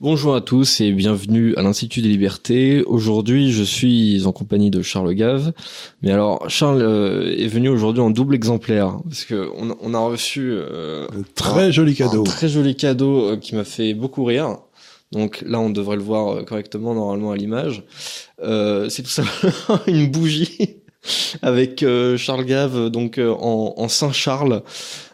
Bonjour 0.00 0.34
à 0.34 0.40
tous 0.40 0.80
et 0.80 0.90
bienvenue 0.90 1.54
à 1.54 1.62
l'Institut 1.62 2.02
des 2.02 2.08
Libertés. 2.08 2.82
Aujourd'hui, 2.82 3.52
je 3.52 3.62
suis 3.62 4.26
en 4.26 4.32
compagnie 4.32 4.68
de 4.68 4.82
Charles 4.82 5.14
Gave. 5.14 5.52
Mais 6.02 6.10
alors, 6.10 6.50
Charles 6.50 6.82
euh, 6.82 7.32
est 7.38 7.46
venu 7.46 7.68
aujourd'hui 7.68 8.02
en 8.02 8.10
double 8.10 8.34
exemplaire 8.34 8.98
parce 9.04 9.24
que 9.24 9.48
on, 9.56 9.76
on 9.80 9.94
a 9.94 9.98
reçu 10.00 10.50
euh, 10.50 11.06
un 11.06 11.22
très 11.36 11.70
joli 11.70 11.94
cadeau, 11.94 12.22
un 12.22 12.24
très 12.24 12.48
joli 12.48 12.74
cadeau 12.74 13.30
euh, 13.30 13.36
qui 13.36 13.54
m'a 13.54 13.62
fait 13.62 13.94
beaucoup 13.94 14.24
rire. 14.24 14.58
Donc 15.12 15.44
là, 15.46 15.60
on 15.60 15.70
devrait 15.70 15.96
le 15.96 16.02
voir 16.02 16.44
correctement 16.44 16.92
normalement 16.92 17.30
à 17.30 17.36
l'image. 17.36 17.84
C'est 18.40 19.02
tout 19.02 19.08
simplement 19.08 19.80
une 19.86 20.10
bougie 20.10 20.82
avec 21.42 21.84
Charles 22.16 22.44
Gave 22.44 22.90
donc 22.90 23.18
en, 23.18 23.74
en 23.76 23.88
Saint 23.88 24.12
Charles. 24.12 24.62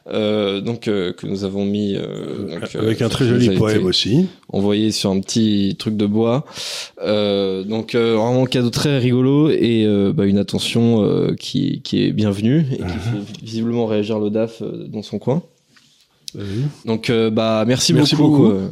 Euh, 0.09 0.61
donc 0.61 0.89
euh, 0.89 1.13
que 1.13 1.27
nous 1.27 1.45
avons 1.45 1.65
mis 1.65 1.95
euh, 1.95 2.49
donc, 2.49 2.75
avec 2.75 3.01
un 3.01 3.09
très 3.09 3.27
joli 3.27 3.51
poème 3.51 3.85
aussi 3.85 4.27
envoyé 4.49 4.91
sur 4.91 5.11
un 5.11 5.21
petit 5.21 5.77
truc 5.79 5.97
de 5.97 6.07
bois 6.07 6.45
donc 6.99 7.95
vraiment 7.95 8.43
un 8.43 8.47
cadeau 8.47 8.71
très 8.71 8.99
rigolo 8.99 9.51
et 9.51 9.87
bah, 10.15 10.25
une 10.25 10.39
attention 10.39 11.35
qui, 11.39 11.83
qui 11.83 12.05
est 12.05 12.13
bienvenue 12.13 12.67
et 12.73 12.77
qui 12.79 12.83
uh-huh. 12.83 12.87
fait 12.87 13.43
visiblement 13.43 13.87
réagir 13.87 14.19
le 14.19 14.31
DAF 14.31 14.63
dans 14.63 15.03
son 15.03 15.19
coin 15.19 15.43
donc 16.85 17.11
bah 17.11 17.65
merci, 17.67 17.93
merci 17.93 18.17
beaucoup, 18.17 18.49
beaucoup. 18.49 18.71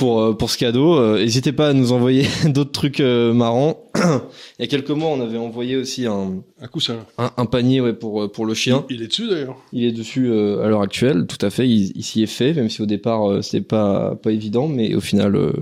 pour 0.00 0.20
euh, 0.20 0.32
pour 0.32 0.50
ce 0.50 0.58
cadeau. 0.58 0.98
Euh, 0.98 1.18
n'hésitez 1.18 1.52
pas 1.52 1.68
à 1.68 1.72
nous 1.72 1.92
envoyer 1.92 2.26
d'autres 2.46 2.72
trucs 2.72 3.00
euh, 3.00 3.32
marrants. 3.32 3.84
Il 3.96 4.62
y 4.62 4.64
a 4.64 4.66
quelques 4.66 4.90
mois, 4.90 5.10
on 5.10 5.20
avait 5.20 5.38
envoyé 5.38 5.76
aussi 5.76 6.06
un 6.06 6.42
un 6.60 6.66
coussin, 6.66 7.06
un, 7.18 7.46
panier 7.46 7.80
ouais 7.80 7.92
pour 7.92 8.30
pour 8.32 8.46
le 8.46 8.54
chien. 8.54 8.84
Il, 8.90 9.02
est 9.02 9.08
dessus 9.08 9.28
d'ailleurs. 9.28 9.56
Il 9.72 9.84
est 9.84 9.92
dessus 9.92 10.32
à 10.32 10.68
l'heure 10.68 10.82
actuelle, 10.82 11.26
tout 11.26 11.44
à 11.44 11.50
fait. 11.50 11.68
Il, 11.68 12.02
s'y 12.02 12.22
est 12.22 12.26
fait, 12.26 12.54
même 12.54 12.70
si 12.70 12.82
au 12.82 12.86
départ 12.86 13.42
c'était 13.42 13.64
pas 13.64 14.14
pas 14.16 14.32
évident, 14.32 14.68
mais 14.68 14.94
au 14.94 15.00
final 15.00 15.52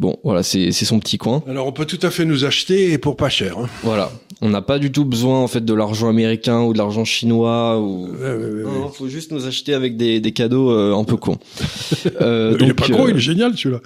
Bon, 0.00 0.16
voilà, 0.24 0.42
c'est 0.42 0.72
son 0.72 0.98
petit 0.98 1.18
coin. 1.18 1.42
Alors 1.46 1.66
on 1.66 1.72
peut 1.72 1.84
tout 1.84 1.98
à 2.02 2.10
fait 2.10 2.24
nous 2.24 2.46
acheter 2.46 2.92
et 2.92 2.96
pour 2.96 3.16
pas 3.16 3.28
cher. 3.28 3.58
Hein. 3.58 3.68
Voilà, 3.82 4.10
on 4.42 4.48
n'a 4.48 4.62
pas 4.62 4.78
du 4.78 4.90
tout 4.90 5.04
besoin 5.04 5.40
en 5.40 5.48
fait 5.48 5.64
de 5.64 5.74
l'argent 5.74 6.08
américain 6.08 6.62
ou 6.62 6.72
de 6.72 6.78
l'argent 6.78 7.04
chinois 7.04 7.78
ou. 7.78 8.08
non, 8.08 8.88
faut 8.88 9.08
juste 9.08 9.32
nous 9.32 9.46
acheter 9.46 9.74
avec 9.74 9.96
des, 9.96 10.20
des 10.20 10.32
cadeaux 10.32 10.70
euh, 10.70 10.94
un 10.94 11.04
peu 11.04 11.16
cons. 11.16 11.38
euh, 12.20 12.56
il 12.60 12.70
est 12.70 12.74
pas 12.74 12.88
con, 12.88 13.08
il 13.08 13.16
est 13.16 13.20
génial 13.20 13.56
celui-là. 13.56 13.80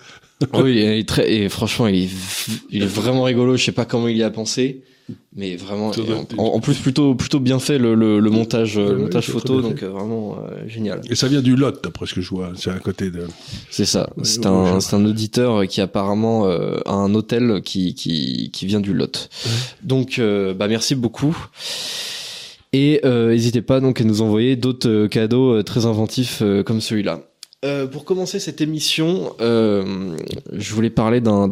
oui, 0.54 0.72
il 0.76 0.82
est 0.82 1.08
très 1.08 1.32
et 1.32 1.48
franchement 1.48 1.86
il 1.88 2.04
est, 2.04 2.10
il 2.70 2.82
est 2.82 2.86
vraiment 2.86 3.24
rigolo. 3.24 3.56
Je 3.56 3.64
sais 3.64 3.72
pas 3.72 3.84
comment 3.84 4.08
il 4.08 4.16
y 4.16 4.22
a 4.22 4.30
pensé 4.30 4.82
mais 5.36 5.56
vraiment 5.56 5.90
en, 6.38 6.60
plus 6.60 6.78
plutôt 6.78 7.14
plutôt 7.14 7.38
bien 7.38 7.58
fait 7.58 7.76
le, 7.76 7.94
le, 7.94 8.20
le 8.20 8.30
montage 8.30 8.78
le 8.78 8.96
montage 8.96 9.28
photo 9.28 9.60
donc 9.60 9.82
euh, 9.82 9.90
vraiment 9.90 10.38
euh, 10.38 10.66
génial. 10.66 11.02
Et 11.10 11.14
ça 11.14 11.28
vient 11.28 11.42
du 11.42 11.56
Lot 11.56 11.82
d'après 11.82 12.06
ce 12.06 12.14
que 12.14 12.20
je 12.22 12.30
vois. 12.30 12.52
C'est 12.56 12.70
à 12.70 12.78
côté 12.78 13.10
de 13.10 13.26
c'est 13.70 13.84
ça. 13.84 14.10
C'est 14.22 14.46
un 14.46 14.80
c'est 14.80 14.96
un 14.96 15.04
auditeur 15.04 15.66
qui 15.66 15.80
apparemment 15.80 16.46
euh, 16.46 16.78
a 16.86 16.94
un 16.94 17.14
hôtel 17.14 17.60
qui 17.62 17.94
qui 17.94 18.50
qui 18.52 18.66
vient 18.66 18.80
du 18.80 18.94
Lot. 18.94 19.28
Donc 19.82 20.20
bah 20.20 20.68
merci 20.68 20.94
beaucoup. 20.94 21.36
Et 22.72 23.00
n'hésitez 23.04 23.62
pas 23.62 23.80
donc 23.80 24.00
à 24.00 24.04
nous 24.04 24.22
envoyer 24.22 24.56
d'autres 24.56 25.06
cadeaux 25.08 25.62
très 25.62 25.84
inventifs 25.84 26.42
comme 26.64 26.80
celui-là. 26.80 27.20
Euh, 27.64 27.86
pour 27.86 28.04
commencer 28.04 28.40
cette 28.40 28.60
émission, 28.60 29.32
euh, 29.40 30.14
je 30.52 30.74
voulais 30.74 30.90
parler 30.90 31.22
d'un, 31.22 31.48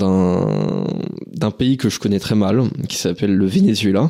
d'un, 1.43 1.51
pays 1.51 1.77
que 1.77 1.89
je 1.89 1.99
connais 1.99 2.19
très 2.19 2.35
mal, 2.35 2.63
qui 2.89 2.97
s'appelle 2.97 3.35
le 3.35 3.47
Venezuela, 3.47 4.09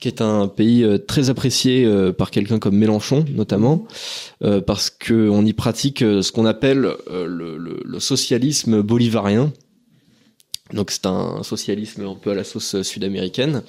qui 0.00 0.08
est 0.08 0.20
un 0.20 0.48
pays 0.48 0.82
euh, 0.82 0.98
très 0.98 1.30
apprécié 1.30 1.88
par 2.18 2.30
quelqu'un 2.30 2.58
comme 2.58 2.76
Mélenchon, 2.76 3.24
notamment, 3.34 3.86
parce 4.66 4.90
qu'on 4.90 5.46
y 5.46 5.52
pratique 5.52 6.00
ce 6.00 6.32
qu'on 6.32 6.46
appelle 6.46 6.88
le, 7.10 7.56
le, 7.84 8.00
socialisme 8.00 8.82
bolivarien. 8.82 9.52
Donc 10.72 10.90
c'est 10.90 11.06
un 11.06 11.42
socialisme 11.42 12.04
un 12.06 12.14
peu 12.14 12.30
à 12.30 12.34
la 12.34 12.44
sauce 12.44 12.82
sud-américaine. 12.82 13.62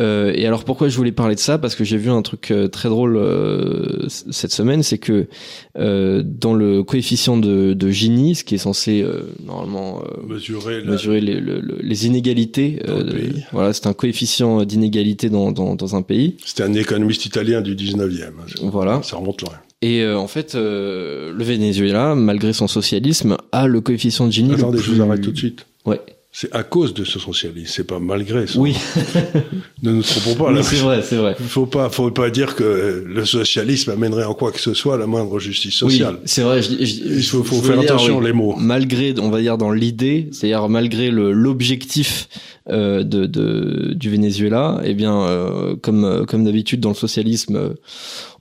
Euh, 0.00 0.32
et 0.34 0.46
alors 0.46 0.64
pourquoi 0.64 0.88
je 0.88 0.96
voulais 0.96 1.12
parler 1.12 1.34
de 1.34 1.40
ça? 1.40 1.58
Parce 1.58 1.74
que 1.74 1.84
j'ai 1.84 1.96
vu 1.96 2.10
un 2.10 2.22
truc 2.22 2.50
euh, 2.50 2.68
très 2.68 2.88
drôle 2.88 3.16
euh, 3.16 4.08
cette 4.08 4.52
semaine, 4.52 4.82
c'est 4.82 4.98
que 4.98 5.26
euh, 5.78 6.22
dans 6.24 6.54
le 6.54 6.82
coefficient 6.82 7.36
de, 7.36 7.74
de, 7.74 7.90
Gini, 7.90 8.34
ce 8.34 8.44
qui 8.44 8.56
est 8.56 8.58
censé 8.58 9.02
euh, 9.02 9.22
normalement 9.44 10.02
mesurer, 10.26 10.82
mesurer 10.84 11.20
les, 11.20 11.40
les, 11.40 12.06
inégalités, 12.06 12.82
voilà, 13.52 13.72
c'est 13.72 13.86
un 13.86 13.92
coefficient 13.92 14.64
d'inégalité 14.64 15.30
dans, 15.30 15.52
dans, 15.52 15.76
dans, 15.76 15.96
un 15.96 16.02
pays. 16.02 16.36
C'était 16.44 16.64
un 16.64 16.74
économiste 16.74 17.26
italien 17.26 17.60
du 17.60 17.76
19e. 17.76 18.32
Voilà. 18.62 19.00
Ça 19.02 19.16
remonte 19.16 19.42
loin. 19.42 19.52
Et 19.82 20.06
en 20.06 20.26
fait, 20.28 20.54
le 20.54 21.34
Venezuela, 21.38 22.14
malgré 22.14 22.52
son 22.52 22.66
socialisme, 22.66 23.36
a 23.52 23.66
le 23.66 23.80
coefficient 23.80 24.26
de 24.26 24.32
Gini. 24.32 24.54
Attendez, 24.54 24.78
je 24.78 24.90
vous 24.90 25.02
arrête 25.02 25.20
tout 25.20 25.30
de 25.30 25.36
suite. 25.36 25.66
Ouais. 25.84 26.00
C'est 26.36 26.52
à 26.52 26.64
cause 26.64 26.94
de 26.94 27.04
ce 27.04 27.20
socialisme, 27.20 27.70
c'est 27.72 27.86
pas 27.86 28.00
malgré 28.00 28.48
ça. 28.48 28.58
Oui. 28.58 28.74
ne 29.84 29.92
nous 29.92 30.02
trompons 30.02 30.34
pas. 30.34 30.52
Oui, 30.52 30.64
c'est 30.64 30.76
vrai, 30.78 31.00
c'est 31.00 31.14
vrai. 31.14 31.36
Il 31.38 31.46
faut 31.46 31.66
pas, 31.66 31.88
faut 31.90 32.10
pas 32.10 32.28
dire 32.30 32.56
que 32.56 33.04
le 33.06 33.24
socialisme 33.24 33.92
amènerait 33.92 34.24
en 34.24 34.34
quoi 34.34 34.50
que 34.50 34.58
ce 34.58 34.74
soit 34.74 34.98
la 34.98 35.06
moindre 35.06 35.38
justice 35.38 35.74
sociale. 35.74 36.14
Oui, 36.14 36.22
c'est 36.24 36.42
vrai. 36.42 36.60
Je, 36.60 36.72
Il 36.72 37.22
faut, 37.22 37.44
faut 37.44 37.62
faire 37.62 37.78
attention 37.78 38.18
les 38.18 38.32
mots. 38.32 38.56
Malgré, 38.58 39.14
on 39.20 39.30
va 39.30 39.40
dire 39.42 39.56
dans 39.58 39.70
l'idée, 39.70 40.28
c'est-à-dire 40.32 40.68
malgré 40.68 41.12
l'objectif 41.12 42.28
euh, 42.68 43.04
de, 43.04 43.26
de, 43.26 43.92
du 43.94 44.10
Venezuela, 44.10 44.80
eh 44.82 44.94
bien, 44.94 45.22
euh, 45.22 45.76
comme 45.80 46.26
comme 46.26 46.44
d'habitude 46.44 46.80
dans 46.80 46.88
le 46.88 46.94
socialisme 46.96 47.74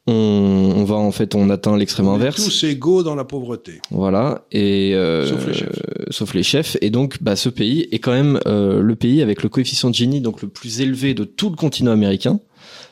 on, 0.05 0.73
on, 0.75 0.83
va 0.83 0.95
en 0.95 1.11
fait 1.11 1.33
on 1.33 1.49
atteint 1.49 1.77
l'extrême 1.77 2.07
inverse. 2.07 2.43
Tous 2.43 2.63
égaux 2.65 3.03
dans 3.03 3.15
la 3.15 3.23
pauvreté. 3.23 3.79
Voilà 3.89 4.45
et 4.51 4.93
euh, 4.95 5.25
sauf 5.25 5.47
les 5.47 5.53
chefs. 5.53 5.81
Sauf 6.09 6.33
les 6.33 6.43
chefs 6.43 6.77
et 6.81 6.89
donc 6.89 7.23
bah 7.23 7.35
ce 7.35 7.49
pays 7.49 7.87
est 7.91 7.99
quand 7.99 8.11
même 8.11 8.39
euh, 8.45 8.81
le 8.81 8.95
pays 8.95 9.21
avec 9.21 9.43
le 9.43 9.49
coefficient 9.49 9.89
de 9.89 9.95
Gini 9.95 10.19
donc 10.19 10.41
le 10.41 10.49
plus 10.49 10.81
élevé 10.81 11.13
de 11.13 11.23
tout 11.23 11.49
le 11.49 11.55
continent 11.55 11.91
américain. 11.91 12.39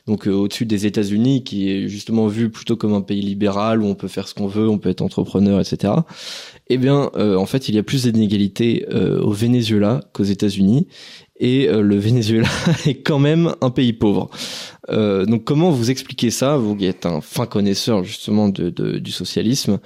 Donc 0.08 0.28
euh, 0.28 0.32
au-dessus 0.32 0.66
des 0.66 0.86
États-Unis 0.86 1.44
qui 1.44 1.70
est 1.70 1.88
justement 1.90 2.28
vu 2.28 2.50
plutôt 2.50 2.78
comme 2.78 2.94
un 2.94 3.02
pays 3.02 3.22
libéral 3.22 3.82
où 3.82 3.88
on 3.88 3.96
peut 3.96 4.08
faire 4.08 4.28
ce 4.28 4.34
qu'on 4.34 4.48
veut, 4.48 4.70
on 4.70 4.78
peut 4.78 4.90
être 4.90 5.02
entrepreneur, 5.02 5.60
etc. 5.60 5.94
Eh 6.70 6.78
bien 6.78 7.12
en 7.16 7.46
fait 7.46 7.68
il 7.68 7.76
y 7.76 7.78
a 7.78 7.84
plus 7.84 8.06
d'inégalités 8.06 8.86
au 8.90 9.32
Venezuela 9.32 10.00
qu'aux 10.14 10.24
États-Unis 10.24 10.88
et 11.42 11.68
le 11.68 11.98
Venezuela 11.98 12.48
est 12.86 13.02
quand 13.02 13.20
même 13.20 13.56
un 13.62 13.72
pays 13.72 13.94
pauvre. 13.94 14.30
Euh, 14.90 15.26
donc 15.26 15.44
comment 15.44 15.70
vous 15.72 15.92
expliquez 15.92 16.32
ça, 16.32 16.58
vous 16.58 16.76
qui 16.76 16.86
êtes 16.86 17.06
un 17.06 17.22
fin 17.22 17.46
connaisseur 17.46 18.04
justement 18.04 18.50
de, 18.50 18.70
de, 18.70 18.98
du 19.00 19.12
socialisme? 19.12 19.80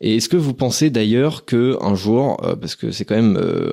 Et 0.00 0.16
est-ce 0.16 0.28
que 0.28 0.36
vous 0.36 0.52
pensez 0.52 0.90
d'ailleurs 0.90 1.46
que 1.46 1.78
un 1.80 1.94
jour, 1.94 2.36
euh, 2.44 2.54
parce 2.54 2.76
que 2.76 2.90
c'est 2.90 3.06
quand 3.06 3.16
même 3.16 3.38
euh, 3.38 3.72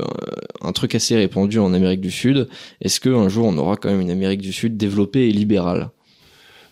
un 0.61 0.71
truc 0.71 0.95
assez 0.95 1.15
répandu 1.15 1.59
en 1.59 1.73
Amérique 1.73 1.99
du 1.99 2.11
Sud, 2.11 2.47
est-ce 2.79 2.99
que 2.99 3.09
un 3.09 3.27
jour 3.27 3.45
on 3.45 3.57
aura 3.57 3.75
quand 3.75 3.89
même 3.89 4.01
une 4.01 4.11
Amérique 4.11 4.41
du 4.41 4.53
Sud 4.53 4.77
développée 4.77 5.27
et 5.27 5.31
libérale? 5.31 5.89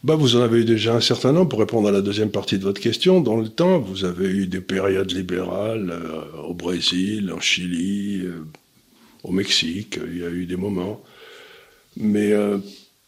Bah, 0.03 0.15
vous 0.15 0.35
en 0.35 0.41
avez 0.41 0.61
eu 0.61 0.65
déjà 0.65 0.95
un 0.95 1.01
certain 1.01 1.31
nombre 1.31 1.49
pour 1.49 1.59
répondre 1.59 1.87
à 1.87 1.91
la 1.91 2.01
deuxième 2.01 2.31
partie 2.31 2.57
de 2.57 2.63
votre 2.63 2.81
question. 2.81 3.21
Dans 3.21 3.35
le 3.35 3.49
temps, 3.49 3.77
vous 3.77 4.03
avez 4.03 4.27
eu 4.27 4.47
des 4.47 4.61
périodes 4.61 5.11
libérales 5.11 5.93
au 6.43 6.55
Brésil, 6.55 7.31
en 7.31 7.39
Chili, 7.39 8.23
au 9.23 9.31
Mexique. 9.31 9.99
Il 10.07 10.19
y 10.19 10.23
a 10.23 10.29
eu 10.29 10.45
des 10.45 10.55
moments, 10.57 11.03
mais 11.97 12.33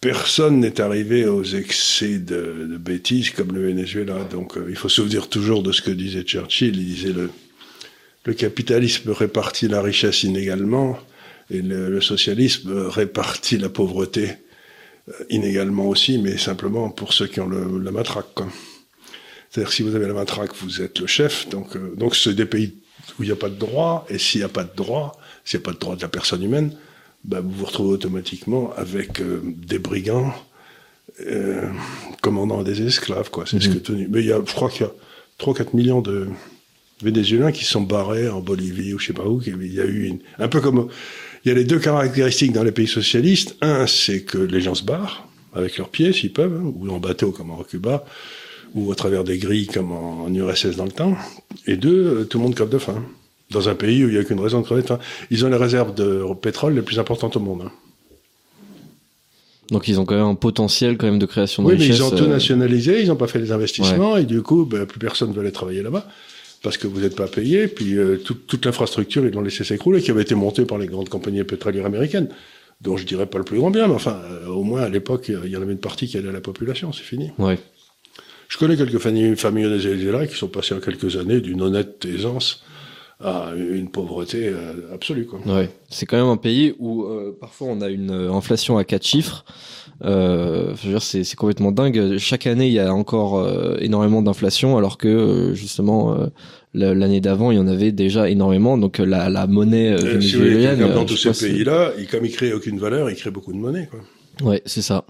personne 0.04 0.60
n'est 0.60 0.82
arrivé 0.82 1.26
aux 1.26 1.46
excès 1.46 2.20
de, 2.20 2.68
de, 2.70 2.78
bêtises 2.78 3.30
comme 3.30 3.54
le 3.54 3.68
Venezuela. 3.68 4.26
Donc 4.26 4.58
euh, 4.58 4.66
il 4.70 4.76
faut 4.76 4.90
se 4.90 4.98
souvenir 4.98 5.30
toujours 5.30 5.64
de 5.64 5.72
ce 5.72 5.82
que 5.82 5.92
disait 5.92 6.24
Churchill. 6.24 6.76
Il 6.78 6.86
disait 6.86 7.14
le, 7.14 7.30
le 8.26 8.34
capitalisme 8.34 9.12
répartit 9.12 9.70
la 9.70 9.82
richesse 9.82 10.24
inégalement 10.24 11.00
et 11.50 11.62
le, 11.62 12.02
socialisme 12.02 12.88
répartit 12.88 13.58
la 13.58 13.70
pauvreté 13.70 14.34
euh, 15.08 15.14
inégalement 15.30 15.88
aussi, 15.88 16.18
mais 16.18 16.38
simplement 16.38 16.90
pour 16.90 17.14
ceux 17.14 17.28
qui 17.28 17.40
ont 17.40 17.50
la 17.50 17.92
matraque. 17.92 18.28
C'est-à-dire 19.50 19.72
si 19.72 19.84
vous 19.84 19.96
avez 19.96 20.08
la 20.08 20.14
matraque, 20.14 20.54
vous 20.62 20.82
êtes 20.82 21.00
le 21.00 21.08
chef. 21.08 21.48
Donc 21.48 21.78
euh, 21.78 21.94
donc 21.96 22.18
c'est 22.18 22.34
des 22.34 22.46
pays 22.46 22.74
où 23.18 23.24
il 23.24 23.28
n'y 23.28 23.32
a 23.32 23.38
pas 23.38 23.50
de 23.50 23.56
droit, 23.56 24.06
et 24.10 24.18
s'il 24.18 24.42
n'y 24.42 24.46
a 24.46 24.50
pas 24.50 24.66
de 24.66 24.76
droit, 24.76 25.18
a 25.54 25.60
pas 25.60 25.72
de 25.72 25.78
droit 25.80 25.96
de 25.96 26.02
la 26.02 26.08
personne 26.08 26.44
humaine, 26.44 26.72
bah, 27.26 27.40
vous 27.42 27.52
vous 27.52 27.66
retrouvez 27.66 27.94
automatiquement 27.94 28.72
avec 28.76 29.20
euh, 29.22 29.42
des 29.44 29.80
brigands 29.80 30.34
euh, 31.26 31.68
commandant 32.22 32.64
des 32.64 32.82
esclaves, 32.82 33.30
quoi. 33.30 33.46
C'est 33.48 33.62
ce 33.62 33.68
Mhm. 33.70 33.74
que 33.76 33.80
tenu. 33.80 34.08
Mais 34.10 34.20
il 34.22 34.26
y 34.28 34.32
a, 34.32 34.40
je 34.46 34.54
crois 34.54 34.70
qu'il 34.70 34.82
y 34.82 34.86
a 34.86 34.92
3-4 35.40 35.74
millions 35.76 36.02
de 36.02 36.28
Vénézuéliens 37.02 37.52
qui 37.52 37.66
sont 37.66 37.82
barrés 37.82 38.30
en 38.30 38.40
Bolivie 38.40 38.94
ou 38.94 39.00
je 39.00 39.08
sais 39.08 39.14
pas 39.14 39.26
où. 39.28 39.42
Il 39.46 39.74
y 39.74 39.80
a 39.82 39.86
eu 39.86 40.06
une, 40.06 40.20
un 40.40 40.48
peu 40.48 40.62
comme, 40.62 40.88
il 41.44 41.50
y 41.50 41.52
a 41.52 41.56
les 41.56 41.66
deux 41.66 41.80
caractéristiques 41.80 42.54
dans 42.54 42.64
les 42.64 42.72
pays 42.72 42.88
socialistes. 42.88 43.56
Un, 43.62 43.86
c'est 43.88 44.22
que 44.22 44.38
les 44.38 44.62
gens 44.62 44.76
se 44.76 44.84
barrent 44.84 45.28
avec 45.54 45.78
leurs 45.78 45.90
pieds 45.90 46.14
s'ils 46.14 46.34
peuvent, 46.34 46.56
hein, 46.56 46.72
ou 46.76 46.90
en 46.90 47.00
bateau 47.00 47.32
comme 47.32 47.52
en 47.52 47.62
Cuba, 47.64 48.06
ou 48.74 48.92
à 48.92 48.96
travers 48.96 49.24
des 49.24 49.38
grilles 49.38 49.68
comme 49.68 49.92
en, 49.92 50.24
en 50.24 50.34
URSS 50.34 50.78
dans 50.78 50.86
le 50.86 50.92
temps. 50.92 51.16
Et 51.68 51.76
deux, 51.76 52.26
tout 52.30 52.38
le 52.40 52.44
monde 52.44 52.56
crève 52.56 52.70
de 52.70 52.78
faim. 52.80 53.04
Dans 53.54 53.70
un 53.70 53.76
pays 53.76 54.04
où 54.04 54.08
il 54.10 54.14
n'y 54.16 54.20
a 54.20 54.24
qu'une 54.26 54.40
raison 54.42 54.60
de 54.60 54.66
crever 54.66 54.82
de 54.82 54.88
faim. 54.88 55.00
Ils 55.32 55.46
ont 55.46 55.50
les 55.50 55.56
réserves 55.56 55.94
de 55.96 56.24
pétrole 56.42 56.74
les 56.76 56.82
plus 56.82 57.00
importantes 57.00 57.38
au 57.38 57.40
monde. 57.40 57.62
hein. 57.68 57.72
Donc 59.72 59.88
ils 59.88 60.00
ont 60.00 60.06
quand 60.06 60.16
même 60.16 60.26
un 60.26 60.36
potentiel 60.36 60.98
quand 60.98 61.06
même 61.08 61.20
de 61.20 61.26
création 61.26 61.64
de 61.64 61.68
Oui, 61.70 61.76
mais 61.76 61.84
richesse. 61.86 61.98
ils 62.00 62.04
ont 62.04 62.10
tout 62.12 62.24
euh, 62.26 62.28
nationalisé, 62.28 63.02
ils 63.02 63.08
n'ont 63.08 63.16
pas 63.16 63.28
fait 63.28 63.40
les 63.40 63.52
investissements, 63.52 64.18
et 64.18 64.26
du 64.26 64.42
coup, 64.42 64.66
ben, 64.66 64.86
plus 64.86 65.00
personne 65.00 65.30
ne 65.30 65.34
veut 65.34 65.42
aller 65.42 65.52
travailler 65.52 65.82
là-bas, 65.82 66.06
parce 66.62 66.78
que 66.78 66.86
vous 66.86 67.00
n'êtes 67.00 67.16
pas 67.16 67.28
payé, 67.28 67.68
puis 67.68 67.98
euh, 67.98 68.18
toute- 68.18 68.46
toute 68.46 68.66
l'infrastructure, 68.66 69.26
ils 69.26 69.32
l'ont 69.34 69.42
laissé 69.42 69.64
s'écrouler, 69.64 70.02
qui 70.02 70.12
avait 70.12 70.22
été 70.24 70.36
montée 70.36 70.66
par 70.66 70.78
les 70.78 70.88
grandes 70.88 71.10
compagnies 71.10 71.44
pétrolières 71.44 71.86
américaines, 71.86 72.28
dont 72.82 72.98
je 72.98 73.06
dirais 73.06 73.26
pas 73.26 73.38
le 73.38 73.46
plus 73.46 73.58
grand 73.58 73.72
bien, 73.72 73.88
mais 73.88 73.94
enfin, 73.94 74.20
euh, 74.32 74.48
au 74.48 74.64
moins, 74.64 74.82
à 74.82 74.90
l'époque, 74.90 75.32
il 75.44 75.50
y 75.50 75.56
en 75.58 75.62
avait 75.62 75.72
une 75.74 75.78
partie 75.80 76.08
qui 76.08 76.18
allait 76.18 76.30
à 76.30 76.34
la 76.34 76.42
population, 76.42 76.92
c'est 76.92 77.04
fini. 77.04 77.32
Ouais. 77.40 77.58
Je 78.50 78.58
connais 78.58 78.76
quelques 78.76 79.00
familles, 79.00 79.36
familles 79.38 79.66
au 79.66 79.70
Venezuela 79.78 80.28
qui 80.28 80.36
sont 80.36 80.50
passées 80.50 80.76
en 80.76 80.80
quelques 80.80 81.16
années 81.16 81.40
d'une 81.40 81.62
honnête 81.62 82.06
aisance 82.06 82.64
à 83.24 83.54
une 83.56 83.90
pauvreté 83.90 84.48
euh, 84.50 84.94
absolue, 84.94 85.26
quoi. 85.26 85.40
Ouais, 85.46 85.70
c'est 85.90 86.06
quand 86.06 86.18
même 86.18 86.28
un 86.28 86.38
pays 86.38 86.76
où 86.80 87.04
euh, 87.04 87.36
parfois 87.40 87.68
on 87.70 87.82
a 87.82 87.90
une 87.90 88.12
euh, 88.12 88.32
inflation 88.34 88.78
à 88.78 88.84
quatre 88.84 89.06
chiffres. 89.06 89.46
Euh, 90.04 90.74
je 90.76 90.84
veux 90.88 90.90
dire, 90.94 91.02
c'est 91.02 91.24
c'est 91.24 91.36
complètement 91.36 91.72
dingue. 91.72 92.18
Chaque 92.18 92.46
année, 92.48 92.68
il 92.68 92.74
y 92.74 92.80
a 92.80 92.94
encore 92.94 93.40
euh, 93.40 93.78
énormément 93.80 94.22
d'inflation, 94.22 94.78
alors 94.78 94.98
que 94.98 95.08
euh, 95.08 95.54
justement 95.54 96.18
la- 96.74 96.94
l'année 96.94 97.22
d'avant, 97.22 97.52
il 97.52 97.58
y 97.58 97.60
en 97.62 97.68
avait 97.68 97.92
déjà 97.92 98.30
énormément. 98.30 98.78
Donc 98.78 98.98
la, 98.98 99.30
la 99.30 99.48
monnaie 99.48 99.96
si 99.98 100.06
vénézuélienne, 100.06 100.82
euh, 100.82 100.94
dans 100.94 101.06
tous 101.06 101.16
ces 101.18 101.32
pays-là, 101.48 101.92
ils- 101.98 102.08
comme 102.08 102.26
ils 102.26 102.32
créent 102.32 102.54
aucune 102.54 102.80
valeur, 102.80 103.10
ils 103.10 103.16
créent 103.16 103.32
beaucoup 103.32 103.54
de 103.54 103.58
monnaie, 103.58 103.88
quoi. 103.90 104.00
Ouais, 104.50 104.62
c'est 104.66 104.82
ça. 104.82 105.06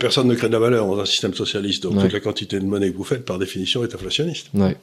Personne 0.00 0.28
ne 0.28 0.34
crée 0.34 0.46
de 0.46 0.52
la 0.52 0.58
valeur 0.60 0.86
dans 0.86 0.98
un 1.00 1.04
système 1.04 1.34
socialiste, 1.34 1.82
donc 1.82 1.96
Ouais. 1.96 2.02
toute 2.04 2.12
la 2.14 2.20
quantité 2.20 2.58
de 2.58 2.64
monnaie 2.64 2.90
que 2.90 2.96
vous 2.96 3.04
faites, 3.04 3.26
par 3.26 3.38
définition, 3.38 3.82
est 3.84 3.94
inflationniste. 3.94 4.46
Ouais. 4.54 4.76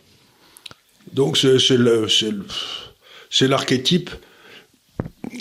Donc 1.14 1.38
c'est 1.38 1.60
c'est 1.60 1.78
le- 1.78 2.08
c'est 2.08 2.32
le- 2.32 2.46
c'est 3.30 3.48
l'archétype 3.48 4.10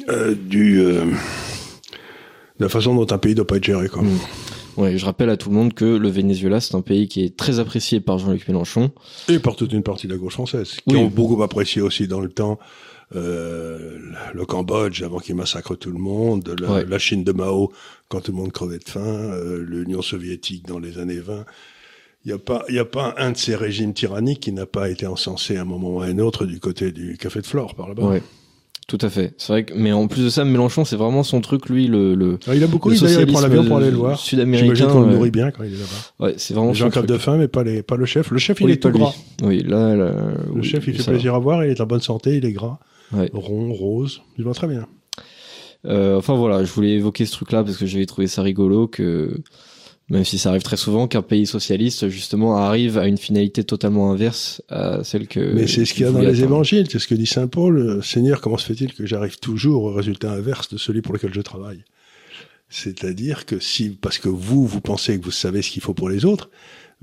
euh, 0.08 0.34
du 0.34 0.80
euh, 0.80 1.04
de 1.04 2.64
la 2.64 2.68
façon 2.68 2.94
dont 2.94 3.06
un 3.14 3.18
pays 3.18 3.34
doit 3.34 3.46
pas 3.46 3.56
être 3.56 3.64
géré. 3.64 3.88
Quoi. 3.88 4.02
Mm. 4.02 4.18
Ouais, 4.76 4.96
je 4.96 5.04
rappelle 5.04 5.28
à 5.30 5.36
tout 5.36 5.48
le 5.50 5.56
monde 5.56 5.74
que 5.74 5.84
le 5.84 6.08
Venezuela, 6.08 6.60
c'est 6.60 6.74
un 6.76 6.82
pays 6.82 7.08
qui 7.08 7.24
est 7.24 7.36
très 7.36 7.58
apprécié 7.58 7.98
par 8.00 8.18
Jean-Luc 8.18 8.46
Mélenchon. 8.46 8.92
Et 9.28 9.40
par 9.40 9.56
toute 9.56 9.72
une 9.72 9.82
partie 9.82 10.06
de 10.06 10.12
la 10.12 10.18
gauche 10.18 10.34
française, 10.34 10.74
qui 10.74 10.94
Oui. 10.94 10.96
ont 10.98 11.08
beaucoup 11.08 11.42
apprécié 11.42 11.82
aussi 11.82 12.06
dans 12.06 12.20
le 12.20 12.28
temps 12.28 12.58
euh, 13.16 13.98
le 14.34 14.44
Cambodge 14.46 15.02
avant 15.02 15.18
qu'il 15.18 15.34
massacre 15.34 15.74
tout 15.74 15.90
le 15.90 15.98
monde, 15.98 16.54
la, 16.60 16.70
Ouais. 16.72 16.84
la 16.86 16.98
Chine 16.98 17.24
de 17.24 17.32
Mao 17.32 17.72
quand 18.08 18.20
tout 18.20 18.32
le 18.32 18.36
monde 18.38 18.52
crevait 18.52 18.78
de 18.78 18.84
faim, 18.88 19.00
euh, 19.00 19.64
l'Union 19.66 20.02
soviétique 20.02 20.66
dans 20.66 20.78
les 20.78 20.98
années 20.98 21.18
20. 21.20 21.44
Il 22.28 22.32
n'y 22.32 22.34
a, 22.34 22.38
pas- 22.38 22.64
il 22.68 22.74
y 22.74 22.78
a 22.78 22.84
pas 22.84 23.14
un 23.16 23.30
de 23.32 23.38
ces 23.38 23.56
régimes 23.56 23.94
tyranniques 23.94 24.40
qui 24.40 24.52
n'a 24.52 24.66
pas 24.66 24.90
été 24.90 25.06
encensé 25.06 25.56
à 25.56 25.62
un 25.62 25.64
moment 25.64 25.88
ou 25.96 26.00
à 26.02 26.04
un 26.04 26.18
autre 26.18 26.44
du 26.44 26.60
côté 26.60 26.92
du 26.92 27.16
café 27.16 27.40
de 27.40 27.46
Flore 27.46 27.74
par 27.74 27.88
là-bas. 27.88 28.02
Ouais. 28.02 28.22
Tout 28.86 28.98
à 29.00 29.08
fait. 29.08 29.32
C'est 29.38 29.50
vrai 29.52 29.64
que, 29.64 29.72
mais 29.74 29.92
en 29.92 30.08
plus 30.08 30.24
de 30.24 30.28
ça, 30.28 30.44
Mélenchon, 30.44 30.84
c'est 30.84 30.96
vraiment 30.96 31.22
son 31.22 31.40
truc, 31.40 31.70
lui, 31.70 31.86
le, 31.86 32.14
le, 32.14 32.38
Ah, 32.46 32.54
il 32.54 32.62
a 32.62 32.66
beaucoup, 32.66 32.90
Le 32.90 32.96
il, 32.96 33.26
prend 33.32 33.40
l'avion 33.40 33.64
pour 33.64 33.78
aller 33.78 33.90
le 33.90 33.96
voir. 33.96 34.18
sud-américain, 34.18 34.74
J'imagine 34.74 34.86
qu'on 34.88 35.06
le 35.06 35.14
nourrit 35.14 35.30
bien 35.30 35.50
quand 35.50 35.62
il 35.64 35.72
est 35.72 35.78
là-bas. 35.78 36.26
ouais, 36.26 36.34
c'est 36.36 36.52
vraiment 36.52 36.68
Les 36.68 36.74
gens 36.74 36.90
de 36.90 37.16
faim, 37.18 37.38
mais 37.38 37.48
pas, 37.48 37.64
les, 37.64 37.82
pas 37.82 37.96
le 37.96 38.04
chef. 38.04 38.30
Le 38.30 38.38
chef, 38.38 38.60
il 38.60 38.66
Oui, 38.66 38.72
est 38.72 38.76
pas 38.76 38.90
tout 38.90 38.98
lui. 38.98 39.04
gras. 39.04 39.14
Oui, 39.42 39.62
là, 39.62 39.96
là, 39.96 40.12
Le 40.46 40.52
oui, 40.60 40.62
chef, 40.64 40.86
il 40.86 40.94
fait 40.94 41.02
va. 41.04 41.12
plaisir 41.12 41.34
à 41.34 41.38
voir, 41.38 41.64
il 41.64 41.70
est 41.70 41.80
en 41.80 41.86
bonne 41.86 42.02
santé, 42.02 42.36
il 42.36 42.44
est 42.44 42.52
gras, 42.52 42.78
Ouais. 43.14 43.30
rond, 43.32 43.72
rose. 43.72 44.20
Il 44.36 44.44
va 44.44 44.52
très 44.52 44.66
bien. 44.68 44.86
Euh, 45.86 46.16
enfin 46.18 46.34
voilà, 46.34 46.62
je 46.64 46.72
voulais 46.72 46.90
évoquer 46.92 47.24
ce 47.24 47.32
truc-là 47.32 47.64
parce 47.64 47.78
que 47.78 47.86
j'avais 47.86 48.04
trouvé 48.04 48.26
ça 48.26 48.42
rigolo 48.42 48.86
que 48.88 49.40
même 50.10 50.24
si 50.24 50.38
ça 50.38 50.48
arrive 50.50 50.62
très 50.62 50.76
souvent 50.78 51.06
qu'un 51.06 51.22
pays 51.22 51.46
socialiste 51.46 52.08
justement 52.08 52.56
arrive 52.56 52.96
à 52.98 53.06
une 53.06 53.18
finalité 53.18 53.62
totalement 53.64 54.10
inverse 54.12 54.62
à 54.68 55.04
celle 55.04 55.28
que. 55.28 55.52
Mais 55.54 55.66
c'est 55.66 55.84
ce 55.84 55.92
qu'il 55.94 56.04
y 56.04 56.08
a 56.08 56.12
dans 56.12 56.20
les 56.20 56.42
évangiles, 56.42 56.86
c'est 56.90 56.98
ce 56.98 57.06
que 57.06 57.14
dit 57.14 57.26
Saint 57.26 57.46
Paul. 57.48 57.76
euh, 57.78 58.02
Seigneur, 58.02 58.40
comment 58.40 58.56
se 58.58 58.66
fait-il 58.66 58.94
que 58.94 59.04
j'arrive 59.06 59.38
toujours 59.38 59.84
au 59.84 59.92
résultat 59.92 60.32
inverse 60.32 60.68
de 60.70 60.78
celui 60.78 61.02
pour 61.02 61.12
lequel 61.14 61.34
je 61.34 61.40
travaille? 61.40 61.84
C'est-à-dire 62.70 63.46
que 63.46 63.58
si, 63.58 63.90
parce 63.90 64.18
que 64.18 64.28
vous, 64.28 64.66
vous 64.66 64.80
pensez 64.80 65.18
que 65.18 65.24
vous 65.24 65.30
savez 65.30 65.62
ce 65.62 65.70
qu'il 65.70 65.82
faut 65.82 65.94
pour 65.94 66.10
les 66.10 66.24
autres, 66.24 66.50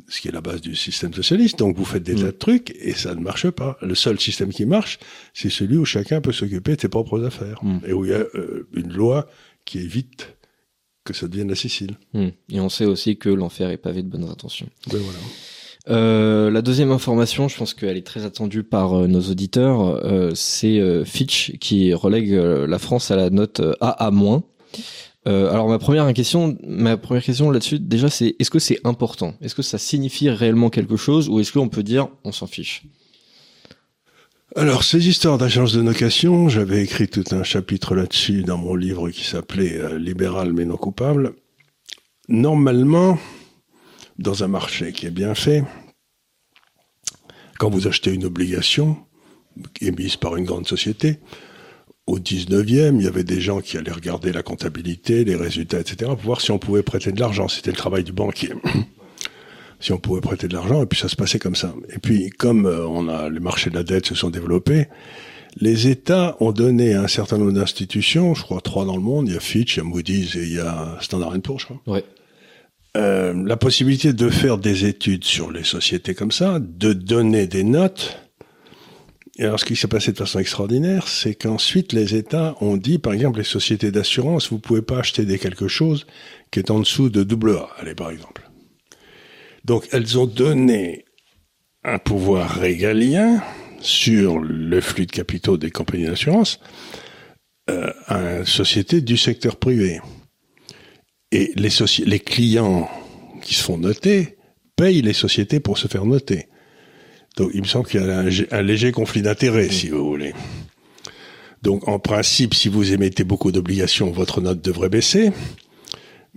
ce 0.08 0.22
qui 0.22 0.28
est 0.28 0.31
la 0.31 0.42
base 0.42 0.62
du 0.62 0.75
système 0.75 1.13
socialiste, 1.13 1.58
donc 1.58 1.75
vous 1.78 1.86
faites 1.86 2.04
des 2.04 2.13
Mm. 2.16 2.19
tas 2.19 2.25
de 2.25 2.31
trucs 2.31 2.75
et 2.81 2.94
ça 2.94 3.16
ne 3.16 3.22
marche 3.22 3.50
pas. 3.50 3.78
Le 3.81 3.96
seul 3.96 4.19
système 4.19 4.50
qui 4.50 4.66
marche, 4.66 5.00
c'est 5.34 5.50
celui 5.50 5.78
où 5.78 5.86
chacun 5.86 6.22
peut 6.22 6.34
s'occuper 6.34 6.75
de 6.75 6.81
ses 6.81 6.90
propres 6.90 7.24
affaires 7.25 7.60
Mm. 7.63 7.78
et 7.88 7.94
où 7.94 8.06
il 8.06 8.12
y 8.12 8.13
a 8.13 8.18
euh, 8.36 8.68
une 8.75 8.92
loi 8.94 9.28
qui 9.63 9.80
évite 9.80 10.36
que 11.06 11.13
ça 11.13 11.28
devienne 11.28 11.50
la 11.50 11.56
Sicile. 11.56 11.98
Hmm. 12.13 12.30
Et 12.50 12.60
on 12.60 12.68
sait 12.68 12.86
aussi 12.86 13.16
que 13.16 13.30
l'enfer 13.30 13.69
est 13.69 13.78
pavé 13.78 14.04
de 14.04 14.10
bonnes 14.10 14.30
intentions. 14.30 14.68
Ben 14.92 15.00
voilà. 15.00 15.19
Euh, 15.88 16.50
la 16.50 16.63
deuxième 16.63 16.92
information, 16.92 17.48
je 17.48 17.56
pense 17.57 17.74
qu'elle 17.75 17.96
est 17.96 18.06
très 18.06 18.25
attendue 18.25 18.63
par 18.63 18.94
euh, 18.94 19.07
nos 19.07 19.22
auditeurs, 19.22 19.81
euh, 20.04 20.31
c'est 20.34 20.81
Fitch 21.06 21.54
qui 21.60 21.94
relègue 21.94 22.34
la 22.34 22.80
France 22.80 23.12
à 23.12 23.16
la 23.16 23.30
note 23.30 23.62
AA-. 23.81 24.42
Alors 25.28 25.69
ma 25.69 25.80
première 25.80 26.12
question, 26.13 26.57
ma 26.68 26.98
première 26.98 27.24
question 27.24 27.51
là-dessus, 27.51 27.80
déjà, 27.80 28.10
c'est 28.10 28.36
est-ce 28.40 28.50
que 28.50 28.60
c'est 28.60 28.80
important? 28.84 29.36
Est-ce 29.42 29.56
que 29.56 29.62
ça 29.62 29.78
signifie 29.78 30.30
réellement 30.30 30.69
quelque 30.69 30.98
chose 30.98 31.30
ou 31.30 31.40
est-ce 31.40 31.51
qu'on 31.51 31.69
peut 31.69 31.84
dire 31.84 32.10
on 32.24 32.31
s'en 32.31 32.48
fiche? 32.48 32.84
Alors, 34.57 34.86
ces 34.86 35.10
histoires 35.10 35.38
d'agence 35.38 35.74
de 35.74 35.81
location, 35.81 36.48
j'avais 36.48 36.81
écrit 36.81 37.10
tout 37.10 37.25
un 37.31 37.44
chapitre 37.44 37.94
là-dessus 37.94 38.44
dans 38.44 38.57
mon 38.57 38.74
livre 38.74 39.10
qui 39.10 39.25
s'appelait 39.25 39.78
euh, 39.78 40.00
Libéral 40.00 40.54
mais 40.54 40.63
non 40.63 40.78
coupable. 40.78 41.34
Normalement, 42.30 43.19
dans 44.18 44.46
un 44.46 44.48
marché 44.48 44.94
qui 44.94 45.07
est 45.07 45.12
bien 45.12 45.36
fait, 45.36 45.66
quand 47.60 47.69
vous 47.69 47.90
achetez 47.90 48.13
une 48.13 48.24
obligation 48.24 48.96
émise 49.81 50.16
par 50.16 50.38
une 50.38 50.46
grande 50.46 50.69
société, 50.69 51.19
au 52.08 52.18
19e, 52.18 52.96
il 52.96 53.04
y 53.04 53.08
avait 53.08 53.25
des 53.25 53.42
gens 53.42 53.60
qui 53.60 53.78
allaient 53.78 53.92
regarder 53.92 54.31
la 54.31 54.42
comptabilité, 54.42 55.25
les 55.25 55.36
résultats, 55.36 55.81
etc., 55.81 56.12
pour 56.12 56.22
voir 56.22 56.40
si 56.40 56.51
on 56.51 56.60
pouvait 56.60 56.81
prêter 56.81 57.12
de 57.12 57.19
l'argent. 57.19 57.50
C'était 57.50 57.72
le 57.72 57.78
travail 57.78 58.06
du 58.06 58.13
banquier. 58.13 58.53
Si 59.79 59.91
on 59.91 59.98
pouvait 59.98 60.22
prêter 60.22 60.48
de 60.48 60.53
l'argent, 60.53 60.82
et 60.82 60.86
puis 60.86 61.00
ça 61.00 61.08
se 61.10 61.15
passait 61.15 61.39
comme 61.39 61.55
ça. 61.55 61.74
Et 61.94 62.00
puis, 62.00 62.29
comme 62.29 62.65
euh, 62.65 62.86
on 62.88 63.08
a 63.08 63.29
les 63.29 63.39
marchés 63.39 63.70
de 63.70 63.75
la 63.75 63.84
dette 63.84 64.05
se 64.05 64.15
sont 64.15 64.29
développés, 64.29 64.88
les 65.58 65.88
États 65.88 66.36
ont 66.41 66.51
donné 66.51 66.94
à 66.96 67.01
un 67.03 67.08
certain 67.08 67.38
nombre 67.38 67.53
d'institutions, 67.53 68.34
je 68.36 68.41
crois 68.44 68.62
trois 68.62 68.86
dans 68.86 68.96
le 68.98 69.01
monde, 69.01 69.27
il 69.29 69.34
y 69.34 69.38
a 69.38 69.39
Fitch, 69.39 69.75
il 69.75 69.79
y 69.79 69.82
a 69.82 69.84
Moody's 69.86 70.36
et 70.36 70.44
il 70.44 70.53
y 70.53 70.60
a 70.60 70.98
Standard 71.01 71.34
Poor's, 71.41 71.62
je 71.62 71.65
crois, 71.65 71.82
Ouais. 71.88 72.03
euh, 72.98 73.34
la 73.46 73.58
possibilité 73.58 74.12
de 74.13 74.29
faire 74.29 74.58
des 74.58 74.86
études 74.86 75.24
sur 75.24 75.51
les 75.51 75.63
sociétés 75.63 76.13
comme 76.13 76.32
ça, 76.32 76.60
de 76.60 76.94
donner 76.94 77.48
des 77.48 77.63
notes. 77.63 78.17
Et 79.38 79.44
alors, 79.44 79.60
ce 79.60 79.65
qui 79.65 79.75
s'est 79.75 79.89
passé 79.89 80.13
de 80.13 80.17
façon 80.17 80.39
extraordinaire, 80.39 81.10
c'est 81.10 81.36
qu'ensuite, 81.36 81.91
les 81.91 82.15
États 82.15 82.55
ont 82.62 82.77
dit, 82.77 83.00
par 83.00 83.12
exemple, 83.12 83.39
les 83.39 83.44
sociétés 83.44 83.91
d'assurance, 83.91 84.50
vous 84.50 84.60
pouvez 84.60 84.82
pas 84.82 85.00
acheter 85.00 85.25
des 85.25 85.39
quelque 85.39 85.67
chose 85.67 86.05
qui 86.51 86.60
est 86.60 86.72
en 86.72 86.79
dessous 86.79 87.10
de 87.10 87.24
double 87.24 87.51
A, 87.51 87.67
allez, 87.77 87.96
par 87.96 88.12
exemple. 88.12 88.45
Donc, 89.65 89.88
elles 89.91 90.19
ont 90.19 90.27
donné 90.27 91.05
un 91.84 91.98
pouvoir 91.98 92.51
régalien 92.51 93.41
sur 93.79 94.38
le 94.38 94.79
flux 94.79 95.07
de 95.07 95.12
capitaux 95.12 95.57
des 95.57 95.72
compagnies 95.72 96.05
d'assurance 96.05 96.60
euh, 97.72 97.91
à 98.05 98.19
une 98.38 98.45
société 98.45 99.01
du 99.01 99.17
secteur 99.17 99.55
privé. 99.55 100.00
Et 101.31 101.51
les, 101.55 102.19
clients 102.19 102.88
qui 103.41 103.55
se 103.55 103.63
font 103.63 103.79
noter 103.79 104.38
payent 104.75 105.01
les 105.01 105.13
sociétés 105.13 105.60
pour 105.60 105.79
se 105.79 105.88
faire 105.88 106.05
noter. 106.05 106.48
Donc 107.36 107.50
il 107.55 107.62
me 107.62 107.67
semble 107.67 107.88
qu'il 107.88 108.01
y 108.01 108.03
a 108.03 108.24
un 108.51 108.62
léger 108.62 108.91
conflit 108.91 109.24
d'intérêts, 109.24 109.69
si 109.69 109.89
vous 109.89 110.05
voulez. 110.05 110.34
Donc 111.63 111.88
en 111.88 111.98
principe, 111.98 112.53
si 112.53 112.69
vous 112.69 112.93
émettez 112.93 113.24
beaucoup 113.24 113.51
d'obligations, 113.51 114.12
votre 114.12 114.41
note 114.41 114.62
devrait 114.62 114.89
baisser. 114.89 115.31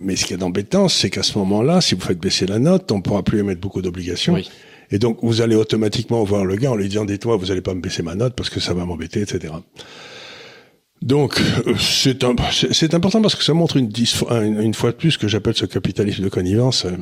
Mais 0.00 0.14
ce 0.16 0.24
qui 0.26 0.34
est 0.34 0.42
embêtant, 0.42 0.88
c'est 0.88 1.10
qu'à 1.10 1.22
ce 1.24 1.36
moment-là, 1.38 1.80
si 1.80 1.94
vous 1.94 2.00
faites 2.00 2.18
baisser 2.20 2.46
la 2.46 2.58
note, 2.58 2.90
on 2.92 2.98
ne 2.98 3.02
pourra 3.02 3.22
plus 3.22 3.40
émettre 3.40 3.60
beaucoup 3.60 3.82
d'obligations. 3.82 4.34
Oui. 4.34 4.48
Et 4.90 4.98
donc, 4.98 5.18
vous 5.22 5.40
allez 5.42 5.56
automatiquement 5.56 6.22
voir 6.24 6.44
le 6.44 6.56
gars 6.56 6.70
en 6.70 6.76
lui 6.76 6.88
disant, 6.88 7.04
dites-moi, 7.04 7.36
vous 7.36 7.50
allez 7.50 7.60
pas 7.60 7.74
me 7.74 7.80
baisser 7.80 8.02
ma 8.02 8.14
note 8.14 8.34
parce 8.36 8.48
que 8.48 8.60
ça 8.60 8.72
va 8.74 8.84
m'embêter, 8.84 9.20
etc. 9.20 9.52
Donc, 11.02 11.40
euh, 11.66 11.74
c'est 11.78 12.24
un- 12.24 12.34
c'est 12.72 12.94
important 12.94 13.20
parce 13.22 13.36
que 13.36 13.44
ça 13.44 13.54
montre 13.54 13.76
une, 13.76 13.90
une, 14.60 14.74
fois 14.74 14.90
de 14.90 14.96
plus 14.96 15.12
ce 15.12 15.18
que 15.18 15.28
j'appelle 15.28 15.54
ce 15.54 15.66
capitalisme 15.66 16.24
de 16.24 16.28
connivence, 16.28 16.86
euh, 16.86 16.96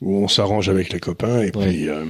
où 0.00 0.16
on 0.24 0.28
s'arrange 0.28 0.68
avec 0.68 0.92
les 0.92 1.00
copains 1.00 1.40
et 1.42 1.50
Ouais. 1.56 1.66
puis, 1.68 1.88
euh, 1.88 2.04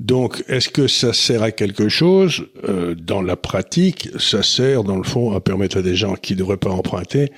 Donc, 0.00 0.42
est-ce 0.48 0.68
que 0.68 0.88
ça 0.88 1.12
sert 1.12 1.42
à 1.44 1.52
quelque 1.52 1.88
chose? 1.88 2.46
Euh, 2.68 2.94
Dans 2.96 3.22
la 3.22 3.36
pratique, 3.36 4.08
ça 4.18 4.42
sert, 4.42 4.82
dans 4.84 4.96
le 4.96 5.04
fond, 5.04 5.32
à 5.32 5.40
permettre 5.40 5.78
à 5.78 5.82
des 5.82 5.94
gens 5.94 6.14
qui 6.14 6.32
ne 6.34 6.38
devraient 6.40 6.56
pas 6.56 6.70
emprunter 6.70 7.30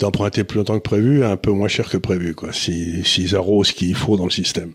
d'emprunter 0.00 0.44
plus 0.44 0.58
longtemps 0.58 0.78
que 0.78 0.82
prévu 0.82 1.22
à 1.22 1.30
un 1.30 1.36
peu 1.36 1.52
moins 1.52 1.68
cher 1.68 1.88
que 1.88 1.98
prévu, 1.98 2.34
quoi, 2.34 2.52
s'ils 2.52 3.06
si, 3.06 3.34
arrosent 3.34 3.68
ce 3.68 3.72
qu'il 3.72 3.94
faut 3.94 4.16
dans 4.16 4.24
le 4.24 4.30
système. 4.30 4.72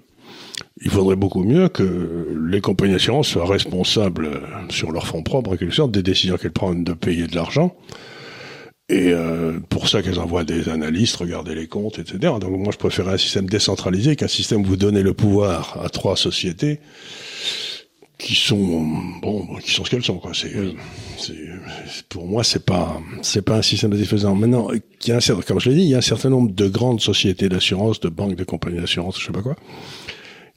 Il 0.82 0.90
faudrait 0.90 1.16
beaucoup 1.16 1.44
mieux 1.44 1.68
que 1.68 2.28
les 2.50 2.62
compagnies 2.62 2.94
d'assurance 2.94 3.28
soient 3.28 3.46
responsables 3.46 4.42
sur 4.70 4.92
leur 4.92 5.08
fonds 5.08 5.24
propres, 5.24 5.52
en 5.52 5.58
quelque 5.58 5.74
sorte, 5.74 5.92
des 5.92 6.04
décisions 6.04 6.38
qu'elles 6.38 6.52
prennent 6.52 6.84
de 6.84 6.94
payer 6.94 7.28
de 7.28 7.36
l'argent. 7.36 7.76
Et 8.88 9.10
euh, 9.12 9.60
pour 9.70 9.88
ça 9.90 10.04
qu'elles 10.04 10.20
envoient 10.20 10.44
des 10.44 10.70
analystes, 10.70 11.16
regarder 11.16 11.56
les 11.56 11.68
comptes, 11.68 11.98
etc. 11.98 12.34
Donc 12.40 12.52
moi, 12.52 12.72
je 12.72 12.78
préférerais 12.78 13.16
un 13.16 13.18
système 13.18 13.48
décentralisé 13.48 14.16
qu'un 14.16 14.28
système 14.28 14.62
où 14.62 14.66
vous 14.66 14.78
donnez 14.78 15.02
le 15.02 15.14
pouvoir 15.14 15.80
à 15.84 15.90
trois 15.90 16.16
sociétés 16.16 16.80
qui 18.26 18.34
sont 18.34 18.88
bon, 19.22 19.46
qui 19.62 19.70
sont 19.70 19.86
ce 19.86 19.92
qu'elles 19.92 20.04
sont 20.04 20.18
quoi. 20.18 20.32
C'est, 20.34 20.52
pour 22.10 22.26
moi 22.26 22.44
c'est 22.44 22.66
pas 22.66 23.00
c'est 23.22 23.44
pas 23.44 23.58
un 23.58 23.62
système 23.62 23.92
satisfaisant. 23.92 24.34
Maintenant, 24.34 24.72
il 24.72 25.08
y 25.08 25.12
a 25.12 25.18
un 25.18 25.20
certain, 25.20 25.44
comme 25.44 25.60
je 25.60 25.70
l'ai 25.70 25.76
dit, 25.76 25.84
il 25.84 25.90
y 25.90 25.94
a 25.94 26.00
un 26.00 26.02
certain 26.02 26.32
nombre 26.32 26.52
de 26.52 26.68
grandes 26.68 27.02
sociétés 27.02 27.50
d'assurance, 27.50 28.00
de 28.00 28.10
banques, 28.10 28.36
de 28.36 28.44
compagnies 28.44 28.80
d'assurance, 28.80 29.20
je 29.20 29.28
sais 29.28 29.32
pas 29.32 29.44
quoi, 29.44 29.56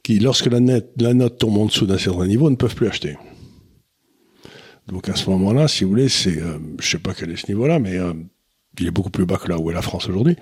qui 0.02 0.18
lorsque 0.18 0.46
la, 0.46 0.60
net, 0.60 0.92
la 0.96 1.12
note 1.12 1.36
tombe 1.36 1.58
en 1.58 1.66
dessous 1.66 1.84
d'un 1.84 1.98
certain 1.98 2.26
niveau 2.26 2.48
ne 2.48 2.56
peuvent 2.56 2.74
plus 2.74 2.88
acheter. 2.88 3.18
Donc 4.86 5.10
à 5.10 5.14
ce 5.14 5.28
moment-là, 5.28 5.68
si 5.68 5.84
vous 5.84 5.90
voulez, 5.90 6.08
c'est, 6.08 6.40
euh, 6.40 6.56
je 6.80 6.88
sais 6.88 6.98
pas 6.98 7.12
quel 7.12 7.30
est 7.32 7.36
ce 7.36 7.48
niveau-là, 7.48 7.78
mais 7.78 7.98
euh, 7.98 8.14
il 8.80 8.86
est 8.86 8.90
beaucoup 8.90 9.10
plus 9.10 9.26
bas 9.26 9.36
que 9.36 9.48
là 9.48 9.58
où 9.58 9.70
est 9.70 9.74
la 9.74 9.82
France 9.82 10.08
aujourd'hui. 10.08 10.36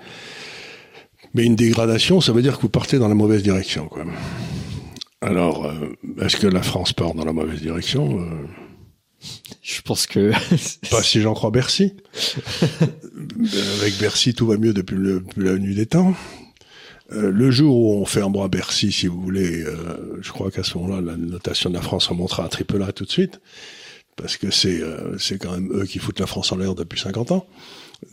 Mais 1.33 1.43
une 1.43 1.57
dégradation, 1.57 2.21
ça 2.21 2.31
veut 2.31 2.41
dire 2.41 2.55
que 2.55 2.61
vous 2.61 2.69
partez 2.69 2.99
dans 2.99 3.09
la 3.09 3.15
mauvaise 3.15 3.43
direction, 3.43 3.89
quoi. 3.89 4.05
Alors, 5.21 5.65
euh, 5.65 5.73
est-ce 6.21 6.37
que 6.37 6.47
la 6.47 6.61
France 6.61 6.93
part 6.93 7.13
dans 7.13 7.25
la 7.25 7.33
mauvaise 7.33 7.61
direction 7.61 8.29
Je 9.61 9.81
pense 9.81 10.05
que 10.05 10.31
pas 10.91 11.03
si 11.03 11.21
j'en 11.21 11.33
crois 11.33 11.51
Bercy. 11.51 11.93
Avec 13.81 13.97
Bercy, 13.99 14.33
tout 14.33 14.47
va 14.47 14.57
mieux 14.57 14.73
depuis, 14.73 14.95
le, 14.95 15.21
depuis 15.21 15.43
la 15.43 15.57
nuit 15.57 15.75
des 15.75 15.87
temps. 15.87 16.13
le 17.09 17.51
jour 17.51 17.75
où 17.77 18.01
on 18.01 18.05
fermera 18.05 18.47
Bercy, 18.47 18.91
si 18.91 19.07
vous 19.07 19.19
voulez, 19.19 19.65
je 20.21 20.31
crois 20.31 20.51
qu'à 20.51 20.63
ce 20.63 20.77
moment-là, 20.77 21.01
la 21.01 21.17
notation 21.17 21.69
de 21.69 21.75
la 21.75 21.81
France 21.81 22.07
remontera 22.07 22.45
à 22.45 22.49
triple 22.49 22.83
A 22.83 22.91
tout 22.91 23.05
de 23.05 23.11
suite 23.11 23.39
parce 24.17 24.35
que 24.35 24.51
c'est 24.51 24.81
euh, 24.81 25.17
c'est 25.17 25.37
quand 25.37 25.51
même 25.51 25.71
eux 25.71 25.85
qui 25.85 25.99
foutent 25.99 26.19
la 26.19 26.27
France 26.27 26.51
en 26.51 26.57
l'air 26.57 26.75
depuis 26.75 26.99
50 26.99 27.31
ans, 27.31 27.47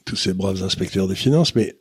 tous 0.04 0.16
ces 0.16 0.34
braves 0.34 0.62
inspecteurs 0.62 1.08
des 1.08 1.16
finances. 1.16 1.56
Mais 1.56 1.76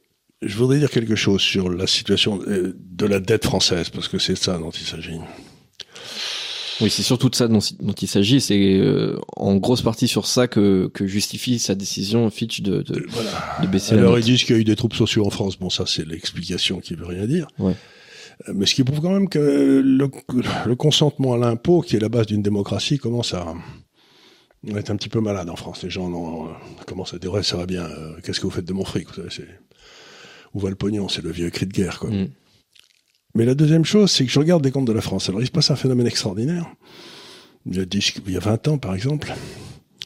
je 0.45 0.57
voudrais 0.57 0.79
dire 0.79 0.89
quelque 0.89 1.15
chose 1.15 1.41
sur 1.41 1.69
la 1.69 1.87
situation 1.87 2.41
euh, 2.47 2.75
de 2.77 3.05
la 3.05 3.19
dette 3.19 3.45
française, 3.45 3.89
parce 3.89 4.07
que 4.07 4.19
c'est 4.19 4.35
ça 4.35 4.57
dont 4.57 4.71
il 4.71 4.85
s'agit. 4.85 5.19
Oui, 6.81 6.89
c'est 6.89 7.03
surtout 7.03 7.29
de 7.29 7.35
ça 7.35 7.47
dont, 7.47 7.59
il 7.59 8.07
s'agit. 8.07 8.41
C'est 8.41 8.79
euh, 8.79 9.17
en 9.37 9.55
grosse 9.55 9.81
partie 9.81 10.07
sur 10.07 10.25
ça 10.25 10.47
que, 10.47 10.89
que 10.93 11.05
justifie 11.05 11.59
sa 11.59 11.75
décision 11.75 12.29
Fitch 12.29 12.61
de, 12.61 12.81
de, 12.81 13.05
voilà. 13.09 13.29
de 13.61 13.67
baisser 13.67 13.93
Alors 13.93 14.13
la 14.13 14.19
ils 14.19 14.25
disent 14.25 14.43
qu'il 14.43 14.55
y 14.55 14.57
a 14.57 14.61
eu 14.61 14.65
des 14.65 14.75
troubles 14.75 14.95
sociaux 14.95 15.25
en 15.25 15.29
France. 15.29 15.57
Bon, 15.57 15.69
ça 15.69 15.85
c'est 15.85 16.05
l'explication 16.05 16.79
qui 16.79 16.95
veut 16.95 17.05
rien 17.05 17.27
dire. 17.27 17.47
Ouais. 17.59 17.75
Mais 18.53 18.65
ce 18.65 18.73
qui 18.73 18.83
prouve 18.83 19.01
quand 19.01 19.11
même 19.11 19.29
que 19.29 19.39
le, 19.39 20.09
le 20.65 20.75
consentement 20.75 21.33
à 21.33 21.37
l'impôt, 21.37 21.81
qui 21.81 21.95
est 21.95 21.99
la 21.99 22.09
base 22.09 22.25
d'une 22.25 22.41
démocratie, 22.41 22.97
commence 22.97 23.35
à, 23.35 23.53
on 24.67 24.77
est 24.77 24.89
un 24.89 24.95
petit 24.95 25.09
peu 25.09 25.19
malade 25.19 25.49
en 25.49 25.55
France. 25.55 25.83
Les 25.83 25.89
gens 25.89 26.09
commencent 26.87 27.13
à 27.13 27.19
dire 27.19 27.33
ouais, 27.33 27.43
ça 27.43 27.57
va 27.57 27.65
bien. 27.65 27.83
Euh, 27.83 28.15
qu'est-ce 28.23 28.39
que 28.39 28.45
vous 28.45 28.51
faites 28.51 28.65
de 28.65 28.73
mon 28.73 28.85
fric 28.85 29.07
Vous 29.09 29.29
savez, 29.29 29.49
où 30.53 30.59
va 30.59 30.69
le 30.69 30.75
pognon 30.75 31.09
C'est 31.09 31.23
le 31.23 31.31
vieux 31.31 31.49
cri 31.49 31.65
de 31.65 31.73
guerre, 31.73 31.99
quoi. 31.99 32.09
Mm. 32.09 32.29
Mais 33.35 33.45
la 33.45 33.55
deuxième 33.55 33.85
chose, 33.85 34.11
c'est 34.11 34.25
que 34.25 34.31
je 34.31 34.39
regarde 34.39 34.63
des 34.63 34.71
comptes 34.71 34.87
de 34.87 34.93
la 34.93 35.01
France. 35.01 35.29
Alors 35.29 35.41
il 35.41 35.47
se 35.47 35.51
passe 35.51 35.71
un 35.71 35.75
phénomène 35.75 36.05
extraordinaire. 36.05 36.71
Il 37.65 37.75
y 37.75 37.79
a, 37.79 37.85
10, 37.85 38.13
il 38.27 38.33
y 38.33 38.37
a 38.37 38.39
20 38.39 38.67
ans, 38.67 38.77
par 38.77 38.93
exemple, 38.93 39.33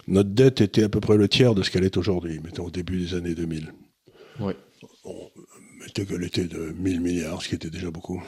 notre 0.07 0.29
dette 0.29 0.61
était 0.61 0.83
à 0.83 0.89
peu 0.89 1.01
près 1.01 1.17
le 1.17 1.27
tiers 1.27 1.55
de 1.55 1.63
ce 1.63 1.71
qu'elle 1.71 1.83
est 1.83 1.97
aujourd'hui, 1.97 2.39
mettons 2.43 2.65
au 2.65 2.69
début 2.69 2.99
des 2.99 3.15
années 3.15 3.35
2000. 3.35 3.73
Ouais. 4.39 4.55
On 5.03 5.29
mettait 5.81 6.05
qu'elle 6.05 6.23
était 6.23 6.45
de 6.45 6.73
1000 6.77 7.01
milliards, 7.01 7.41
ce 7.41 7.49
qui 7.49 7.55
était 7.55 7.69
déjà 7.69 7.91
beaucoup. 7.91 8.23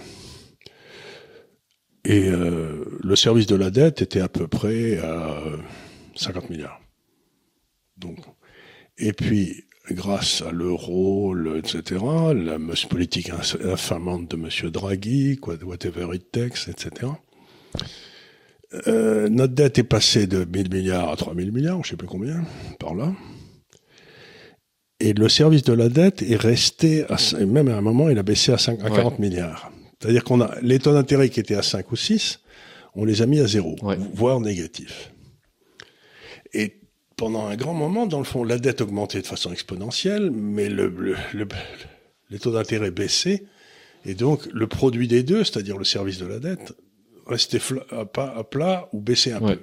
Et 2.04 2.28
euh, 2.28 2.86
le 3.02 3.16
service 3.16 3.46
de 3.46 3.56
la 3.56 3.70
dette 3.70 4.02
était 4.02 4.22
à 4.22 4.30
peu 4.30 4.48
près 4.48 4.98
à 4.98 5.42
50 6.16 6.50
milliards. 6.50 6.82
Donc, 7.98 8.18
et 8.98 9.14
puis, 9.14 9.64
grâce 9.94 10.42
à 10.42 10.52
l'euro, 10.52 11.36
etc., 11.56 12.02
la 12.34 12.58
politique 12.90 13.32
infamante 13.64 14.32
de 14.32 14.36
M. 14.36 14.72
Draghi, 14.72 15.40
whatever 15.64 16.14
it 16.14 16.32
takes, 16.32 16.68
etc., 16.68 17.12
euh, 18.88 19.30
notre 19.30 19.54
dette 19.54 19.80
est 19.80 19.84
passée 19.84 20.28
de 20.28 20.46
1000 20.46 20.72
milliards 20.72 21.10
à 21.10 21.16
3000 21.16 21.52
milliards, 21.52 21.84
je 21.84 21.90
sais 21.92 21.96
plus 21.96 22.08
combien, 22.08 22.44
par 22.80 22.94
là. 22.94 23.14
Et 25.00 25.14
le 25.14 25.30
service 25.30 25.64
de 25.64 25.74
la 25.74 25.90
dette 25.90 26.22
est 26.22 26.36
resté, 26.36 27.06
à, 27.10 27.18
même 27.46 27.70
à 27.70 27.78
un 27.78 27.82
moment, 27.82 28.10
il 28.10 28.20
a 28.20 28.24
baissé 28.24 28.52
à, 28.52 28.58
5, 28.58 28.84
à 28.84 28.90
40 28.90 29.18
milliards. 29.18 29.72
C'est-à-dire 30.00 30.24
qu'on 30.24 30.42
a 30.42 30.54
les 30.62 30.78
taux 30.80 30.94
d'intérêt 30.94 31.30
qui 31.30 31.40
étaient 31.40 31.56
à 31.56 31.64
5 31.64 31.92
ou 31.92 31.96
6, 31.96 32.42
on 32.96 33.06
les 33.06 33.22
a 33.22 33.26
mis 33.26 33.40
à 33.40 33.48
zéro, 33.48 33.76
voire 34.14 34.40
négatifs. 34.40 35.12
Et 36.54 36.79
pendant 37.20 37.48
un 37.48 37.58
grand 37.58 37.74
moment, 37.74 38.06
dans 38.08 38.20
le 38.20 38.24
fond, 38.24 38.46
la 38.46 38.58
dette 38.58 38.80
augmentait 38.80 39.22
de 39.22 39.28
façon 39.28 39.52
exponentielle, 39.52 40.32
mais 40.32 40.70
le, 40.70 40.88
le, 41.34 41.48
les 42.30 42.40
taux 42.40 42.52
d'intérêt 42.52 42.92
baissaient. 42.92 43.44
Et 44.06 44.14
donc, 44.16 44.48
le 44.54 44.68
produit 44.68 45.10
des 45.10 45.22
deux, 45.24 45.44
c'est-à-dire 45.44 45.78
le 45.78 45.84
service 45.84 46.18
de 46.18 46.26
la 46.26 46.40
dette, 46.40 46.74
restait 47.28 47.60
à, 47.92 48.06
à 48.22 48.44
plat 48.46 48.88
ou 48.94 49.02
baissait 49.02 49.34
un 49.34 49.42
peu. 49.56 49.60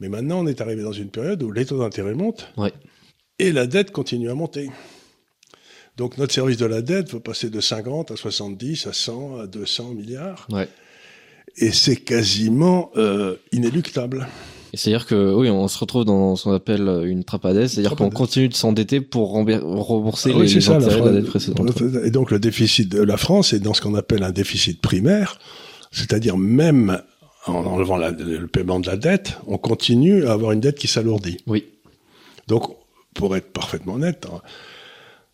Mais 0.00 0.08
maintenant, 0.08 0.40
on 0.40 0.46
est 0.48 0.60
arrivé 0.60 0.82
dans 0.82 0.92
une 0.92 1.10
période 1.10 1.40
où 1.44 1.52
les 1.52 1.64
taux 1.64 1.78
d'intérêt 1.78 2.14
montent 2.14 2.52
et 3.38 3.52
la 3.52 3.68
dette 3.68 3.92
continue 3.92 4.28
à 4.28 4.34
monter. 4.34 4.68
Donc, 5.96 6.18
notre 6.18 6.34
service 6.34 6.56
de 6.56 6.66
la 6.66 6.82
dette 6.82 7.12
va 7.12 7.20
passer 7.20 7.50
de 7.50 7.60
50 7.60 8.10
à 8.10 8.16
70 8.16 8.88
à 8.88 8.92
100 8.92 9.38
à 9.38 9.46
200 9.46 9.94
milliards. 9.94 10.46
Et 11.56 11.70
c'est 11.70 11.96
quasiment 11.96 12.90
euh, 12.96 13.36
inéluctable. 13.52 14.26
C'est-à-dire 14.74 15.06
que 15.06 15.34
oui, 15.34 15.48
on 15.48 15.66
se 15.68 15.78
retrouve 15.78 16.04
dans 16.04 16.36
ce 16.36 16.44
qu'on 16.44 16.52
appelle 16.52 17.02
une 17.04 17.24
trapadesse, 17.24 17.72
c'est-à-dire 17.72 17.96
qu'on 17.96 18.10
continue 18.10 18.48
de 18.48 18.54
s'endetter 18.54 19.00
pour 19.00 19.30
rembourser 19.30 20.32
ah 20.34 20.38
les, 20.38 20.68
intérêts 20.68 21.00
de 21.00 21.06
la 21.06 21.12
dette 21.12 21.26
précédente. 21.26 21.82
Et 22.04 22.10
donc 22.10 22.30
le 22.30 22.38
déficit 22.38 22.88
de 22.88 23.02
la 23.02 23.16
France 23.16 23.52
est 23.52 23.60
dans 23.60 23.74
ce 23.74 23.80
qu'on 23.80 23.94
appelle 23.94 24.22
un 24.22 24.30
déficit 24.30 24.80
primaire, 24.80 25.38
c'est-à-dire 25.90 26.36
même 26.36 27.00
en 27.46 27.64
enlevant 27.64 27.96
le 27.96 28.46
paiement 28.46 28.80
de 28.80 28.86
la 28.86 28.96
dette, 28.96 29.38
on 29.46 29.58
continue 29.58 30.26
à 30.26 30.32
avoir 30.32 30.52
une 30.52 30.60
dette 30.60 30.78
qui 30.78 30.86
s'alourdit. 30.86 31.38
Oui. 31.46 31.64
Donc, 32.46 32.76
pour 33.14 33.36
être 33.36 33.52
parfaitement 33.52 33.94
honnête, 33.94 34.26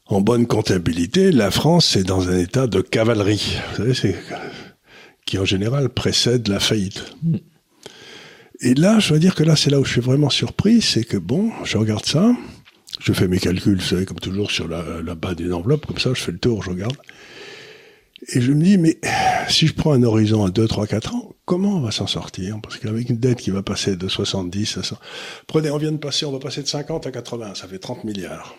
en 0.07 0.21
bonne 0.21 0.47
comptabilité, 0.47 1.33
la 1.33 1.51
France 1.51 1.97
est 1.97 2.05
dans 2.05 2.29
un 2.29 2.39
état 2.39 2.67
de 2.67 2.81
cavalerie. 2.81 3.57
Vous 3.71 3.77
savez, 3.77 3.95
c'est 3.95 4.17
qui 5.25 5.39
en 5.39 5.45
général 5.45 5.89
précède 5.89 6.49
la 6.49 6.61
faillite. 6.61 7.15
Mm. 7.23 7.37
Et 8.61 8.75
là, 8.75 8.99
je 8.99 9.11
dois 9.11 9.19
dire 9.19 9.35
que 9.35 9.43
là, 9.43 9.57
c'est 9.57 9.71
là 9.71 9.81
où 9.81 9.85
je 9.85 9.93
suis 9.93 10.01
vraiment 10.01 10.31
surpris, 10.31 10.81
c'est 10.81 11.05
que 11.05 11.17
bon, 11.17 11.51
je 11.65 11.77
regarde 11.77 12.05
ça, 12.05 12.35
je 13.01 13.13
fais 13.13 13.29
mes 13.29 13.39
calculs, 13.39 13.77
vous 13.77 13.83
savez, 13.85 14.05
comme 14.07 14.21
toujours 14.21 14.51
sur 14.51 14.69
la, 14.69 15.03
la 15.03 15.15
bas 15.15 15.35
d'une 15.35 15.53
enveloppe, 15.53 15.87
comme 15.87 15.99
ça, 15.99 16.11
je 16.15 16.21
fais 16.21 16.33
le 16.33 16.39
tour, 16.39 16.63
je 16.63 16.71
regarde. 16.71 16.97
Et 18.29 18.41
je 18.41 18.53
me 18.53 18.63
dis, 18.63 18.79
mais 18.79 18.99
si 19.49 19.67
je 19.67 19.75
prends 19.75 19.93
un 19.93 20.03
horizon 20.03 20.45
à 20.45 20.51
2, 20.51 20.67
3, 20.67 20.87
4 20.87 21.15
ans, 21.15 21.35
comment 21.45 21.77
on 21.77 21.81
va 21.81 21.91
s'en 21.91 22.07
sortir? 22.07 22.59
Parce 22.63 22.79
qu'avec 22.79 23.11
une 23.11 23.19
dette 23.19 23.41
qui 23.41 23.51
va 23.51 23.63
passer 23.63 23.97
de 23.97 24.09
70 24.09 24.79
à 24.79 24.83
100... 24.83 24.97
Prenez, 25.47 25.71
on 25.71 25.77
vient 25.77 25.93
de 25.93 25.99
passer, 25.99 26.25
on 26.25 26.33
va 26.33 26.39
passer 26.39 26.63
de 26.63 26.69
50 26.69 27.07
à 27.07 27.11
80, 27.11 27.55
ça 27.55 27.69
fait 27.69 27.79
30 27.79 28.05
milliards. 28.05 28.55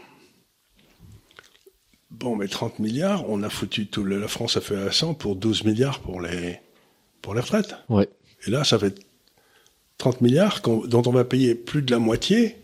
Bon, 2.12 2.36
mais 2.36 2.48
30 2.48 2.80
milliards, 2.80 3.28
on 3.30 3.42
a 3.44 3.50
foutu 3.50 3.88
tout 3.88 4.04
le, 4.04 4.20
la 4.20 4.28
France 4.28 4.56
a 4.58 4.62
fait 4.62 4.76
à 4.76 4.92
100 4.92 5.16
pour 5.16 5.36
12 5.36 5.64
milliards 5.64 6.00
pour 6.00 6.22
les, 6.22 6.60
pour 7.22 7.34
les 7.34 7.42
retraites. 7.42 7.76
Ouais. 7.90 8.08
Et 8.46 8.52
là, 8.52 8.64
ça 8.64 8.78
fait 8.78 8.96
30 9.98 10.22
milliards 10.22 10.62
dont 10.62 11.04
on 11.06 11.12
va 11.12 11.24
payer 11.24 11.56
plus 11.56 11.82
de 11.82 11.92
la 11.92 12.00
moitié 12.00 12.58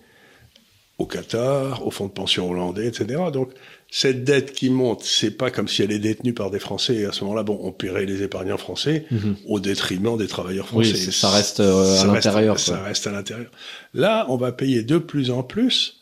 au 0.97 1.05
Qatar, 1.05 1.85
au 1.85 1.91
fonds 1.91 2.07
de 2.07 2.11
pension 2.11 2.50
hollandais, 2.50 2.88
etc. 2.88 3.23
Donc 3.33 3.51
cette 3.89 4.23
dette 4.23 4.53
qui 4.53 4.69
monte, 4.69 5.03
c'est 5.03 5.31
pas 5.31 5.51
comme 5.51 5.67
si 5.67 5.81
elle 5.81 5.91
est 5.91 6.00
détenue 6.00 6.33
par 6.33 6.51
des 6.51 6.59
Français. 6.59 6.95
Et 6.95 7.05
à 7.05 7.11
ce 7.11 7.23
moment-là, 7.23 7.43
bon, 7.43 7.59
on 7.61 7.71
paierait 7.71 8.05
les 8.05 8.21
épargnants 8.21 8.57
français 8.57 9.05
mhm. 9.11 9.35
au 9.47 9.59
détriment 9.59 10.17
des 10.17 10.27
travailleurs 10.27 10.67
français. 10.67 10.93
Oui, 10.93 11.11
ça 11.11 11.29
reste 11.29 11.59
euh, 11.59 12.01
à 12.01 12.05
l'intérieur. 12.05 12.59
Ça 12.59 12.81
reste 12.81 13.07
à 13.07 13.11
l'intérieur. 13.11 13.51
Là, 13.93 14.25
on 14.29 14.38
va 14.38 14.51
payer 14.51 14.83
de 14.83 14.97
plus 14.97 15.31
en 15.31 15.43
plus 15.43 16.01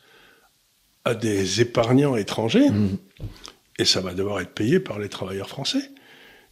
à 1.05 1.15
des 1.15 1.61
épargnants 1.61 2.15
étrangers, 2.17 2.69
mhm. 2.69 2.97
et 3.79 3.85
ça 3.85 4.01
va 4.01 4.13
devoir 4.13 4.41
être 4.41 4.53
payé 4.53 4.79
par 4.79 4.99
les 4.99 5.09
travailleurs 5.09 5.49
français 5.49 5.89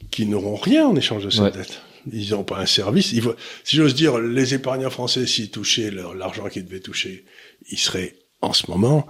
qui 0.09 0.25
n'auront 0.25 0.55
rien 0.55 0.87
en 0.87 0.95
échange 0.95 1.25
de 1.25 1.29
cette 1.29 1.53
dette. 1.53 1.81
Ils 2.11 2.31
n'ont 2.31 2.43
pas 2.43 2.59
un 2.59 2.65
service. 2.65 3.07
si 3.63 3.75
j'ose 3.75 3.95
dire, 3.95 4.19
les 4.19 4.53
épargnants 4.53 4.89
français, 4.89 5.25
s'ils 5.25 5.51
touchaient 5.51 5.91
l'argent 5.91 6.47
qu'ils 6.49 6.65
devaient 6.65 6.79
toucher, 6.79 7.25
ils 7.69 7.79
seraient 7.79 8.15
en 8.41 8.53
ce 8.53 8.69
moment 8.69 9.07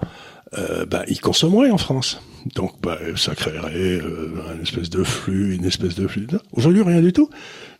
euh, 0.57 0.85
bah, 0.85 1.03
ils 1.07 1.19
consommeraient 1.19 1.71
en 1.71 1.77
France. 1.77 2.21
Donc 2.55 2.79
bah, 2.81 2.97
ça 3.15 3.35
créerait 3.35 3.99
euh, 3.99 4.55
une 4.55 4.61
espèce 4.61 4.89
de 4.89 5.03
flux, 5.03 5.55
une 5.55 5.65
espèce 5.65 5.95
de 5.95 6.07
flux. 6.07 6.27
Aujourd'hui, 6.53 6.81
rien 6.83 7.01
du 7.01 7.11
tout. 7.11 7.29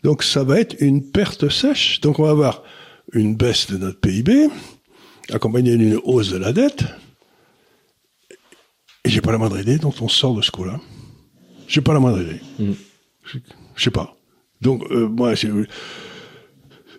Donc 0.04 0.24
ça 0.24 0.44
va 0.44 0.60
être 0.60 0.76
une 0.80 1.10
perte 1.12 1.50
sèche. 1.50 2.02
Donc 2.02 2.20
on 2.20 2.24
va 2.24 2.32
avoir 2.32 2.64
une 3.14 3.36
baisse 3.36 3.68
de 3.72 3.78
notre 3.78 4.00
PIB, 4.00 4.50
accompagnée 5.32 5.78
d'une 5.78 6.00
hausse 6.04 6.30
de 6.30 6.38
la 6.38 6.52
dette. 6.52 6.84
Et 9.06 9.10
j'ai 9.10 9.22
pas 9.22 9.32
la 9.32 9.38
moindre 9.38 9.60
idée 9.60 9.78
dont 9.78 9.94
on 10.02 10.10
sort 10.10 10.36
de 10.36 10.42
ce 10.42 10.52
coup-là. 10.52 10.82
J'ai 11.70 11.82
pas 11.82 11.94
la 11.94 12.00
moindre 12.00 12.22
idée. 12.22 12.42
Mm. 12.60 12.74
Je, 13.24 13.38
je 13.76 13.84
sais 13.84 13.92
pas. 13.92 14.17
Donc 14.62 14.84
euh, 14.92 15.08
moi, 15.08 15.36
si, 15.36 15.48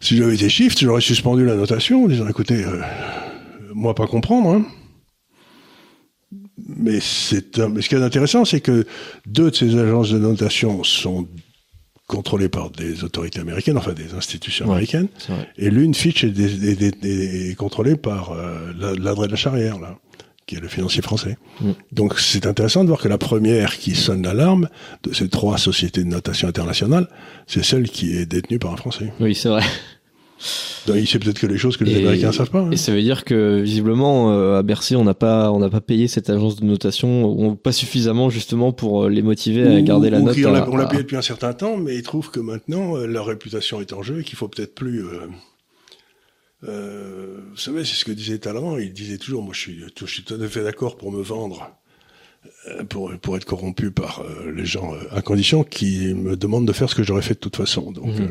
si 0.00 0.16
j'avais 0.16 0.34
été 0.34 0.48
shift, 0.48 0.78
j'aurais 0.80 1.00
suspendu 1.00 1.44
la 1.44 1.56
notation 1.56 2.04
en 2.04 2.08
disant 2.08 2.28
écoutez, 2.28 2.64
euh, 2.64 2.80
moi 3.74 3.94
pas 3.94 4.06
comprendre. 4.06 4.50
Hein. 4.50 4.64
Mais 6.68 6.98
c'est 7.00 7.58
un- 7.58 7.68
mais 7.68 7.82
ce 7.82 7.88
qui 7.88 7.94
est 7.94 8.02
intéressant, 8.02 8.44
c'est 8.44 8.60
que 8.60 8.86
deux 9.26 9.50
de 9.50 9.56
ces 9.56 9.76
agences 9.78 10.10
de 10.10 10.18
notation 10.18 10.82
sont 10.84 11.26
contrôlées 12.06 12.48
par 12.48 12.70
des 12.70 13.04
autorités 13.04 13.40
américaines, 13.40 13.76
enfin 13.76 13.92
des 13.92 14.14
institutions 14.14 14.66
Ouais. 14.66 14.72
américaines, 14.72 15.08
et 15.58 15.70
l'une 15.70 15.94
Fitch 15.94 16.24
est, 16.24 17.54
contrôlée 17.58 17.96
par 17.96 18.32
euh, 18.32 18.72
la- 18.78 18.94
l'Adré 18.94 19.26
de 19.26 19.32
la 19.32 19.36
Charrière, 19.36 19.78
là, 19.78 19.98
qui 20.48 20.56
est 20.56 20.60
le 20.60 20.66
financier 20.68 21.02
français. 21.02 21.36
Mm. 21.60 21.70
Donc 21.92 22.18
c'est 22.18 22.46
intéressant 22.46 22.82
de 22.82 22.88
voir 22.88 23.00
que 23.00 23.06
la 23.08 23.18
première 23.18 23.76
qui 23.78 23.94
sonne 23.94 24.22
l'alarme 24.24 24.68
de 25.04 25.14
ces 25.14 25.28
trois 25.28 25.58
sociétés 25.58 26.02
de 26.02 26.08
notation 26.08 26.48
internationale, 26.48 27.06
c'est 27.46 27.62
celle 27.64 27.88
qui 27.88 28.16
est 28.16 28.26
détenue 28.26 28.58
par 28.58 28.72
un 28.72 28.76
Français. 28.76 29.12
Oui, 29.20 29.34
c'est 29.36 29.50
vrai. 29.50 29.62
Donc, 30.86 30.96
il 30.96 31.06
sait 31.08 31.18
peut-être 31.18 31.40
que 31.40 31.48
les 31.48 31.58
choses 31.58 31.76
que 31.76 31.82
les 31.84 31.92
Et- 31.92 31.96
Américains 31.98 32.30
savent 32.32 32.50
pas. 32.50 32.60
hein. 32.60 32.70
Et 32.70 32.76
ça 32.76 32.92
veut 32.92 33.02
dire 33.02 33.24
que 33.24 33.60
visiblement 33.60 34.32
euh, 34.32 34.58
à 34.58 34.62
Bercy, 34.62 34.94
on 34.94 35.02
n'a 35.04 35.12
pas, 35.12 35.50
on 35.50 35.58
n'a 35.58 35.68
pas 35.68 35.80
payé 35.80 36.06
cette 36.06 36.30
agence 36.30 36.56
de 36.56 36.64
notation, 36.64 37.24
ou 37.26 37.56
pas 37.56 37.72
suffisamment 37.72 38.30
justement 38.30 38.70
pour 38.72 39.04
euh, 39.04 39.08
les 39.10 39.22
motiver 39.22 39.64
à 39.66 39.80
Ou- 39.80 39.82
garder 39.82 40.10
la 40.10 40.20
ou 40.20 40.24
note. 40.26 40.36
on 40.46 40.52
l'a 40.52 40.62
à- 40.62 40.68
on 40.70 40.76
l'a 40.76 40.84
à- 40.84 40.86
payé 40.86 41.02
depuis 41.02 41.16
un 41.16 41.22
certain 41.22 41.52
temps, 41.54 41.76
mais 41.76 41.96
ils 41.96 42.02
trouvent 42.04 42.30
que 42.30 42.38
maintenant 42.40 42.96
euh, 42.96 43.06
leur 43.06 43.26
réputation 43.26 43.80
est 43.80 43.92
en 43.92 44.02
jeu 44.02 44.20
et 44.20 44.24
qu'il 44.24 44.38
faut 44.38 44.48
peut-être 44.48 44.74
plus. 44.76 45.04
euh, 45.04 45.26
euh, 46.64 47.38
vous 47.50 47.56
savez, 47.56 47.84
c'est 47.84 47.94
ce 47.94 48.04
que 48.04 48.12
disait 48.12 48.38
Talleyrand. 48.38 48.78
Il 48.78 48.92
disait 48.92 49.18
toujours, 49.18 49.42
moi, 49.42 49.54
je 49.54 49.60
suis, 49.60 49.84
je 49.96 50.06
suis 50.06 50.24
tout 50.24 50.34
à 50.34 50.48
fait 50.48 50.62
d'accord 50.64 50.96
pour 50.96 51.12
me 51.12 51.22
vendre, 51.22 51.70
euh, 52.68 52.84
pour 52.84 53.12
pour 53.20 53.36
être 53.36 53.44
corrompu 53.44 53.90
par 53.90 54.20
euh, 54.20 54.52
les 54.52 54.66
gens 54.66 54.94
euh, 54.94 54.98
à 55.10 55.22
condition 55.22 55.62
qui 55.64 56.14
me 56.14 56.36
demandent 56.36 56.66
de 56.66 56.72
faire 56.72 56.90
ce 56.90 56.94
que 56.94 57.02
j'aurais 57.02 57.22
fait 57.22 57.34
de 57.34 57.40
toute 57.40 57.56
façon. 57.56 57.92
Donc. 57.92 58.18
Euh, 58.20 58.28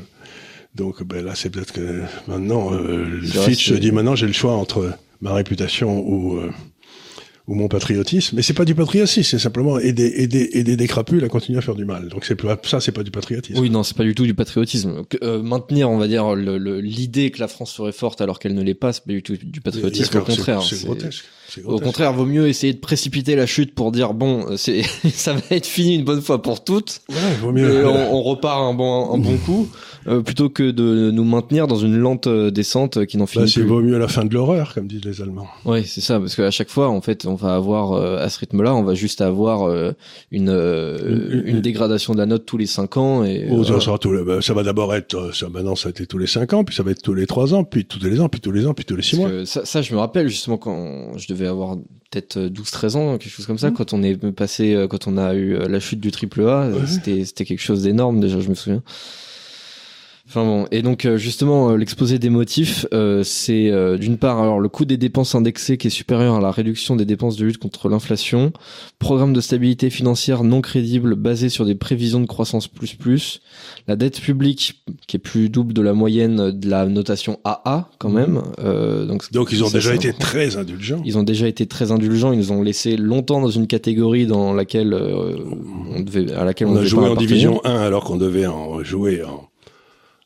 donc 0.75 1.03
ben 1.03 1.25
là, 1.25 1.34
c'est 1.34 1.50
peut-être 1.50 1.74
que 1.74 2.03
maintenant, 2.27 2.72
euh, 2.72 3.19
Fitch 3.24 3.69
se 3.69 3.74
dit 3.74 3.91
maintenant, 3.91 4.15
j'ai 4.15 4.27
le 4.27 4.34
choix 4.34 4.53
entre 4.53 4.93
ma 5.22 5.34
réputation 5.34 6.00
ou 6.00 6.38
euh, 6.38 6.51
ou 7.47 7.55
mon 7.55 7.67
patriotisme. 7.69 8.35
Mais 8.35 8.41
c'est 8.41 8.53
pas 8.53 8.65
du 8.65 8.75
patriotisme, 8.75 9.23
c'est 9.23 9.39
simplement 9.39 9.79
aider, 9.79 10.11
aider, 10.17 10.49
aider 10.53 10.75
des 10.75 10.87
crapules 10.87 11.23
à 11.23 11.29
continuer 11.29 11.57
à 11.59 11.61
faire 11.61 11.75
du 11.75 11.85
mal. 11.85 12.09
Donc 12.09 12.25
c'est 12.25 12.35
pas, 12.35 12.59
ça, 12.63 12.81
c'est 12.81 12.91
pas 12.91 13.03
du 13.03 13.11
patriotisme. 13.11 13.59
Oui, 13.61 13.69
non, 13.69 13.83
c'est 13.83 13.95
pas 13.95 14.03
du 14.03 14.13
tout 14.15 14.25
du 14.25 14.33
patriotisme. 14.33 15.03
Que- 15.09 15.17
euh, 15.23 15.41
maintenir, 15.41 15.89
on 15.89 15.97
va 15.97 16.07
dire, 16.07 16.35
l'idée 16.35 17.31
que 17.31 17.39
la 17.39 17.47
France 17.47 17.73
serait 17.73 17.91
forte 17.91 18.21
alors 18.21 18.39
qu'elle 18.39 18.53
ne 18.53 18.61
l'est 18.63 18.73
pas, 18.73 18.93
c'est 18.93 19.03
pas 19.05 19.13
du 19.13 19.23
tout 19.23 19.35
du 19.41 19.61
patriotisme. 19.61 20.17
Au 20.17 20.25
c'est- 20.25 20.35
contraire, 20.35 20.61
c'est 20.61 20.75
c'est- 20.75 20.85
grotesque. 20.85 21.23
C'est 21.49 21.63
Au 21.63 21.79
contraire, 21.79 22.11
vaut 22.11 22.25
mieux 22.25 22.49
essayer 22.49 22.73
de 22.73 22.77
précipiter 22.79 23.37
la 23.37 23.45
chute 23.45 23.73
pour 23.73 23.93
dire 23.93 24.13
bon, 24.13 24.45
euh, 24.49 24.57
c'est 24.57 24.81
ça 25.13 25.31
va 25.33 25.39
être 25.51 25.65
fini 25.65 25.95
une 25.95 26.03
bonne 26.03 26.21
fois 26.21 26.41
pour 26.41 26.61
toutes. 26.65 26.99
Ouais, 27.07 27.15
vaut 27.41 27.51
Et 27.51 27.61
mieux. 27.61 27.87
on, 27.87 28.15
on 28.15 28.21
repart 28.21 28.59
un 28.59 28.73
bon 28.73 29.13
un 29.13 29.17
bon 29.17 29.37
coup 29.37 29.69
euh, 30.09 30.19
plutôt 30.21 30.49
que 30.49 30.71
de 30.71 31.09
nous 31.09 31.23
maintenir 31.23 31.67
dans 31.67 31.77
une 31.77 31.95
lente 31.95 32.27
euh, 32.27 32.51
descente 32.51 33.05
qui 33.05 33.15
n'en 33.15 33.23
Bah, 33.23 33.29
finit 33.31 33.49
c'est 33.49 33.61
plus. 33.61 33.69
vaut 33.69 33.81
mieux 33.81 33.97
la 33.97 34.09
fin 34.09 34.25
de 34.25 34.33
l'horreur, 34.33 34.73
comme 34.73 34.87
disent 34.87 35.05
les 35.05 35.21
Allemands. 35.21 35.47
Ouais, 35.63 35.83
c'est 35.85 36.01
ça, 36.01 36.19
parce 36.19 36.35
qu'à 36.35 36.51
chaque 36.51 36.69
fois, 36.69 36.89
en 36.89 36.99
fait, 36.99 37.25
on 37.25 37.35
va 37.38 37.56
avoir 37.56 37.94
euh, 37.94 38.17
à 38.17 38.27
ce 38.29 38.39
rythme-là, 38.39 38.75
on 38.75 38.84
va 38.84 38.94
juste 38.94 39.22
avoir 39.22 39.63
euh, 39.63 39.94
une, 40.32 40.50
euh, 40.50 41.44
Une- 41.46 41.62
dégradation 41.62 42.12
de 42.13 42.17
la 42.17 42.25
note 42.25 42.46
tous 42.46 42.58
les 42.58 42.65
cinq 42.65 42.98
ans 42.98 43.24
et 43.24 43.48
Oh, 43.50 43.62
euh, 43.62 43.63
ça, 43.63 43.79
sera 43.79 43.98
bah, 44.25 44.41
ça 44.41 44.53
va 44.53 44.63
d'abord 44.63 44.94
être, 44.94 45.15
euh, 45.15 45.32
ça, 45.32 45.48
maintenant, 45.48 45.75
ça 45.75 45.88
a 45.88 45.91
été 45.91 46.06
tous 46.06 46.17
les 46.17 46.27
cinq 46.27 46.51
ans, 46.51 46.65
puis 46.65 46.75
ça 46.75 46.84
va 46.84 46.91
être 46.91 47.01
tous 47.01 47.13
les 47.13 47.25
trois 47.27 47.53
ans, 47.53 47.63
puis 47.63 47.86
tous 47.86 48.03
les 48.03 48.20
ans, 48.20 48.27
puis 48.27 48.41
tous 48.41 48.51
les 48.51 48.67
ans, 48.67 48.74
puis 48.74 48.84
tous 48.84 48.96
les 48.98 49.01
six 49.03 49.15
mois. 49.15 49.46
ça, 49.46 49.63
ça, 49.63 49.82
je 49.82 49.94
me 49.94 50.00
rappelle 50.00 50.27
justement 50.27 50.58
quand 50.58 51.17
je 51.17 51.27
devais 51.29 51.48
avoir 51.48 51.77
peut-être 52.12 52.38
12-13 52.39 52.96
ans, 52.98 53.17
quelque 53.17 53.32
chose 53.32 53.46
comme 53.46 53.56
Mmh. 53.56 53.60
ça, 53.60 53.72
quand 53.72 53.94
on 53.94 54.03
est 54.03 54.15
passé, 54.34 54.74
euh, 54.74 54.88
quand 54.88 55.08
on 55.08 55.17
a 55.17 55.34
eu 55.34 55.56
euh, 55.56 55.67
la 55.70 55.79
chute 55.79 56.00
du 56.01 56.12
triple 56.12 56.41
A, 56.41 56.63
euh, 56.63 56.74
Ouais. 56.74 56.86
c'était, 56.88 57.24
c'était 57.25 57.46
quelque 57.46 57.62
chose 57.62 57.84
d'énorme 57.84 58.20
déjà, 58.20 58.39
je 58.39 58.50
me 58.50 58.56
souviens. 58.56 58.84
Enfin 60.29 60.43
bon, 60.43 60.65
et 60.71 60.81
donc 60.81 61.05
euh, 61.05 61.15
justement 61.17 61.69
euh, 61.69 61.77
l'exposé 61.77 62.19
des 62.19 62.29
motifs, 62.29 62.85
euh, 62.93 63.23
c'est 63.23 63.69
euh, 63.71 63.97
d'une 63.97 64.17
part 64.17 64.41
alors 64.41 64.59
le 64.59 64.67
coût 64.67 64.83
des 64.83 64.97
dépenses 64.97 65.35
indexées 65.35 65.77
qui 65.77 65.87
est 65.87 65.89
supérieur 65.89 66.35
à 66.35 66.41
la 66.41 66.51
réduction 66.51 66.97
des 66.97 67.05
dépenses 67.05 67.37
de 67.37 67.45
lutte 67.45 67.59
contre 67.59 67.87
l'inflation, 67.87 68.51
programme 68.99 69.31
de 69.31 69.39
stabilité 69.39 69.89
financière 69.89 70.43
non 70.43 70.59
crédible 70.59 71.15
basé 71.15 71.47
sur 71.47 71.63
des 71.65 71.75
prévisions 71.75 72.19
de 72.19 72.25
croissance 72.25 72.67
plus 72.67 72.93
plus, 72.93 73.39
la 73.87 73.95
dette 73.95 74.19
publique 74.19 74.83
qui 75.07 75.15
est 75.15 75.19
plus 75.19 75.49
double 75.49 75.71
de 75.73 75.81
la 75.81 75.93
moyenne 75.93 76.51
de 76.51 76.69
la 76.69 76.85
notation 76.87 77.39
AA 77.45 77.89
quand 77.97 78.09
même. 78.09 78.41
euh, 78.59 79.05
donc 79.05 79.31
Donc, 79.31 79.53
ils 79.53 79.63
ont 79.63 79.69
déjà 79.69 79.95
été 79.95 80.09
important. 80.09 80.25
très 80.25 80.57
indulgents. 80.57 81.01
Ils 81.05 81.17
ont 81.17 81.23
déjà 81.23 81.47
été 81.47 81.67
très 81.67 81.91
indulgents. 81.93 82.33
Ils 82.33 82.39
nous 82.39 82.51
ont 82.51 82.63
laissé 82.63 82.97
longtemps 82.97 83.39
dans 83.39 83.49
une 83.49 83.67
catégorie 83.67 84.25
dans 84.25 84.53
laquelle 84.53 84.93
euh, 84.93 85.37
on 85.95 86.01
devait, 86.01 86.33
à 86.33 86.43
laquelle 86.43 86.67
on, 86.67 86.71
On 86.71 86.75
a 86.75 86.79
devait 86.79 86.89
joué 86.89 87.05
pas 87.05 87.11
en 87.11 87.15
division 87.15 87.61
1 87.63 87.75
alors 87.77 88.03
qu'on 88.03 88.17
devait 88.17 88.45
en 88.45 88.83
jouer 88.83 89.23
en, 89.23 89.47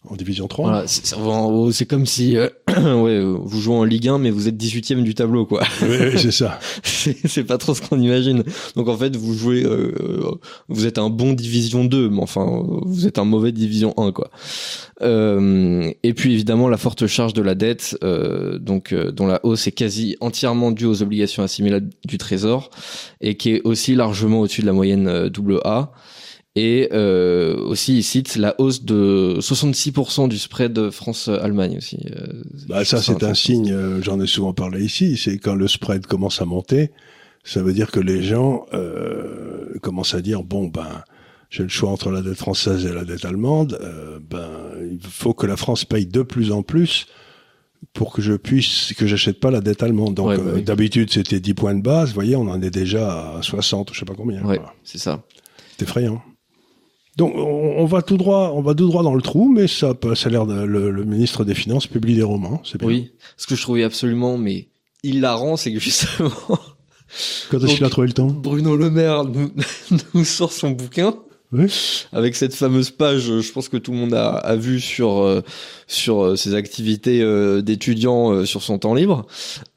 en 0.10 0.16
division 0.16 0.48
3. 0.48 0.68
Voilà, 0.70 0.88
c'est 0.88 1.06
c'est- 1.06 1.86
comme 1.86 2.06
si 2.08 2.36
euh, 2.36 2.50
ouais, 2.70 3.12
euh, 3.12 3.38
vous 3.40 3.62
jouez 3.62 3.76
en 3.76 3.84
Ligue 3.84 4.08
1 4.08 4.18
mais 4.18 4.32
vous 4.32 4.48
êtes 4.48 4.58
18e 4.58 5.04
du 5.04 5.14
tableau 5.14 5.46
quoi. 5.46 5.62
Oui, 5.84 5.90
oui, 6.00 6.12
c'est 6.18 6.32
ça. 6.32 6.60
c'est 6.84 7.44
pas 7.44 7.58
trop 7.60 7.76
ce 7.76 7.82
qu'on 7.82 8.00
imagine. 8.00 8.44
Donc 8.76 8.88
en 8.88 8.98
fait, 8.98 9.16
vous 9.16 9.34
jouez 9.36 9.64
euh, 9.64 9.94
euh, 10.02 10.32
vous 10.70 10.88
êtes 10.88 10.98
un 10.98 11.10
bon 11.10 11.34
division 11.34 11.86
2 11.86 12.10
mais 12.10 12.22
enfin 12.22 12.64
vous 12.84 13.06
êtes 13.06 13.20
un 13.20 13.26
mauvais 13.26 13.52
division 13.52 13.94
1 13.98 14.12
quoi. 14.12 14.32
Euh, 15.02 15.92
et 16.04 16.14
puis 16.14 16.34
évidemment 16.34 16.68
la 16.68 16.78
forte 16.78 17.08
charge 17.08 17.34
de 17.34 17.42
la 17.42 17.56
dette 17.56 17.98
euh, 18.04 18.60
donc 18.60 18.94
dont 18.94 19.28
la 19.28 19.40
hausse 19.44 19.68
est 19.68 19.72
quasi 19.72 20.16
entièrement 20.20 20.72
due 20.72 20.86
aux 20.86 21.02
obligations 21.02 21.44
assimilables 21.44 21.90
du 22.06 22.18
trésor 22.18 22.70
et 23.20 23.36
qui 23.36 23.52
est 23.52 23.62
aussi 23.66 23.96
largement 23.96 24.42
au-dessus 24.42 24.62
de 24.62 24.68
la 24.68 24.74
moyenne 24.74 25.30
double 25.30 25.60
A. 25.64 25.92
Et 26.56 26.90
euh, 26.92 27.56
aussi, 27.66 27.98
il 28.00 28.04
cite 28.04 28.36
la 28.36 28.56
hausse 28.60 28.84
de 28.84 29.38
66% 29.40 30.28
du 30.28 30.38
spread 30.38 30.90
France-Allemagne 30.90 31.78
aussi. 31.78 32.00
Euh, 32.12 32.42
Bah, 32.68 32.84
ça, 32.84 33.02
c'est 33.02 33.24
un 33.24 33.34
signe, 33.34 33.72
euh, 33.72 34.02
j'en 34.02 34.20
ai 34.20 34.28
souvent 34.28 34.54
parlé 34.54 34.84
ici, 34.84 35.16
c'est 35.16 35.38
quand 35.38 35.56
le 35.56 35.70
spread 35.70 36.06
commence 36.08 36.42
à 36.42 36.46
monter, 36.46 36.92
ça 37.46 37.64
veut 37.64 37.72
dire 37.72 37.90
que 37.90 38.02
les 38.02 38.22
gens 38.22 38.66
euh, 38.74 39.78
commencent 39.82 40.14
à 40.14 40.22
dire, 40.22 40.44
bon, 40.44 40.68
ben, 40.68 41.04
j'ai 41.50 41.64
le 41.64 41.70
choix 41.70 41.90
entre 41.90 42.12
la 42.12 42.22
dette 42.22 42.38
française 42.38 42.86
et 42.86 42.92
la 42.94 43.06
dette 43.06 43.24
allemande, 43.24 43.80
ben, 44.30 44.50
il 44.92 45.00
faut 45.02 45.34
que 45.34 45.48
la 45.48 45.56
France 45.56 45.86
paye 45.86 46.06
de 46.06 46.22
plus 46.22 46.52
en 46.52 46.64
plus 46.64 47.06
pour 47.94 48.12
que 48.14 48.22
je 48.22 48.34
puisse, 48.34 48.94
que 48.98 49.08
j'achète 49.08 49.40
pas 49.40 49.52
la 49.52 49.62
dette 49.62 49.84
allemande. 49.84 50.16
Donc, 50.16 50.28
Ouais, 50.28 50.38
bah 50.38 50.52
oui. 50.56 50.64
d'habitude, 50.64 51.12
c'était 51.12 51.40
10 51.40 51.54
points 51.54 51.76
de 51.76 51.82
base, 51.82 52.10
vous 52.10 52.16
voyez, 52.16 52.36
on 52.36 52.48
en 52.50 52.62
est 52.62 52.70
déjà 52.72 53.38
à 53.38 53.42
60, 53.42 53.92
je 53.94 54.00
sais 54.00 54.06
pas 54.06 54.16
combien. 54.16 54.44
Ouais, 54.44 54.60
c'est 54.84 54.98
ça. 55.00 55.24
C'est 55.78 55.84
effrayant. 55.84 56.22
Donc 57.18 57.34
on, 57.36 57.86
va 57.86 58.02
tout 58.02 58.18
droit, 58.18 58.52
on 58.56 58.62
va 58.62 58.74
tout 58.74 58.88
droit 58.88 59.04
dans 59.04 59.14
le 59.16 59.22
trou, 59.22 59.50
mais 59.52 59.68
ça, 59.68 59.94
peut- 59.94 60.16
ça 60.16 60.30
a 60.30 60.32
l'air 60.32 60.46
de, 60.46 60.64
le, 60.64 60.92
le 60.92 61.04
ministre 61.04 61.44
des 61.44 61.54
Finances 61.56 61.86
publie 61.88 62.16
des 62.16 62.24
romans, 62.24 62.62
c'est 62.64 62.78
bien. 62.80 62.88
Oui. 62.88 63.12
Ce 63.38 63.48
que 63.48 63.56
je 63.56 63.62
trouvais 63.62 63.84
absolument 63.84 64.38
mais 64.38 64.70
hilarant, 65.04 65.58
c'est 65.58 65.74
que 65.74 65.80
justement 65.80 66.32
Quand 67.50 67.60
est-ce 67.62 67.76
qu'il 67.76 67.84
a 67.84 67.90
trouvé 67.90 68.08
le 68.08 68.14
temps? 68.14 68.28
Bruno 68.28 68.78
Le 68.78 68.90
Maire 68.90 69.24
nous, 69.26 69.52
nous 70.14 70.24
sort 70.24 70.54
son 70.54 70.70
bouquin 70.72 71.14
Oui. 71.52 71.68
avec 72.14 72.38
cette 72.38 72.56
fameuse 72.56 72.92
page, 72.92 73.30
euh, 73.30 73.42
je 73.42 73.52
pense 73.52 73.68
que 73.68 73.76
tout 73.76 73.92
le 73.92 73.98
monde 73.98 74.14
a, 74.14 74.30
a 74.30 74.56
vu 74.56 74.80
sur 74.80 75.20
euh, 75.20 75.42
sur 75.88 76.24
euh, 76.24 76.36
ses 76.38 76.56
activités 76.56 77.22
euh, 77.22 77.62
d'étudiant 77.62 78.32
euh, 78.32 78.46
sur 78.46 78.64
son 78.64 78.80
temps 78.80 78.94
libre. 78.94 79.28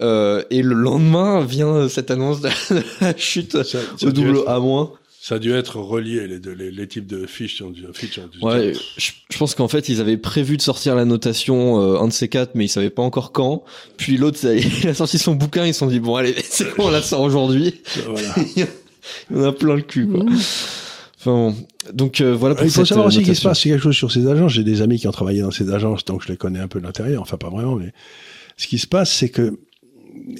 Euh, 0.03 0.45
et 0.51 0.63
le 0.63 0.75
lendemain 0.77 1.41
vient 1.45 1.89
cette 1.89 2.13
annonce 2.13 2.41
de 2.41 2.51
la 3.01 3.17
chute 3.17 3.61
Ça, 3.65 3.79
au 4.05 4.11
double 4.13 4.39
A 4.47 4.61
moins. 4.61 4.93
Ça 5.27 5.37
a 5.37 5.39
dû 5.39 5.53
être 5.55 5.77
relié, 5.79 6.27
les, 6.29 6.39
deux- 6.39 6.53
les, 6.53 6.71
les 6.71 6.87
types 6.87 7.07
de 7.07 7.25
fiches 7.25 7.63
ont 7.63 7.71
dû, 7.71 7.83
fiches 7.95 8.19
ont 8.19 8.27
dû 8.27 8.39
Ouais, 8.45 8.75
je, 8.99 9.13
je 9.31 9.39
pense 9.39 9.55
qu'en 9.55 9.69
fait 9.69 9.89
ils 9.89 10.01
avaient 10.03 10.19
prévu 10.19 10.59
de 10.59 10.63
sortir 10.63 10.95
la 10.95 11.07
notation 11.07 11.81
euh, 11.81 11.99
un 11.99 12.09
de 12.09 12.13
ces 12.13 12.29
quatre, 12.29 12.55
mais 12.55 12.67
ils 12.67 12.69
savaient 12.69 12.91
pas 12.91 13.01
encore 13.03 13.33
quand. 13.33 13.65
Puis 13.97 14.19
l'autre, 14.19 14.39
il 14.83 14.87
a 14.89 14.93
sorti 14.93 15.19
son 15.19 15.35
bouquin, 15.35 15.65
ils 15.65 15.73
se 15.73 15.79
sont 15.81 15.87
dit 15.87 15.99
bon 16.01 16.17
allez, 16.17 16.35
c'est 16.45 16.77
bon, 16.77 16.89
on 16.89 16.91
la 16.91 17.01
sort 17.01 17.23
aujourd'hui. 17.23 17.75
Voilà. 18.07 18.35
Il 19.31 19.37
y 19.37 19.41
en 19.41 19.45
a 19.45 19.53
plein 19.53 19.77
le 19.77 19.83
cul 19.83 20.07
quoi. 20.09 20.25
Enfin 21.19 21.31
bon. 21.31 21.55
donc 21.95 22.21
euh, 22.21 22.35
voilà 22.35 22.55
pour 22.55 22.65
Il 22.65 22.71
faut 22.71 22.81
cette, 22.81 22.89
savoir 22.89 23.07
euh, 23.07 23.09
aussi 23.09 23.23
qu'il 23.23 23.35
se 23.37 23.43
passe 23.43 23.63
quelque 23.63 23.79
chose 23.83 23.97
sur 23.97 24.13
ces 24.13 24.27
agences. 24.27 24.53
J'ai 24.53 24.65
des 24.65 24.83
amis 24.83 24.99
qui 24.99 25.09
ont 25.09 25.13
travaillé 25.13 25.41
dans 25.41 25.51
ces 25.51 25.71
agences, 25.73 26.05
donc 26.05 26.23
je 26.23 26.29
les 26.29 26.37
connais 26.37 26.59
un 26.61 26.69
peu 26.69 26.81
de 26.81 26.85
l'intérieur, 26.85 27.23
enfin 27.23 27.39
pas 27.39 27.49
vraiment, 27.49 27.77
mais 27.77 27.93
ce 28.59 28.67
qui 28.67 28.79
se 28.79 28.87
passe, 28.87 29.11
c'est 29.11 29.31
que 29.31 29.59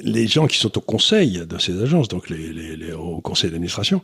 les 0.03 0.27
gens 0.29 0.47
qui 0.47 0.59
sont 0.59 0.77
au 0.79 0.81
conseil 0.81 1.43
de 1.49 1.59
ces 1.59 1.83
agences, 1.83 2.09
donc 2.09 2.31
les, 2.31 2.53
les, 2.53 2.77
les- 2.77 2.93
au 2.93 3.21
conseil 3.21 3.51
d'administration, 3.51 4.03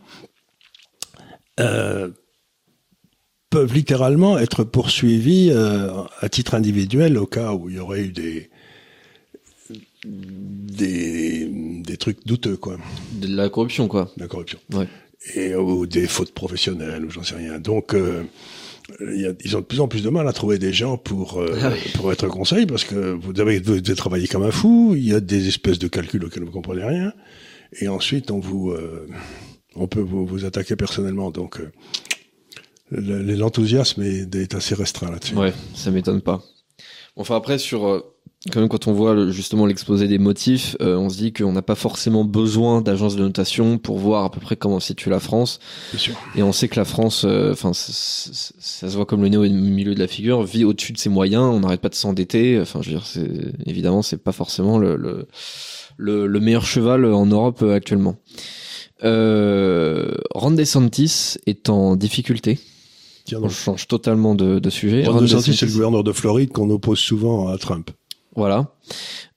euh, 1.59 2.09
peuvent 3.51 3.75
littéralement 3.75 4.39
être 4.39 4.63
poursuivis 4.65 5.51
euh, 5.51 5.91
à 6.21 6.29
titre 6.29 6.55
individuel 6.55 7.19
au 7.19 7.27
cas 7.27 7.53
où 7.53 7.69
il 7.69 7.77
y 7.77 7.79
aurait 7.81 8.03
eu 8.03 8.13
des 8.13 8.49
des, 10.05 11.47
des 11.51 11.97
trucs 11.97 12.27
douteux, 12.27 12.57
quoi. 12.57 12.79
De 13.13 13.27
la 13.35 13.49
corruption, 13.49 13.89
quoi. 13.89 14.11
De 14.17 14.23
la 14.23 14.29
corruption. 14.29 14.59
Ouais. 14.73 14.89
Et 15.35 15.55
ou 15.55 15.87
des 15.87 16.07
fautes 16.07 16.33
professionnelles, 16.33 17.05
ou 17.05 17.11
j'en 17.11 17.23
sais 17.23 17.35
rien. 17.35 17.59
Donc, 17.59 17.95
euh, 17.95 18.23
il 19.01 19.21
y 19.21 19.27
a, 19.27 19.33
ils 19.45 19.57
ont 19.57 19.61
de 19.61 19.67
plus 19.67 19.81
en 19.81 19.89
plus 19.89 20.03
de 20.03 20.09
mal 20.09 20.27
à 20.27 20.33
trouver 20.33 20.59
des 20.59 20.73
gens 20.73 20.97
pour 20.97 21.39
euh, 21.39 21.59
Ah 21.63 21.71
oui. 21.73 21.93
pour 21.95 22.11
être 22.13 22.27
conseil 22.29 22.65
parce 22.67 22.85
que 22.85 23.13
vous 23.13 23.33
devez, 23.35 23.59
vous 23.59 23.81
devez 23.81 23.95
travailler 23.97 24.27
comme 24.27 24.43
un 24.43 24.51
fou. 24.51 24.95
Il 24.97 25.07
y 25.07 25.13
a 25.15 25.21
des 25.21 25.49
espèces 25.49 25.79
de 25.79 25.89
calculs 25.89 26.25
auxquels 26.25 26.45
vous 26.45 26.51
comprenez 26.51 26.85
rien. 26.85 27.13
Et 27.81 27.89
ensuite, 27.89 28.31
on 28.31 28.41
vous 28.41 28.71
euh, 28.71 29.07
on 29.77 29.87
peut 29.87 30.01
vous, 30.01 30.27
vous 30.27 30.45
attaquer 30.45 30.77
personnellement. 30.77 31.31
Donc, 31.31 31.61
euh, 31.61 31.71
le- 32.91 33.23
l'enthousiasme 33.37 34.03
est, 34.03 34.35
est 34.35 34.55
assez 34.55 34.75
restreint 34.75 35.11
là-dessus. 35.11 35.35
Ouais, 35.37 35.53
ça 35.75 35.91
m'étonne 35.91 36.21
pas. 36.21 36.43
Enfin 37.17 37.37
après 37.37 37.59
sur 37.59 37.87
euh, 37.87 38.01
quand 38.53 38.61
même 38.61 38.69
quand 38.69 38.87
on 38.87 38.93
voit 38.93 39.15
le- 39.15 39.31
justement 39.31 39.67
l'exposé 39.67 40.09
des 40.09 40.17
motifs, 40.19 40.77
euh, 40.81 40.97
on 40.97 41.09
se 41.11 41.17
dit 41.17 41.33
qu'on 41.33 41.53
n'a 41.53 41.61
pas 41.61 41.75
forcément 41.75 42.25
besoin 42.25 42.81
d'agences 42.83 43.17
de 43.17 43.23
notation 43.23 43.79
pour 43.79 43.99
voir 43.99 44.25
à 44.25 44.31
peu 44.31 44.41
près 44.41 44.57
comment 44.57 44.81
se 44.81 44.89
situe 44.89 45.11
la 45.11 45.21
France. 45.21 45.59
Bien 45.93 46.01
sûr. 46.01 46.15
Et 46.37 46.43
on 46.43 46.53
sait 46.53 46.69
que 46.69 46.77
la 46.77 46.85
France, 46.85 47.25
enfin 47.25 47.73
ça 47.75 48.89
se 48.91 48.97
voit 48.97 49.07
comme 49.07 49.23
le 49.23 49.29
nez 49.29 49.37
au 49.37 49.43
milieu 49.43 49.95
de 49.95 49.99
la 50.01 50.07
figure, 50.09 50.43
vit 50.45 50.65
au-dessus 50.65 50.93
de 50.93 50.99
ses 50.99 51.11
moyens. 51.11 51.43
On 51.45 51.61
n'arrête 51.61 51.81
pas 51.81 51.91
de 51.91 51.95
s'endetter. 51.97 52.59
Enfin, 52.61 52.81
je 52.81 52.91
veux 52.91 52.97
dire, 52.97 53.07
c'est 53.07 53.29
évidemment 53.67 54.03
c'est 54.03 54.23
pas 54.23 54.33
forcément 54.33 54.79
le, 54.79 54.97
le 54.97 55.27
le 55.97 56.27
le 56.27 56.41
meilleur 56.41 56.65
cheval 56.65 57.05
en 57.05 57.27
Europe 57.27 57.61
euh, 57.63 57.75
actuellement. 57.75 58.17
Euh, 59.05 60.13
Ron 60.35 60.51
DeSantis 60.53 61.37
est 61.47 61.69
en 61.69 61.97
difficulté. 61.97 62.59
Tiens, 63.25 63.41
On 63.43 63.49
change 63.49 63.87
totalement 63.89 64.35
de, 64.35 64.59
de 64.59 64.71
sujet. 64.71 65.05
Ron 65.07 65.15
Ron 65.15 65.21
DeSantis, 65.23 65.55
c'est 65.55 65.65
le 65.67 65.71
DeSantis- 65.71 65.75
gouverneur 65.75 66.05
de 66.05 66.13
Floride 66.13 66.51
qu'on 66.53 66.71
oppose 66.71 66.99
souvent 66.99 67.49
à 67.49 67.59
Trump. 67.59 67.91
Voilà. 68.37 68.73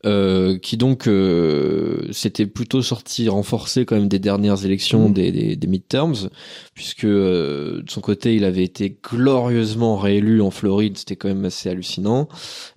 Euh, 0.06 0.58
qui 0.58 0.77
donc 0.77 1.08
euh, 1.08 2.12
s'était 2.12 2.45
plutôt 2.45 2.82
sorti 2.82 3.29
renforcé 3.29 3.86
quand 3.86 3.95
même 3.95 4.08
des 4.10 4.19
dernières 4.19 4.65
élections 4.65 5.08
Mhm. 5.08 5.13
des, 5.13 5.32
des, 5.32 5.56
des 5.56 5.67
midterms, 5.67 6.29
puisque 6.73 7.06
euh, 7.06 7.82
de 7.82 7.89
son 7.89 8.01
côté 8.01 8.36
il 8.36 8.43
avait 8.43 8.63
été 8.63 8.97
glorieusement 9.03 9.97
réélu 9.97 10.41
en 10.41 10.51
Floride, 10.51 10.97
c'était 10.97 11.15
quand 11.15 11.29
même 11.29 11.45
assez 11.45 11.69
hallucinant. 11.69 12.27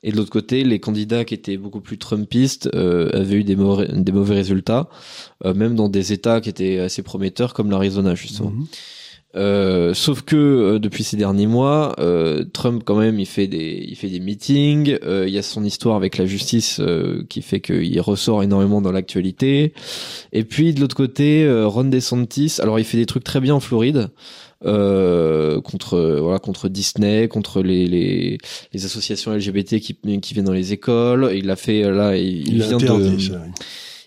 Et 0.03 0.13
de 0.13 0.17
l'autre 0.17 0.31
côté, 0.31 0.63
les 0.65 0.79
candidats 0.79 1.25
qui 1.25 1.35
étaient 1.35 1.57
beaucoup 1.57 1.81
plus 1.81 1.99
trumpistes 1.99 2.71
euh, 2.75 3.11
avaient 3.13 3.37
eu 3.37 3.45
des 3.45 3.57
mauvais, 3.57 3.89
des 3.93 4.13
mauvais 4.13 4.35
résultats, 4.35 4.89
euh, 5.45 5.53
même 5.53 5.75
dans 5.75 5.89
des 5.89 6.13
États 6.13 6.41
qui 6.41 6.49
étaient 6.49 6.79
assez 6.79 7.03
prometteurs 7.03 7.53
comme 7.55 7.71
l'Arizona 7.71 8.15
justement. 8.15 8.51
Mhm. 8.51 8.67
Euh, 9.37 9.93
sauf 9.93 10.23
que 10.23 10.37
euh, 10.37 10.79
depuis 10.79 11.05
ces 11.05 11.17
derniers 11.17 11.47
mois, 11.47 11.95
euh, 11.99 12.45
Trump 12.53 12.83
quand 12.85 12.97
même 12.97 13.21
il 13.21 13.27
fait 13.27 13.47
des 13.47 13.85
il 13.87 13.95
fait 13.97 14.09
des 14.09 14.21
meetings. 14.21 14.97
euh, 15.05 15.25
Il 15.29 15.35
y 15.35 15.39
a 15.39 15.43
son 15.43 15.63
histoire 15.65 15.97
avec 15.97 16.17
la 16.17 16.25
justice 16.27 16.79
euh, 16.81 17.23
qui 17.29 17.43
fait 17.43 17.61
qu'il 17.61 18.01
ressort 18.01 18.43
énormément 18.43 18.81
dans 18.81 18.93
l'actualité. 18.93 19.75
Et 20.33 20.45
puis 20.45 20.73
de 20.73 20.81
l'autre 20.81 20.97
côté, 20.97 21.45
euh, 21.45 21.67
Ron 21.67 21.85
DeSantis, 21.85 22.57
alors 22.61 22.79
il 22.79 22.85
fait 22.85 22.97
des 22.97 23.07
trucs 23.07 23.25
très 23.25 23.41
bien 23.41 23.55
en 23.55 23.61
Floride. 23.61 24.09
Euh, 24.65 25.61
contre 25.61 26.19
voilà 26.23 26.39
contre 26.39 26.71
Disney 26.71 27.29
contre 27.29 27.61
les, 27.63 27.87
les 27.87 28.39
les 28.73 28.85
associations 28.87 29.33
LGBT 29.33 29.81
qui 29.81 29.99
qui 30.23 30.33
viennent 30.33 30.47
dans 30.47 30.53
les 30.55 30.73
écoles 30.73 31.31
il 31.35 31.51
a 31.51 31.57
fait 31.57 31.83
là 31.93 32.17
il, 32.17 32.49
Il, 32.49 32.63
vient 32.63 32.77
interdit 32.79 33.17
de 33.17 33.21
ça. 33.21 33.43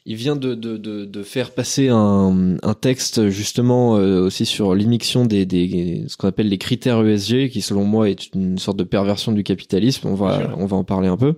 Il 0.06 0.16
vient 0.16 0.36
de, 0.36 0.56
de, 0.56 0.78
de, 0.78 1.06
de 1.06 1.24
faire 1.24 1.52
passer 1.52 1.90
un, 1.90 2.58
un 2.62 2.74
texte 2.74 3.30
justement 3.30 3.98
euh, 3.98 4.22
aussi 4.22 4.46
sur 4.46 4.76
l'immixtion 4.76 5.26
des, 5.26 5.46
des 5.46 6.06
ce 6.08 6.18
qu'on 6.18 6.28
appelle 6.28 6.48
les 6.50 6.58
critères 6.58 7.06
ESG, 7.06 7.50
qui 7.50 7.62
selon 7.62 7.84
moi 7.84 8.10
est 8.10 8.34
une 8.34 8.58
sorte 8.58 8.78
de 8.78 8.84
perversion 8.84 9.32
du 9.32 9.44
capitalisme. 9.44 10.08
On 10.08 10.16
va 10.16 10.52
on 10.58 10.66
va 10.66 10.78
en 10.78 10.84
parler 10.84 11.08
un 11.08 11.18
peu. 11.18 11.36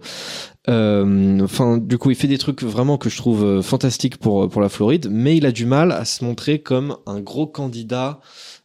Euh, 0.69 1.39
Enfin, 1.43 1.78
du 1.78 1.97
coup, 1.97 2.12
il 2.12 2.15
fait 2.15 2.28
des 2.28 2.38
trucs 2.38 2.62
vraiment 2.63 2.97
que 2.97 3.10
je 3.10 3.17
trouve 3.17 3.43
euh, 3.43 3.62
fantastiques 3.62 4.17
pour 4.17 4.47
pour 4.47 4.62
la 4.62 4.69
Floride, 4.69 5.08
mais 5.12 5.36
il 5.38 5.45
a 5.45 5.52
du 5.52 5.65
mal 5.65 5.91
à 5.91 6.06
se 6.06 6.24
montrer 6.24 6.60
comme 6.62 6.97
un 7.08 7.19
gros 7.19 7.47
candidat 7.47 8.19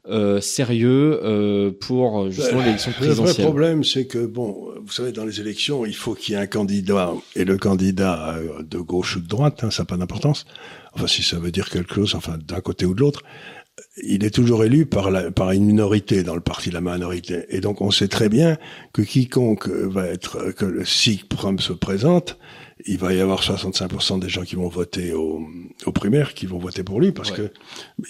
euh, 0.08 0.40
sérieux 0.40 1.20
euh, 1.24 1.70
pour 1.80 2.20
euh, 2.22 2.30
justement 2.30 2.62
l'élection 2.62 2.90
Le 2.92 2.96
vrai 2.96 3.06
présidentielle. 3.06 3.46
problème, 3.46 3.84
c'est 3.84 4.06
que, 4.06 4.24
bon, 4.26 4.68
vous 4.84 4.92
savez, 4.92 5.12
dans 5.12 5.24
les 5.24 5.40
élections, 5.40 5.84
il 5.84 5.94
faut 5.96 6.14
qu'il 6.14 6.34
y 6.34 6.36
ait 6.38 6.40
un 6.40 6.46
candidat, 6.46 7.12
et 7.34 7.44
le 7.44 7.56
candidat 7.58 8.36
euh, 8.36 8.62
de 8.62 8.78
gauche 8.78 9.16
ou 9.16 9.20
de 9.20 9.26
droite, 9.28 9.64
hein, 9.64 9.70
ça 9.70 9.82
n'a 9.82 9.86
pas 9.86 9.96
d'importance. 9.96 10.46
Enfin, 10.94 11.06
si 11.06 11.22
ça 11.22 11.38
veut 11.38 11.50
dire 11.50 11.68
quelque 11.68 11.94
chose, 11.94 12.14
enfin, 12.14 12.38
d'un 12.46 12.60
côté 12.60 12.86
ou 12.86 12.94
de 12.94 13.00
l'autre, 13.00 13.22
il 14.02 14.24
est 14.24 14.30
toujours 14.34 14.64
élu 14.64 14.86
par, 14.86 15.10
la, 15.10 15.30
par 15.30 15.50
une 15.52 15.64
minorité 15.66 16.22
dans 16.22 16.34
le 16.34 16.40
parti 16.40 16.70
de 16.70 16.74
la 16.74 16.80
minorité. 16.80 17.44
Et 17.50 17.60
donc, 17.60 17.80
on 17.82 17.90
sait 17.90 18.08
très 18.08 18.28
bien 18.30 18.56
que 18.92 19.02
quiconque 19.02 19.68
va 19.68 20.06
être, 20.06 20.52
que 20.52 20.64
le- 20.64 20.84
si 20.84 21.22
Trump 21.28 21.60
se 21.60 21.72
présente, 21.74 22.38
il 22.84 22.98
va 22.98 23.14
y 23.14 23.20
avoir 23.20 23.42
65% 23.42 24.18
des 24.20 24.28
gens 24.28 24.42
qui 24.42 24.54
vont 24.56 24.68
voter 24.68 25.12
aux, 25.14 25.40
aux 25.86 25.92
primaires, 25.92 26.34
qui 26.34 26.46
vont 26.46 26.58
voter 26.58 26.82
pour 26.82 27.00
lui, 27.00 27.10
parce 27.12 27.30
Ouais. 27.30 27.50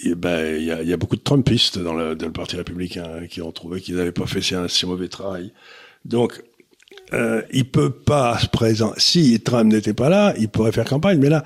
que 0.05 0.15
ben, 0.15 0.57
il 0.57 0.65
y 0.65 0.73
a, 0.73 0.83
y 0.83 0.93
a 0.93 0.97
beaucoup 0.97 1.17
de 1.17 1.21
Trumpistes 1.23 1.79
dans 1.79 1.95
le, 1.95 2.17
dans 2.17 2.27
le 2.27 2.33
Parti 2.33 2.57
républicain 2.57 3.05
hein, 3.05 3.27
qui 3.29 3.41
ont 3.43 3.53
trouvé 3.53 3.81
qu'ils 3.81 3.95
n'avaient 3.97 4.13
pas 4.13 4.27
fait 4.27 4.41
si, 4.41 4.55
un 4.55 4.67
si 4.69 4.85
mauvais 4.87 5.09
travail. 5.09 5.53
Donc, 6.05 6.43
euh, 7.13 7.43
il 7.53 7.65
peut 7.71 7.91
pas 7.91 8.39
se 8.39 8.49
présenter. 8.49 8.99
Si 8.99 9.41
Trump 9.41 9.73
n'était 9.73 9.95
pas 9.95 10.09
là, 10.09 10.35
il 10.39 10.49
pourrait 10.49 10.73
faire 10.73 10.85
campagne. 10.85 11.19
Mais 11.21 11.29
là, 11.29 11.45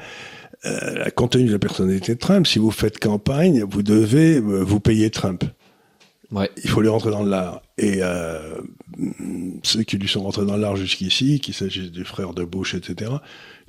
euh, 0.64 1.08
compte 1.10 1.32
tenu 1.32 1.44
de 1.46 1.52
la 1.52 1.58
personnalité 1.58 2.14
de 2.14 2.18
Trump, 2.18 2.46
si 2.46 2.58
vous 2.58 2.70
faites 2.70 2.98
campagne, 2.98 3.62
vous 3.62 3.82
devez 3.82 4.36
euh, 4.36 4.62
vous 4.62 4.80
payer 4.80 5.10
Trump. 5.10 5.44
Ouais. 6.32 6.50
Il 6.62 6.70
faut 6.70 6.80
lui 6.80 6.88
rentrer 6.88 7.10
dans 7.10 7.24
l'art. 7.24 7.60
Et 7.76 7.98
euh, 8.02 8.60
ceux 9.62 9.82
qui 9.82 9.98
lui 9.98 10.08
sont 10.08 10.22
rentrés 10.22 10.46
dans 10.46 10.56
l'art 10.56 10.76
jusqu'ici, 10.76 11.40
qu'il 11.40 11.54
s'agisse 11.54 11.90
du 11.90 12.04
frère 12.04 12.34
de 12.34 12.44
Bush, 12.44 12.74
etc., 12.74 13.10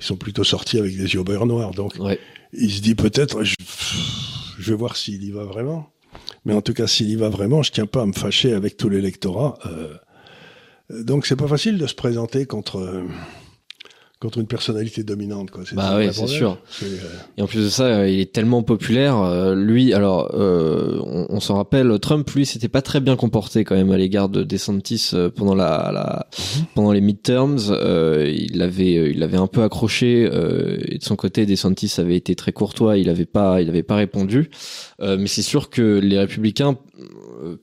ils 0.00 0.04
sont 0.04 0.16
plutôt 0.16 0.44
sortis 0.44 0.78
avec 0.78 0.96
des 0.96 1.14
yeux 1.14 1.20
au 1.20 1.24
beurre 1.24 1.46
noir. 1.46 1.72
Donc, 1.72 1.94
Ouais. 1.98 2.18
il 2.52 2.70
se 2.70 2.80
dit 2.80 2.94
peut-être, 2.94 3.42
je, 3.42 3.54
je 4.58 4.70
vais 4.70 4.76
voir 4.76 4.96
s'il 4.96 5.22
y 5.24 5.30
va 5.30 5.44
vraiment. 5.44 5.90
Mais 6.44 6.54
en 6.54 6.60
tout 6.62 6.74
cas, 6.74 6.86
s'il 6.86 7.08
y 7.10 7.16
va 7.16 7.28
vraiment, 7.28 7.62
je 7.62 7.72
tiens 7.72 7.86
pas 7.86 8.02
à 8.02 8.06
me 8.06 8.12
fâcher 8.12 8.52
avec 8.52 8.76
tout 8.76 8.88
l'électorat. 8.88 9.58
Euh, 9.66 9.94
donc, 11.02 11.26
c'est 11.26 11.36
pas 11.36 11.48
facile 11.48 11.78
de 11.78 11.86
se 11.86 11.94
présenter 11.94 12.44
contre 12.46 12.76
euh, 12.78 13.02
contre 14.22 14.38
une 14.38 14.46
personnalité 14.46 15.02
dominante, 15.02 15.50
quoi. 15.50 15.64
Bah 15.74 15.96
oui, 15.98 16.08
c'est 16.12 16.28
sûr. 16.28 16.56
Euh, 16.84 16.86
Et 17.36 17.42
en 17.42 17.46
plus 17.48 17.64
de 17.64 17.68
ça, 17.68 17.86
euh, 17.86 18.08
il 18.08 18.20
est 18.20 18.30
tellement 18.32 18.62
populaire. 18.62 19.18
euh, 19.20 19.56
lui, 19.56 19.92
alors, 19.92 20.30
euh, 20.34 21.00
on, 21.04 21.26
on 21.28 21.40
s'en 21.40 21.56
rappelle, 21.56 21.98
Trump, 22.00 22.30
lui, 22.30 22.46
s'était 22.46 22.68
pas 22.68 22.82
très 22.82 23.00
bien 23.00 23.16
comporté 23.16 23.64
quand 23.64 23.74
même 23.74 23.90
à 23.90 23.96
l'égard 23.98 24.28
de 24.28 24.44
DeSantis 24.44 25.10
euh, 25.14 25.28
pendant 25.28 25.56
la, 25.56 25.90
la 25.92 26.26
pendant 26.76 26.92
les 26.92 27.00
midterms. 27.00 27.58
Euh, 27.70 28.32
il 28.32 28.58
l'avait, 28.58 28.96
euh, 28.96 29.10
il 29.10 29.18
l'avait 29.18 29.38
un 29.38 29.48
peu 29.48 29.62
accroché. 29.64 30.28
euh, 30.32 30.78
et 30.86 30.98
de 30.98 31.04
son 31.04 31.16
côté, 31.16 31.44
DeSantis 31.44 31.92
avait 31.98 32.16
été 32.16 32.36
très 32.36 32.52
courtois. 32.52 32.98
Il 32.98 33.08
avait 33.08 33.24
pas, 33.26 33.60
il 33.60 33.68
avait 33.68 33.82
pas 33.82 33.96
répondu. 33.96 34.50
Euh, 35.00 35.16
mais 35.18 35.26
c'est 35.26 35.42
sûr 35.42 35.68
que 35.68 35.98
les 35.98 36.18
républicains 36.18 36.78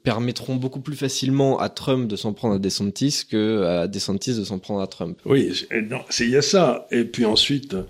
permettront 0.03 0.55
beaucoup 0.55 0.81
plus 0.81 0.95
facilement 0.95 1.59
à 1.59 1.69
Trump 1.69 2.07
de 2.07 2.15
s'en 2.15 2.33
prendre 2.33 2.55
à 2.55 2.59
DeSantis 2.59 3.23
que 3.29 3.63
à 3.63 3.87
DeSantis 3.87 4.35
de 4.35 4.43
s'en 4.43 4.59
prendre 4.59 4.81
à 4.81 4.87
Trump. 4.87 5.17
Oui, 5.25 5.51
il 6.19 6.29
y 6.29 6.35
a 6.35 6.41
ça. 6.41 6.87
Et 6.91 7.03
puis 7.03 7.25
ensuite, 7.25 7.73
euh, 7.73 7.83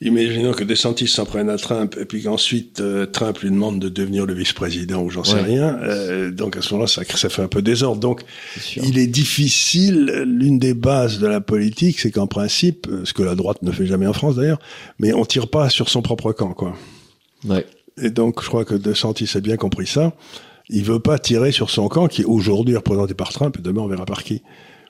imaginons 0.00 0.52
que 0.52 0.64
DeSantis 0.64 1.08
s'en 1.08 1.24
prenne 1.24 1.48
à 1.48 1.56
Trump, 1.56 1.96
et 1.98 2.04
puis 2.04 2.22
qu'ensuite 2.22 2.80
euh, 2.80 3.06
Trump 3.06 3.38
lui 3.38 3.50
demande 3.50 3.80
de 3.80 3.88
devenir 3.88 4.26
le 4.26 4.34
vice-président 4.34 5.02
ou 5.02 5.10
j'en 5.10 5.24
sais 5.24 5.40
rien. 5.40 5.78
euh, 5.82 6.30
donc 6.30 6.56
à 6.56 6.62
ce 6.62 6.74
moment-là, 6.74 6.88
ça, 6.88 7.02
ça 7.04 7.28
fait 7.28 7.42
un 7.42 7.48
peu 7.48 7.62
désordre. 7.62 8.00
Donc 8.00 8.22
il 8.76 8.98
est 8.98 9.06
difficile. 9.06 10.06
L'une 10.26 10.58
des 10.58 10.74
bases 10.74 11.18
de 11.18 11.26
la 11.26 11.40
politique, 11.40 12.00
c'est 12.00 12.10
qu'en 12.10 12.26
principe, 12.26 12.86
euh, 12.88 13.04
ce 13.04 13.12
que 13.12 13.22
la 13.22 13.34
droite 13.34 13.62
ne 13.62 13.72
fait 13.72 13.86
jamais 13.86 14.06
en 14.06 14.12
France 14.12 14.36
d'ailleurs, 14.36 14.60
mais 14.98 15.12
on 15.12 15.24
tire 15.24 15.48
pas 15.48 15.70
sur 15.70 15.88
son 15.88 16.02
propre 16.02 16.32
camp, 16.32 16.52
quoi. 16.52 16.76
Ouais. 17.46 17.66
Et 18.02 18.10
donc, 18.10 18.42
je 18.42 18.48
crois 18.48 18.64
que 18.64 18.74
DeSantis 18.74 19.30
a 19.34 19.40
bien 19.40 19.56
compris 19.56 19.86
ça. 19.86 20.12
Il 20.68 20.84
veut 20.84 21.00
pas 21.00 21.18
tirer 21.18 21.52
sur 21.52 21.70
son 21.70 21.88
camp, 21.88 22.08
qui 22.08 22.22
est 22.22 22.26
aujourd'hui 22.26 22.76
représenté 22.76 23.14
par 23.14 23.32
Trump, 23.32 23.56
et 23.58 23.62
demain 23.62 23.82
on 23.82 23.88
verra 23.88 24.06
par 24.06 24.22
qui. 24.24 24.42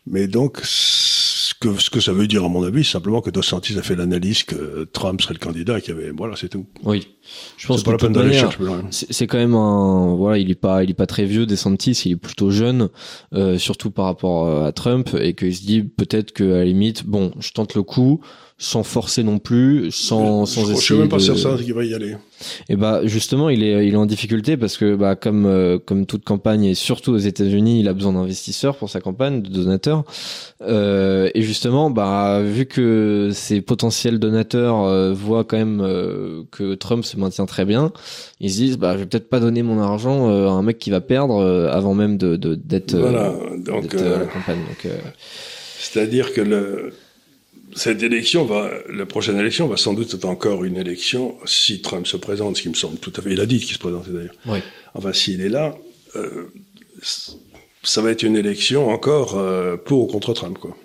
Mais 0.06 0.26
donc, 0.26 0.60
ce 0.62 1.54
que, 1.54 1.78
ce 1.78 1.88
que 1.88 2.00
ça 2.00 2.12
veut 2.12 2.26
dire, 2.26 2.44
à 2.44 2.48
mon 2.48 2.62
avis, 2.62 2.84
c'est 2.84 2.92
simplement 2.92 3.20
que 3.20 3.30
DeSantis 3.30 3.78
a 3.78 3.82
fait 3.82 3.96
l'analyse 3.96 4.42
que 4.42 4.84
Trump 4.92 5.20
serait 5.22 5.34
le 5.34 5.40
candidat, 5.40 5.78
et 5.78 5.80
qu'il 5.80 5.94
y 5.94 5.98
avait, 5.98 6.10
voilà, 6.10 6.36
c'est 6.36 6.50
tout. 6.50 6.66
Oui. 6.84 7.08
Je 7.56 7.66
pense 7.66 7.78
C'est 7.78 7.84
que 7.84 7.96
pas 7.96 8.08
la 8.08 8.24
peine. 8.24 8.88
C'est 8.90 9.26
quand 9.26 9.38
même 9.38 9.54
un 9.54 10.14
voilà, 10.14 10.38
il 10.38 10.50
est 10.50 10.54
pas 10.54 10.84
il 10.84 10.90
est 10.90 10.94
pas 10.94 11.06
très 11.06 11.24
vieux 11.24 11.46
DeSantis, 11.46 12.02
il 12.04 12.12
est 12.12 12.16
plutôt 12.16 12.50
jeune, 12.50 12.90
euh, 13.32 13.56
surtout 13.58 13.90
par 13.90 14.04
rapport 14.04 14.46
euh, 14.46 14.66
à 14.66 14.72
Trump 14.72 15.08
et 15.18 15.34
qu'il 15.34 15.56
se 15.56 15.62
dit 15.62 15.82
peut-être 15.82 16.32
que 16.32 16.44
à 16.44 16.58
la 16.58 16.64
limite 16.66 17.06
bon, 17.06 17.32
je 17.40 17.50
tente 17.52 17.74
le 17.74 17.82
coup 17.82 18.20
sans 18.64 18.82
forcer 18.82 19.22
non 19.22 19.38
plus, 19.38 19.90
sans 19.90 20.46
sans 20.46 20.62
je, 20.62 20.66
je 20.66 20.72
essayer 20.72 20.84
suis 20.84 20.94
même 20.96 21.08
pas 21.08 21.16
de... 21.18 21.22
certain 21.22 21.56
qu'il 21.56 21.74
va 21.74 21.84
y 21.84 21.94
aller. 21.94 22.16
Et 22.68 22.76
bah 22.76 23.00
justement, 23.04 23.48
il 23.50 23.62
est 23.62 23.86
il 23.86 23.94
est 23.94 23.96
en 23.96 24.06
difficulté 24.06 24.56
parce 24.56 24.76
que 24.76 24.96
bah 24.96 25.14
comme 25.16 25.46
euh, 25.46 25.78
comme 25.78 26.06
toute 26.06 26.24
campagne 26.24 26.64
et 26.64 26.74
surtout 26.74 27.12
aux 27.12 27.18
États-Unis, 27.18 27.80
il 27.80 27.88
a 27.88 27.92
besoin 27.92 28.12
d'investisseurs 28.12 28.76
pour 28.76 28.90
sa 28.90 29.00
campagne, 29.00 29.42
de 29.42 29.48
donateurs. 29.48 30.04
Euh, 30.62 31.30
et 31.34 31.42
justement, 31.42 31.90
bah 31.90 32.40
vu 32.42 32.66
que 32.66 33.30
ses 33.32 33.60
potentiels 33.60 34.18
donateurs 34.18 34.82
euh, 34.82 35.12
voient 35.12 35.44
quand 35.44 35.58
même 35.58 35.80
que 36.50 36.74
Trump 36.74 37.04
se 37.04 37.16
maintient 37.16 37.46
très 37.46 37.64
bien, 37.64 37.92
ils 38.40 38.50
se 38.50 38.56
disent 38.56 38.78
bah 38.78 38.94
je 38.94 38.98
vais 39.00 39.06
peut-être 39.06 39.28
pas 39.28 39.40
donner 39.40 39.62
mon 39.62 39.80
argent 39.80 40.28
à 40.28 40.50
un 40.50 40.62
mec 40.62 40.78
qui 40.78 40.90
va 40.90 41.00
perdre 41.00 41.42
avant 41.70 41.94
même 41.94 42.16
de 42.18 42.36
de- 42.36 42.54
d'être 42.54 42.94
euh, 42.94 43.00
Voilà. 43.00 43.32
Donc, 43.58 43.94
à 43.94 44.18
la 44.18 44.26
campagne. 44.26 44.58
Donc 44.68 44.92
c'est-à-dire 45.78 46.32
que 46.32 46.40
le, 46.40 46.92
cette 47.74 48.02
élection 48.02 48.44
va, 48.44 48.70
la 48.92 49.06
prochaine 49.06 49.38
élection 49.38 49.66
va 49.66 49.76
sans 49.76 49.94
doute 49.94 50.12
être 50.14 50.24
encore 50.26 50.64
une 50.64 50.76
élection 50.76 51.36
si 51.44 51.80
Trump 51.82 52.06
se 52.06 52.16
présente, 52.16 52.56
ce 52.56 52.62
qui 52.62 52.68
me 52.68 52.74
semble 52.74 52.98
tout 52.98 53.12
à 53.16 53.22
fait. 53.22 53.32
Il 53.32 53.40
a 53.40 53.46
dit 53.46 53.58
qu'il 53.58 53.74
se 53.74 53.78
présentait 53.78 54.10
d'ailleurs. 54.10 54.34
Oui. 54.46 54.58
Enfin, 54.94 55.12
s'il 55.12 55.40
est 55.40 55.48
là, 55.48 55.76
euh, 56.16 56.44
ça 57.82 58.02
va 58.02 58.10
être 58.10 58.22
une 58.22 58.36
élection 58.36 58.88
encore 58.90 59.36
euh, 59.38 59.76
pour 59.76 60.02
ou 60.02 60.06
contre 60.06 60.32
Trump, 60.34 60.58
quoi. 60.58 60.76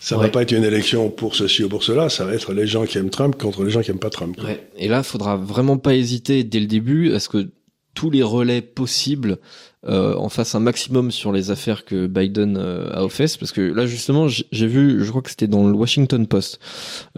Ça 0.00 0.18
Ouais. 0.18 0.24
va 0.24 0.28
pas 0.28 0.42
être 0.42 0.52
une 0.52 0.64
élection 0.64 1.08
pour 1.10 1.34
ceci 1.34 1.64
ou 1.64 1.68
pour 1.70 1.82
cela, 1.82 2.10
ça 2.10 2.26
va 2.26 2.34
être 2.34 2.52
les 2.52 2.66
gens 2.66 2.84
qui 2.84 2.98
aiment 2.98 3.08
Trump 3.10 3.36
contre 3.40 3.64
les 3.64 3.70
gens 3.70 3.80
qui 3.80 3.90
aiment 3.90 3.98
pas 3.98 4.10
Trump. 4.10 4.36
quoi. 4.36 4.44
Ouais. 4.50 4.68
Et 4.76 4.86
là, 4.88 5.02
faudra 5.02 5.36
vraiment 5.36 5.78
pas 5.78 5.94
hésiter 5.94 6.44
dès 6.44 6.60
le 6.60 6.66
début 6.66 7.12
à 7.14 7.20
ce 7.20 7.28
que 7.30 7.48
tous 7.94 8.10
les 8.10 8.22
relais 8.22 8.60
possibles 8.60 9.38
euh, 9.86 10.14
en 10.16 10.30
fassent 10.30 10.54
un 10.54 10.60
maximum 10.60 11.10
sur 11.10 11.30
les 11.30 11.50
affaires 11.50 11.84
que 11.84 12.06
Biden 12.06 12.56
euh, 12.56 12.88
a 12.94 13.04
aux 13.04 13.10
fesses, 13.10 13.36
parce 13.36 13.52
que 13.52 13.60
là 13.60 13.84
justement, 13.84 14.28
j'ai 14.28 14.66
vu, 14.66 15.04
je 15.04 15.10
crois 15.10 15.20
que 15.20 15.28
c'était 15.28 15.46
dans 15.46 15.66
le 15.68 15.74
Washington 15.74 16.26
Post, 16.26 16.58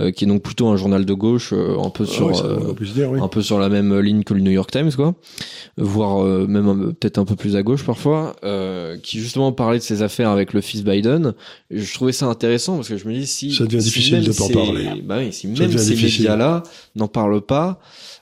euh, 0.01 0.11
qui 0.11 0.25
est 0.25 0.27
donc 0.27 0.43
plutôt 0.43 0.67
un 0.67 0.77
journal 0.77 1.05
de 1.05 1.15
gauche, 1.15 1.53
euh, 1.53 1.79
un 1.81 1.91
peu 1.91 2.05
Ah 2.09 2.12
sur 2.12 2.27
oui, 2.27 2.35
euh, 2.45 2.75
dire, 2.93 3.12
oui. 3.12 3.21
un 3.23 3.29
peu 3.29 3.41
sur 3.41 3.61
la 3.61 3.69
même 3.69 3.97
ligne 4.01 4.25
que 4.25 4.35
le 4.35 4.41
New 4.41 4.51
York 4.51 4.69
Times, 4.73 4.91
quoi, 4.97 5.15
voire 5.79 6.25
euh, 6.25 6.49
même 6.49 6.93
peut-être 6.95 7.19
un 7.19 7.25
peu 7.25 7.37
plus 7.37 7.55
à 7.55 7.62
gauche 7.62 7.85
parfois, 7.85 8.35
euh, 8.43 8.97
qui 9.01 9.21
justement 9.21 9.53
parlait 9.53 9.79
de 9.79 9.85
ces 9.85 10.03
affaires 10.03 10.31
avec 10.31 10.53
le 10.53 10.61
fils 10.61 10.83
Biden. 10.83 11.35
Et 11.71 11.79
je 11.79 11.95
trouvais 11.95 12.11
ça 12.11 12.27
intéressant 12.27 12.75
parce 12.77 12.89
que 12.89 12.97
je 12.97 13.07
me 13.07 13.15
dis 13.15 13.29
si 13.29 13.55
Ça 13.55 13.65
devient 13.65 13.81
si 13.81 13.91
difficile 13.91 14.25
de 14.25 14.33
pas 14.33 14.43
en 14.43 14.47
ces- 14.49 14.53
parler. 14.55 15.03
Bah 15.05 15.19
oui, 15.21 15.33
si 15.33 15.55
Ça 15.57 15.62
même 15.69 15.79
ces 15.79 15.95
médias-là 15.95 16.65
n'en 16.97 17.07
parlent 17.07 17.41
pas. 17.43 17.79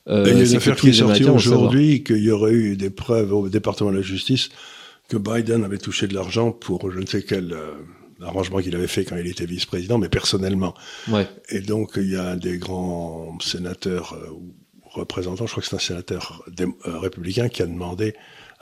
Euh, 0.07 0.25
il 0.27 0.37
y 0.37 0.41
a 0.41 0.45
une 0.45 0.57
affaire 0.57 0.77
qui 0.77 0.91
est 0.91 0.93
sortie 0.93 1.25
aujourd'hui 1.25 2.05
qu'il 2.05 2.23
y 2.23 2.31
aurait 2.31 2.53
eu 2.53 2.77
des 2.77 2.91
preuves 2.91 3.33
au 3.33 3.49
département 3.49 3.91
de 3.91 3.97
la 3.97 4.03
justice 4.03 4.51
que 5.09 5.17
Biden 5.17 5.65
avait 5.65 5.79
touché 5.79 6.07
de 6.07 6.15
l'argent 6.15 6.53
pour 6.53 6.91
je 6.91 6.99
ne 6.99 7.07
sais 7.07 7.23
quel 7.23 7.53
euh, 7.53 7.73
arrangement 8.23 8.61
qu'il 8.61 8.75
avait 8.75 8.87
fait 8.87 9.05
quand 9.05 9.17
il 9.17 9.27
était 9.27 9.47
vice-président, 9.47 9.99
mais 9.99 10.09
personnellement. 10.09 10.75
Ouais, 11.09 11.29
Et 11.49 11.61
donc 11.61 11.93
il 11.97 12.11
y 12.11 12.17
a 12.17 12.31
un 12.31 12.37
des 12.37 12.59
grands 12.59 13.37
sénateurs 13.41 14.15
euh, 14.15 14.31
ou 14.31 14.55
représentants, 14.91 15.47
je 15.47 15.51
crois 15.51 15.63
que 15.63 15.69
c'est 15.69 15.77
un 15.77 15.81
sénateur 15.81 16.45
euh, 16.61 16.99
républicain 16.99 17.49
qui 17.49 17.63
a 17.63 17.67
demandé 17.67 18.15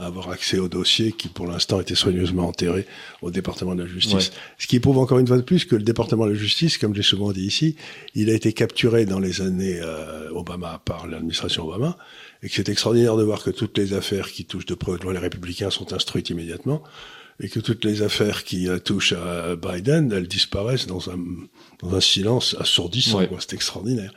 à 0.03 0.07
avoir 0.07 0.31
accès 0.31 0.59
au 0.59 0.69
dossier 0.69 1.13
qui 1.13 1.29
pour 1.29 1.47
l'instant 1.47 1.81
était 1.81 1.95
soigneusement 1.95 2.49
enterré 2.49 2.87
au 3.23 3.31
département 3.31 3.75
de 3.75 3.83
la 3.83 3.89
justice. 3.89 4.29
Ouais. 4.29 4.35
Ce 4.59 4.67
qui 4.67 4.81
prouve 4.81 4.99
encore 4.99 5.19
une 5.19 5.27
fois 5.27 5.37
de 5.37 5.43
plus 5.43 5.65
que 5.65 5.77
le 5.77 5.83
département 5.83 6.27
de 6.27 6.33
la 6.33 6.37
justice, 6.37 6.77
comme 6.77 6.95
j'ai 6.95 7.03
souvent 7.03 7.33
dit 7.33 7.45
ici, 7.45 7.77
il 8.15 8.29
a 8.29 8.35
été 8.35 8.53
capturé 8.53 9.07
dans 9.07 9.21
les 9.21 9.41
années 9.41 9.81
euh, 9.81 10.31
Obama 10.31 10.83
par 10.85 11.07
l'administration 11.07 11.69
Obama 11.69 11.97
et 12.43 12.49
que 12.49 12.55
c'est 12.55 12.69
extraordinaire 12.69 13.17
de 13.17 13.23
voir 13.23 13.43
que 13.43 13.51
toutes 13.51 13.79
les 13.79 13.95
affaires 13.95 14.31
qui 14.31 14.45
touchent 14.45 14.67
de 14.67 14.75
près 14.75 14.93
ou 14.93 14.99
de 14.99 15.05
loin 15.05 15.13
les 15.13 15.19
républicains 15.19 15.71
sont 15.71 15.93
instruites 15.93 16.31
immédiatement 16.31 16.83
et 17.41 17.49
que 17.49 17.61
toutes 17.61 17.85
les 17.85 18.03
affaires 18.03 18.45
qui 18.45 18.69
euh, 18.69 18.79
touchent 18.79 19.15
à 19.15 19.57
Biden, 19.57 20.13
elles 20.13 20.29
disparaissent 20.29 20.87
dans 20.87 21.11
un, 21.11 21.19
dans 21.81 21.95
un 21.95 22.01
silence 22.01 22.57
assourdissant. 22.59 23.21
Ouais. 23.21 23.31
C'est 23.39 23.55
extraordinaire. 23.55 24.13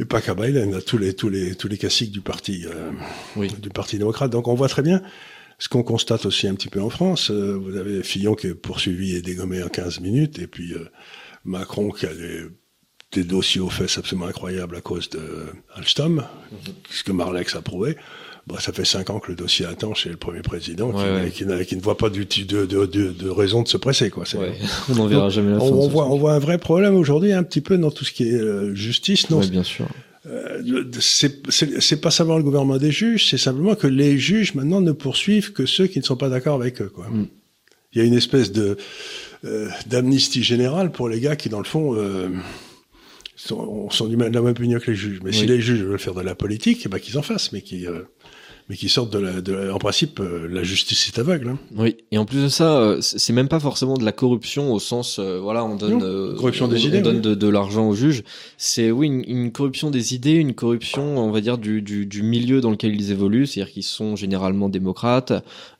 Et 0.00 0.06
pas 0.06 0.22
qu'à 0.22 0.34
Biden, 0.34 0.74
à 0.74 0.80
tous 0.80 0.96
les 0.96 1.12
tous 1.12 1.28
les 1.28 1.54
tous 1.54 1.68
les 1.68 1.76
classiques 1.76 2.10
du 2.10 2.22
parti 2.22 2.64
euh, 2.66 2.90
oui, 3.36 3.48
du 3.60 3.68
parti 3.68 3.98
démocrate. 3.98 4.30
Donc 4.30 4.48
on 4.48 4.54
voit 4.54 4.68
très 4.68 4.80
bien 4.80 5.02
ce 5.58 5.68
qu'on 5.68 5.82
constate 5.82 6.24
aussi 6.24 6.48
un 6.48 6.54
petit 6.54 6.70
peu 6.70 6.80
en 6.80 6.88
France. 6.88 7.30
Euh, 7.30 7.58
vous 7.62 7.76
avez 7.76 8.02
Fillon 8.02 8.34
qui 8.34 8.46
est 8.46 8.54
poursuivi 8.54 9.14
et 9.14 9.20
dégommé 9.20 9.62
en 9.62 9.68
15 9.68 10.00
minutes, 10.00 10.38
et 10.38 10.46
puis 10.46 10.72
euh, 10.72 10.88
Macron 11.44 11.90
qui 11.90 12.06
a 12.06 12.14
des, 12.14 12.44
des 13.12 13.24
dossiers 13.24 13.60
aux 13.60 13.68
fesses 13.68 13.98
absolument 13.98 14.26
incroyables 14.26 14.74
à 14.74 14.80
cause 14.80 15.10
de 15.10 15.48
Alstom, 15.74 16.24
ce 16.88 17.04
que 17.04 17.12
Marlex 17.12 17.54
a 17.54 17.60
prouvé. 17.60 17.98
Bon, 18.46 18.56
ça 18.58 18.72
fait 18.72 18.84
cinq 18.86 19.10
ans 19.10 19.20
que 19.20 19.30
le 19.30 19.36
dossier 19.36 19.66
attend 19.66 19.94
chez 19.94 20.08
le 20.08 20.16
premier 20.16 20.40
président, 20.40 20.90
qui, 20.90 20.96
Ouais, 20.96 21.10
ouais. 21.22 21.30
qui 21.30 21.44
n'a- 21.46 21.64
qui 21.64 21.76
ne 21.76 21.80
voit 21.80 21.96
pas 21.96 22.10
du, 22.10 22.24
de, 22.24 22.64
de, 22.66 22.86
de, 22.86 23.10
de 23.10 23.28
raison 23.28 23.62
de 23.62 23.68
se 23.68 23.76
presser. 23.76 24.10
Quoi. 24.10 24.24
Ouais. 24.34 24.52
on 24.88 24.94
n'en 24.94 25.06
verra 25.06 25.28
jamais 25.28 25.52
la 25.52 25.58
on, 25.62 25.88
voit, 25.88 26.06
on 26.10 26.16
voit 26.18 26.32
un 26.32 26.38
vrai 26.38 26.58
problème 26.58 26.96
aujourd'hui 26.96 27.32
un 27.32 27.42
petit 27.42 27.60
peu 27.60 27.76
dans 27.78 27.90
tout 27.90 28.04
ce 28.04 28.12
qui 28.12 28.28
est 28.28 28.34
euh, 28.40 28.74
justice. 28.74 29.28
Non, 29.30 29.40
Ouais, 29.40 29.46
bien 29.48 29.62
sûr. 29.62 29.86
euh, 30.26 30.62
c'est 31.00 32.00
pas 32.00 32.10
savoir 32.10 32.38
le 32.38 32.44
gouvernement 32.44 32.78
des 32.78 32.90
juges, 32.90 33.28
c'est 33.28 33.38
simplement 33.38 33.74
que 33.74 33.86
les 33.86 34.18
juges 34.18 34.54
maintenant 34.54 34.80
ne 34.80 34.92
poursuivent 34.92 35.52
que 35.52 35.66
ceux 35.66 35.86
qui 35.86 35.98
ne 35.98 36.04
sont 36.04 36.16
pas 36.16 36.28
d'accord 36.30 36.54
avec 36.60 36.80
eux. 36.82 36.88
Quoi. 36.92 37.08
Mm. 37.08 37.26
Il 37.92 37.98
y 37.98 38.00
a 38.02 38.04
une 38.04 38.14
espèce 38.14 38.52
de 38.52 38.76
euh, 39.44 39.68
d'amnistie 39.86 40.42
générale 40.42 40.92
pour 40.92 41.08
les 41.08 41.20
gars 41.20 41.36
qui, 41.36 41.48
dans 41.48 41.58
le 41.58 41.64
fond, 41.64 41.94
euh, 41.96 42.28
sont, 43.36 43.88
sont 43.90 44.06
du 44.06 44.16
même, 44.16 44.28
de 44.30 44.34
la 44.34 44.42
même 44.42 44.50
opinion 44.52 44.78
que 44.78 44.90
les 44.90 44.96
juges. 44.96 45.20
Mais 45.24 45.32
si 45.32 45.46
les 45.46 45.60
juges 45.60 45.82
veulent 45.82 45.98
faire 45.98 46.14
de 46.14 46.20
la 46.20 46.34
politique, 46.34 46.82
eh 46.84 46.88
ben, 46.88 46.98
qu'ils 47.00 47.18
en 47.18 47.22
fassent, 47.22 47.52
mais 47.52 47.62
qui, 47.62 47.86
euh, 47.86 48.02
mais 48.70 48.76
qui 48.76 48.88
sortent 48.88 49.12
de 49.12 49.18
la, 49.18 49.40
de 49.40 49.52
la- 49.52 49.74
en 49.74 49.78
principe, 49.78 50.20
euh, 50.20 50.46
la 50.48 50.62
justice 50.62 51.08
est 51.08 51.18
aveugle. 51.18 51.48
Hein. 51.48 51.58
Oui, 51.76 51.96
et 52.12 52.18
en 52.18 52.24
plus 52.24 52.40
de 52.44 52.48
ça, 52.48 52.78
euh, 52.78 52.98
c'est 53.00 53.32
même 53.32 53.48
pas 53.48 53.58
forcément 53.58 53.94
de 53.98 54.04
la 54.04 54.12
corruption 54.12 54.72
au 54.72 54.78
sens, 54.78 55.18
euh, 55.18 55.40
voilà, 55.42 55.64
on 55.64 55.74
donne, 55.74 55.98
Non, 55.98 56.04
euh, 56.04 56.34
corruption 56.36 56.68
des 56.68 56.76
on, 56.84 56.86
idées, 56.88 56.98
on 57.00 57.02
donne 57.02 57.16
oui. 57.16 57.20
de, 57.22 57.34
de 57.34 57.48
l'argent 57.48 57.88
aux 57.88 57.94
juges. 57.96 58.22
C'est 58.56 58.92
oui 58.92 59.08
une, 59.08 59.24
une 59.26 59.50
corruption 59.50 59.90
des 59.90 60.14
idées, 60.14 60.34
une 60.34 60.54
corruption, 60.54 61.18
on 61.18 61.32
va 61.32 61.40
dire 61.40 61.58
du, 61.58 61.82
du, 61.82 62.06
du 62.06 62.22
milieu 62.22 62.60
dans 62.60 62.70
lequel 62.70 62.94
ils 62.94 63.10
évoluent, 63.10 63.46
c'est-à-dire 63.48 63.72
qu'ils 63.72 63.82
sont 63.82 64.14
généralement 64.14 64.68
démocrates 64.68 65.32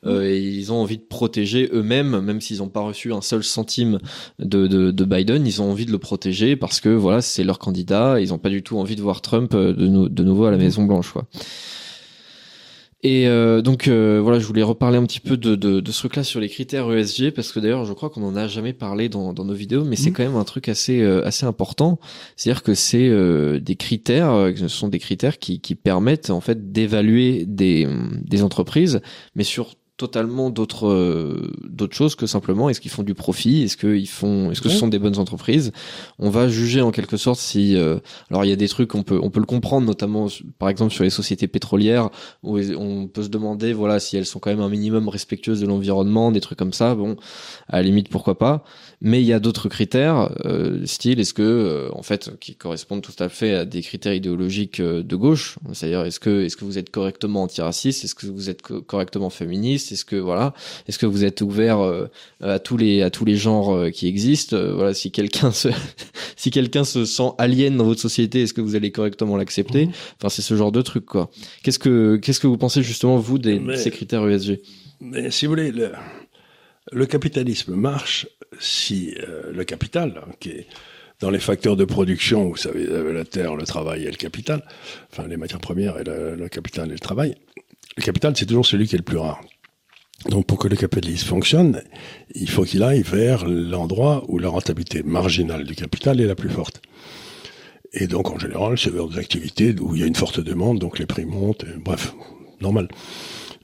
euh, 0.05 0.25
et 0.29 0.39
ils 0.41 0.73
ont 0.73 0.81
envie 0.81 0.97
de 0.97 1.03
protéger 1.07 1.69
eux-mêmes, 1.73 2.19
même 2.19 2.41
s'ils 2.41 2.57
n'ont 2.57 2.67
pas 2.67 2.81
reçu 2.81 3.13
un 3.13 3.21
seul 3.21 3.43
centime 3.45 3.99
de, 4.39 4.67
de, 4.67 4.91
de 4.91 5.05
Biden, 5.05 5.47
ils 5.47 5.61
ont 5.61 5.71
envie 5.71 5.85
de 5.85 5.91
le 5.93 5.97
protéger 5.97 6.57
parce 6.57 6.81
que 6.81 6.89
voilà, 6.89 7.21
c'est 7.21 7.45
leur 7.45 7.57
candidat, 7.57 8.19
ils 8.19 8.33
ont 8.33 8.37
pas 8.37 8.49
du 8.49 8.63
tout 8.63 8.77
envie 8.77 8.97
de 8.97 9.01
voir 9.01 9.21
Trump 9.21 9.53
de, 9.55 9.87
nou- 9.87 10.09
de 10.09 10.23
nouveau 10.23 10.43
à 10.45 10.51
la 10.51 10.57
Maison 10.57 10.83
Blanche, 10.83 11.11
quoi. 11.13 11.25
Et 13.03 13.27
euh, 13.27 13.63
donc 13.63 13.87
euh, 13.87 14.19
voilà, 14.21 14.37
je 14.37 14.45
voulais 14.45 14.61
reparler 14.61 14.97
un 14.99 15.05
petit 15.05 15.19
peu 15.19 15.35
de, 15.35 15.55
de, 15.55 15.79
de 15.79 15.91
ce 15.91 15.99
truc-là 15.99 16.23
sur 16.23 16.39
les 16.39 16.49
critères 16.49 16.91
ESG 16.91 17.31
parce 17.31 17.51
que 17.51 17.59
d'ailleurs, 17.59 17.85
je 17.85 17.93
crois 17.93 18.11
qu'on 18.11 18.23
en 18.23 18.35
a 18.35 18.47
jamais 18.47 18.73
parlé 18.73 19.09
dans, 19.09 19.33
dans 19.33 19.43
nos 19.43 19.55
vidéos, 19.55 19.83
mais 19.83 19.95
c'est 19.95 20.11
Mhm. 20.11 20.15
quand 20.15 20.23
même 20.23 20.35
un 20.35 20.43
truc 20.43 20.69
assez 20.69 21.01
euh, 21.01 21.25
assez 21.25 21.45
important. 21.47 21.99
C'est-à-dire 22.35 22.61
que 22.61 22.75
c'est 22.75 23.07
euh, 23.09 23.59
des 23.59 23.75
critères, 23.75 24.31
euh, 24.31 24.51
ce 24.55 24.67
sont 24.67 24.87
des 24.87 24.99
critères 24.99 25.39
qui, 25.39 25.59
qui 25.61 25.73
permettent 25.73 26.29
en 26.29 26.41
fait 26.41 26.71
d'évaluer 26.71 27.45
des 27.47 27.87
des 28.23 28.43
entreprises, 28.43 29.01
mais 29.33 29.43
sur 29.43 29.73
totalement 30.01 30.49
d'autres 30.49 30.87
euh, 30.87 31.51
d'autres 31.63 31.95
choses 31.95 32.15
que 32.15 32.25
simplement 32.25 32.69
est-ce 32.69 32.81
qu'ils 32.81 32.89
font 32.89 33.03
du 33.03 33.13
profit 33.13 33.61
est-ce 33.61 33.77
qu'ils 33.77 34.07
font 34.07 34.49
est-ce 34.49 34.59
que 34.59 34.67
ce 34.67 34.75
sont 34.75 34.87
des 34.87 34.97
bonnes 34.97 35.19
entreprises? 35.19 35.71
On 36.17 36.31
va 36.31 36.47
juger 36.47 36.81
en 36.81 36.89
quelque 36.89 37.17
sorte 37.17 37.39
si 37.39 37.75
euh, 37.75 37.99
alors 38.31 38.43
il 38.43 38.49
y 38.49 38.51
a 38.51 38.55
des 38.55 38.67
trucs 38.67 38.95
on 38.95 39.03
peut 39.03 39.19
on 39.21 39.29
peut 39.29 39.39
le 39.39 39.45
comprendre 39.45 39.85
notamment 39.85 40.25
par 40.57 40.69
exemple 40.69 40.91
sur 40.91 41.03
les 41.03 41.11
sociétés 41.11 41.47
pétrolières 41.47 42.09
où 42.41 42.57
on 42.57 43.07
peut 43.07 43.21
se 43.21 43.29
demander 43.29 43.73
voilà 43.73 43.99
si 43.99 44.17
elles 44.17 44.25
sont 44.25 44.39
quand 44.39 44.49
même 44.49 44.61
un 44.61 44.69
minimum 44.69 45.07
respectueuses 45.07 45.61
de 45.61 45.67
l'environnement 45.67 46.31
des 46.31 46.41
trucs 46.41 46.57
comme 46.57 46.73
ça 46.73 46.95
bon 46.95 47.15
à 47.67 47.77
la 47.77 47.83
limite 47.83 48.09
pourquoi 48.09 48.39
pas 48.39 48.63
mais 49.01 49.21
il 49.21 49.25
y 49.25 49.33
a 49.33 49.39
d'autres 49.39 49.67
critères 49.67 50.29
euh, 50.45 50.85
style 50.85 51.19
est-ce 51.19 51.33
que 51.33 51.41
euh, 51.41 51.89
en 51.93 52.03
fait 52.03 52.29
qui 52.39 52.55
correspondent 52.55 53.01
tout 53.01 53.15
à 53.23 53.29
fait 53.29 53.53
à 53.55 53.65
des 53.65 53.81
critères 53.81 54.13
idéologiques 54.13 54.79
euh, 54.79 55.01
de 55.03 55.15
gauche? 55.15 55.57
C'est-à-dire 55.73 56.05
est-ce 56.05 56.19
que 56.19 56.43
est-ce 56.43 56.55
que 56.55 56.65
vous 56.65 56.77
êtes 56.77 56.91
correctement 56.91 57.43
antiraciste? 57.43 58.03
Est-ce 58.03 58.13
que 58.15 58.27
vous 58.27 58.49
êtes 58.49 58.61
co- 58.61 58.81
correctement 58.81 59.29
féministe? 59.29 59.91
Est-ce 59.91 60.05
que 60.05 60.15
voilà 60.15 60.53
est-ce 60.87 60.99
que 60.99 61.05
vous 61.07 61.23
êtes 61.25 61.41
ouvert 61.41 61.79
euh, 61.79 62.07
à 62.41 62.59
tous 62.59 62.77
les 62.77 63.01
à 63.01 63.09
tous 63.09 63.25
les 63.25 63.35
genres 63.35 63.73
euh, 63.73 63.89
qui 63.89 64.07
existent? 64.07 64.57
Voilà 64.75 64.93
si 64.93 65.11
quelqu'un 65.11 65.51
se 65.61 65.69
si 66.35 66.51
quelqu'un 66.51 66.83
se 66.83 67.05
sent 67.05 67.31
alien 67.39 67.75
dans 67.77 67.85
votre 67.85 68.01
société 68.01 68.43
est-ce 68.43 68.53
que 68.53 68.61
vous 68.61 68.75
allez 68.75 68.91
correctement 68.91 69.35
l'accepter? 69.37 69.89
Enfin 70.19 70.29
c'est 70.29 70.41
ce 70.43 70.55
genre 70.55 70.71
de 70.71 70.81
truc 70.81 71.05
quoi. 71.05 71.29
Qu'est-ce 71.63 71.79
que 71.79 72.17
qu'est-ce 72.17 72.39
que 72.39 72.47
vous 72.47 72.57
pensez 72.57 72.83
justement 72.83 73.17
vous 73.17 73.39
des, 73.39 73.57
de 73.57 73.75
ces 73.75 73.89
critères 73.91 74.27
ESG 74.29 74.59
Mais 74.99 75.31
si 75.31 75.45
vous 75.45 75.53
voulez, 75.53 75.71
le, 75.71 75.91
le 76.91 77.05
capitalisme 77.05 77.75
marche 77.75 78.27
si 78.59 79.15
euh, 79.19 79.51
le 79.51 79.63
capital, 79.63 80.21
hein, 80.25 80.31
qui 80.39 80.49
est 80.49 80.67
dans 81.19 81.29
les 81.29 81.39
facteurs 81.39 81.75
de 81.75 81.85
production, 81.85 82.49
vous 82.49 82.57
savez, 82.57 82.85
euh, 82.87 83.13
la 83.13 83.23
terre, 83.23 83.55
le 83.55 83.63
travail 83.63 84.03
et 84.03 84.11
le 84.11 84.17
capital, 84.17 84.63
enfin 85.11 85.27
les 85.27 85.37
matières 85.37 85.59
premières 85.59 85.99
et 85.99 86.03
le, 86.03 86.49
capital 86.49 86.89
et 86.89 86.93
le 86.93 86.99
travail, 86.99 87.35
le 87.97 88.03
capital 88.03 88.33
c'est 88.35 88.47
toujours 88.47 88.65
celui 88.65 88.87
qui 88.87 88.95
est 88.95 88.99
le 88.99 89.03
plus 89.03 89.17
rare. 89.17 89.41
Donc 90.29 90.45
pour 90.45 90.59
que 90.59 90.67
le 90.67 90.75
capitalisme 90.75 91.27
fonctionne, 91.27 91.81
il 92.35 92.49
faut 92.49 92.63
qu'il 92.63 92.83
aille 92.83 93.01
vers 93.01 93.45
l'endroit 93.45 94.23
où 94.27 94.37
la 94.37 94.49
rentabilité 94.49 95.01
marginale 95.03 95.63
du 95.63 95.75
capital 95.75 96.19
est 96.21 96.27
la 96.27 96.35
plus 96.35 96.49
forte. 96.49 96.81
Et 97.93 98.07
donc 98.07 98.29
en 98.29 98.39
général, 98.39 98.77
c'est 98.77 98.91
vers 98.91 99.07
des 99.07 99.17
activités 99.17 99.75
où 99.79 99.95
il 99.95 100.01
y 100.01 100.03
a 100.03 100.07
une 100.07 100.15
forte 100.15 100.39
demande, 100.39 100.79
donc 100.79 100.99
les 100.99 101.07
prix 101.07 101.25
montent, 101.25 101.65
bref, 101.77 102.13
normal. 102.61 102.87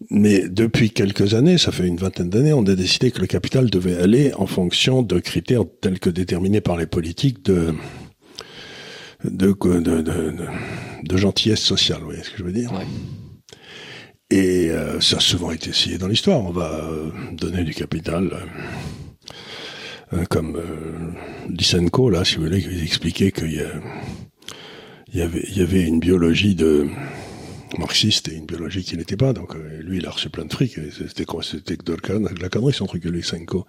Mais 0.10 0.48
depuis 0.48 0.92
quelques 0.92 1.34
années, 1.34 1.58
ça 1.58 1.72
fait 1.72 1.88
une 1.88 1.98
vingtaine 1.98 2.30
d'années, 2.30 2.54
on 2.54 2.66
a 2.66 2.76
décidé 2.76 3.12
que 3.12 3.20
le 3.20 3.28
capital 3.28 3.70
devait 3.70 3.98
aller 3.98 4.32
en 4.36 4.46
fonction 4.46 5.02
de 5.02 5.20
critères 5.20 5.64
tels 5.82 6.00
que 6.00 6.10
déterminés 6.10 6.62
par 6.62 6.78
les 6.78 6.86
politiques 6.86 7.44
de 7.46 7.74
de, 9.24 9.52
de, 9.52 10.02
de, 10.02 10.36
de, 11.04 11.18
gentillesse 11.18 11.60
sociale, 11.60 12.00
vous 12.00 12.06
voyez 12.06 12.24
ce 12.24 12.30
que 12.30 12.38
je 12.38 12.44
veux 12.44 12.52
dire? 12.52 12.72
Ouais. 12.72 12.86
Et 14.30 14.70
euh, 14.70 15.00
ça 15.00 15.18
a 15.18 15.20
souvent 15.20 15.52
été 15.52 15.72
essayé 15.72 15.98
dans 15.98 16.08
l'histoire. 16.08 16.40
On 16.44 16.52
va 16.52 16.84
euh, 16.84 17.10
donner 17.32 17.64
du 17.64 17.74
capital, 17.74 18.30
euh, 18.32 20.18
euh, 20.18 20.26
comme 20.30 20.58
euh, 20.58 21.12
Lysenko, 21.50 22.10
là, 22.10 22.26
si 22.26 22.36
vous 22.36 22.44
voulez, 22.44 22.62
qui 22.62 22.84
expliquait 22.84 23.32
qu'il 23.32 23.54
y, 23.54 25.18
y, 25.18 25.22
avait, 25.22 25.44
il 25.50 25.58
y 25.58 25.62
avait 25.62 25.84
une 25.84 26.00
biologie 26.00 26.56
de 26.56 26.88
marxiste 27.78 28.30
et 28.30 28.36
une 28.36 28.46
biologie 28.46 28.84
qui 28.84 28.98
n'était 28.98 29.18
pas. 29.18 29.34
Donc 29.34 29.56
euh, 29.56 29.82
lui, 29.82 29.98
il 29.98 30.06
a 30.06 30.12
reçu 30.12 30.30
plein 30.30 30.46
de 30.46 30.54
fric. 30.54 30.80
C'était 30.92 31.26
C'était 31.42 31.78
de 31.78 32.42
la 32.42 32.50
connerie, 32.50 32.74
son 32.74 32.86
truc, 32.86 33.04
Lysenko. 33.06 33.66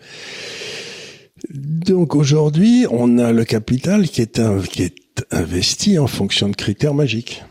Donc 1.50 2.14
aujourd'hui, 2.14 2.86
on 2.90 3.18
a 3.18 3.32
le 3.32 3.44
capital 3.44 4.08
qui 4.08 4.22
est, 4.22 4.40
qui 4.70 4.82
est 4.82 5.24
investi 5.30 5.98
en 5.98 6.06
fonction 6.06 6.48
de 6.48 6.56
critères 6.56 6.94
magiques 6.94 7.44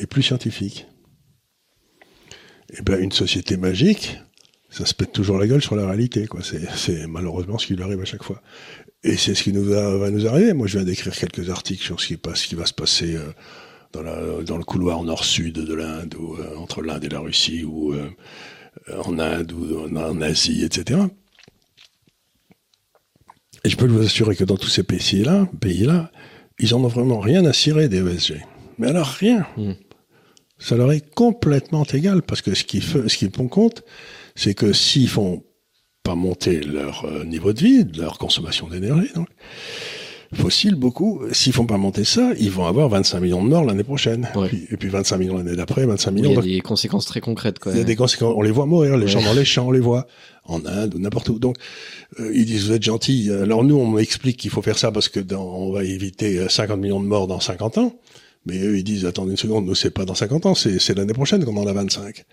et 0.00 0.06
plus 0.06 0.22
scientifiques. 0.22 0.86
Et 2.76 2.82
ben 2.82 3.00
une 3.00 3.12
société 3.12 3.56
magique, 3.56 4.18
ça 4.68 4.84
se 4.84 4.94
pète 4.94 5.12
toujours 5.12 5.38
la 5.38 5.46
gueule 5.46 5.62
sur 5.62 5.74
la 5.74 5.86
réalité, 5.86 6.26
quoi. 6.26 6.40
C'est 6.42 7.06
malheureusement 7.06 7.58
ce 7.58 7.66
qui 7.66 7.74
lui 7.74 7.82
arrive 7.82 8.00
à 8.00 8.04
chaque 8.04 8.22
fois. 8.22 8.42
Et 9.02 9.16
c'est 9.16 9.34
ce 9.34 9.42
qui 9.42 9.52
nous 9.52 9.64
va 9.64 10.10
nous 10.10 10.26
arriver. 10.26 10.52
Moi, 10.52 10.66
je 10.66 10.76
viens 10.76 10.84
d'écrire 10.84 11.14
quelques 11.14 11.50
articles 11.50 11.82
sur 11.82 12.00
ce 12.00 12.08
qui, 12.08 12.16
passe, 12.16 12.40
ce 12.40 12.48
qui 12.48 12.56
va 12.56 12.66
se 12.66 12.74
passer 12.74 13.16
euh, 13.16 13.32
dans, 13.92 14.02
la, 14.02 14.42
dans 14.42 14.58
le 14.58 14.64
couloir 14.64 15.02
nord-sud 15.02 15.54
de 15.54 15.74
l'Inde, 15.74 16.14
ou 16.18 16.36
euh, 16.36 16.56
entre 16.56 16.82
l'Inde 16.82 17.04
et 17.04 17.08
la 17.08 17.20
Russie, 17.20 17.64
ou 17.64 17.92
euh, 17.92 18.08
en 19.04 19.18
Inde, 19.18 19.52
ou 19.52 19.96
en, 19.96 20.20
Asie, 20.20 20.64
etc. 20.64 21.00
Et 23.64 23.68
je 23.68 23.76
peux 23.76 23.86
vous 23.86 24.04
assurer 24.04 24.36
que 24.36 24.44
dans 24.44 24.56
tous 24.56 24.68
ces 24.68 24.82
pays-là, 24.82 25.48
pays-là, 25.60 26.10
ils 26.58 26.74
en 26.74 26.84
ont 26.84 26.88
vraiment 26.88 27.20
rien 27.20 27.44
à 27.44 27.52
cirer 27.52 27.88
des 27.88 27.98
ESG. 27.98 28.44
Mais 28.78 28.88
alors 28.88 29.06
rien. 29.06 29.46
Hmm. 29.56 29.72
Ça 30.58 30.76
leur 30.76 30.90
est 30.92 31.14
complètement 31.14 31.84
égal 31.84 32.22
parce 32.22 32.42
que 32.42 32.54
ce 32.54 32.64
qui 32.64 32.80
ce 32.80 33.16
qui 33.16 33.30
compte, 33.30 33.84
c'est 34.34 34.54
que 34.54 34.72
s'ils 34.72 35.08
font 35.08 35.44
pas 36.02 36.14
monter 36.14 36.60
leur 36.60 37.04
euh, 37.04 37.24
niveau 37.24 37.52
de 37.52 37.60
vie, 37.60 37.84
leur 37.96 38.18
consommation 38.18 38.68
d'énergie, 38.68 39.10
donc 40.32 40.40
fossile 40.40 40.74
beaucoup. 40.74 41.22
S'ils 41.32 41.52
font 41.52 41.66
pas 41.66 41.76
monter 41.76 42.04
ça, 42.04 42.32
ils 42.38 42.50
vont 42.50 42.66
avoir 42.66 42.88
25 42.88 43.20
millions 43.20 43.42
de 43.42 43.48
morts 43.48 43.64
l'année 43.64 43.84
prochaine. 43.84 44.28
Et, 44.70 44.76
puis, 44.76 44.88
25 44.88 45.16
millions 45.16 45.36
l'année 45.36 45.56
d'après, 45.56 45.86
25 45.86 46.10
millions. 46.10 46.30
Il 46.42 46.50
y 46.50 46.54
a 46.54 46.56
des 46.56 46.60
conséquences 46.60 47.06
très 47.06 47.20
concrètes. 47.20 47.58
Quoi. 47.58 47.72
Il 47.72 47.78
y 47.78 47.80
a 47.80 47.84
des 47.84 47.96
conséquences. 47.96 48.34
On 48.36 48.42
les 48.42 48.50
voit 48.50 48.66
mourir. 48.66 48.96
Les 48.96 49.08
gens 49.08 49.22
dans 49.22 49.34
les 49.34 49.44
champs, 49.44 49.68
on 49.68 49.70
les 49.70 49.80
voit 49.80 50.06
en 50.44 50.64
Inde 50.64 50.94
ou 50.94 50.98
n'importe 50.98 51.28
où. 51.28 51.38
Donc 51.38 51.56
euh, 52.20 52.32
ils 52.34 52.46
disent 52.46 52.66
vous 52.66 52.72
êtes 52.72 52.82
gentils. 52.82 53.30
Alors 53.30 53.64
nous, 53.64 53.76
on 53.76 53.86
m'explique 53.86 54.36
qu'il 54.38 54.50
faut 54.50 54.62
faire 54.62 54.78
ça 54.78 54.90
parce 54.92 55.08
que 55.08 55.20
dans, 55.20 55.44
on 55.44 55.72
va 55.72 55.84
éviter 55.84 56.48
50 56.48 56.78
millions 56.78 57.00
de 57.00 57.06
morts 57.06 57.26
dans 57.26 57.40
50 57.40 57.78
ans. 57.78 57.94
Mais 58.46 58.58
eux, 58.60 58.78
ils 58.78 58.84
disent 58.84 59.04
attendez 59.04 59.32
une 59.32 59.36
seconde, 59.36 59.66
nous 59.66 59.74
c'est 59.74 59.90
pas 59.90 60.04
dans 60.04 60.14
50 60.14 60.46
ans, 60.46 60.54
c'est 60.54 60.96
l'année 60.96 61.12
prochaine 61.12 61.44
qu'on 61.44 61.56
en 61.56 61.66
a 61.66 61.72
25. 61.72 62.24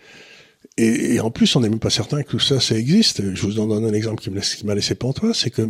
Et, 0.77 1.19
en 1.19 1.31
plus, 1.31 1.55
on 1.55 1.61
n'est 1.61 1.69
même 1.69 1.79
pas 1.79 1.89
certain 1.89 2.23
que 2.23 2.29
tout 2.29 2.39
ça, 2.39 2.59
ça 2.59 2.75
existe. 2.75 3.21
Je 3.33 3.41
vous 3.43 3.59
en 3.59 3.67
donne 3.67 3.85
un 3.85 3.93
exemple 3.93 4.21
qui 4.21 4.65
m'a 4.65 4.75
laissé 4.75 4.95
pantois, 4.95 5.33
c'est 5.33 5.49
que 5.49 5.69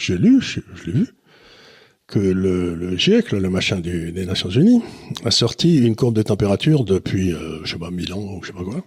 j'ai 0.00 0.16
lu, 0.16 0.40
je, 0.40 0.60
l'ai 0.86 0.92
vu, 0.92 1.08
que 2.08 2.18
le, 2.18 2.74
le 2.74 2.96
GIEC, 2.96 3.32
le 3.32 3.50
machin 3.50 3.78
des 3.80 4.24
Nations 4.24 4.48
Unies, 4.48 4.82
a 5.24 5.30
sorti 5.30 5.78
une 5.78 5.94
courbe 5.94 6.14
de 6.14 6.22
température 6.22 6.84
depuis, 6.84 7.32
euh, 7.32 7.60
je 7.64 7.72
sais 7.72 7.78
pas, 7.78 7.90
1000 7.90 8.14
ans 8.14 8.18
ou 8.18 8.42
je 8.42 8.48
sais 8.48 8.54
pas 8.54 8.64
quoi. 8.64 8.82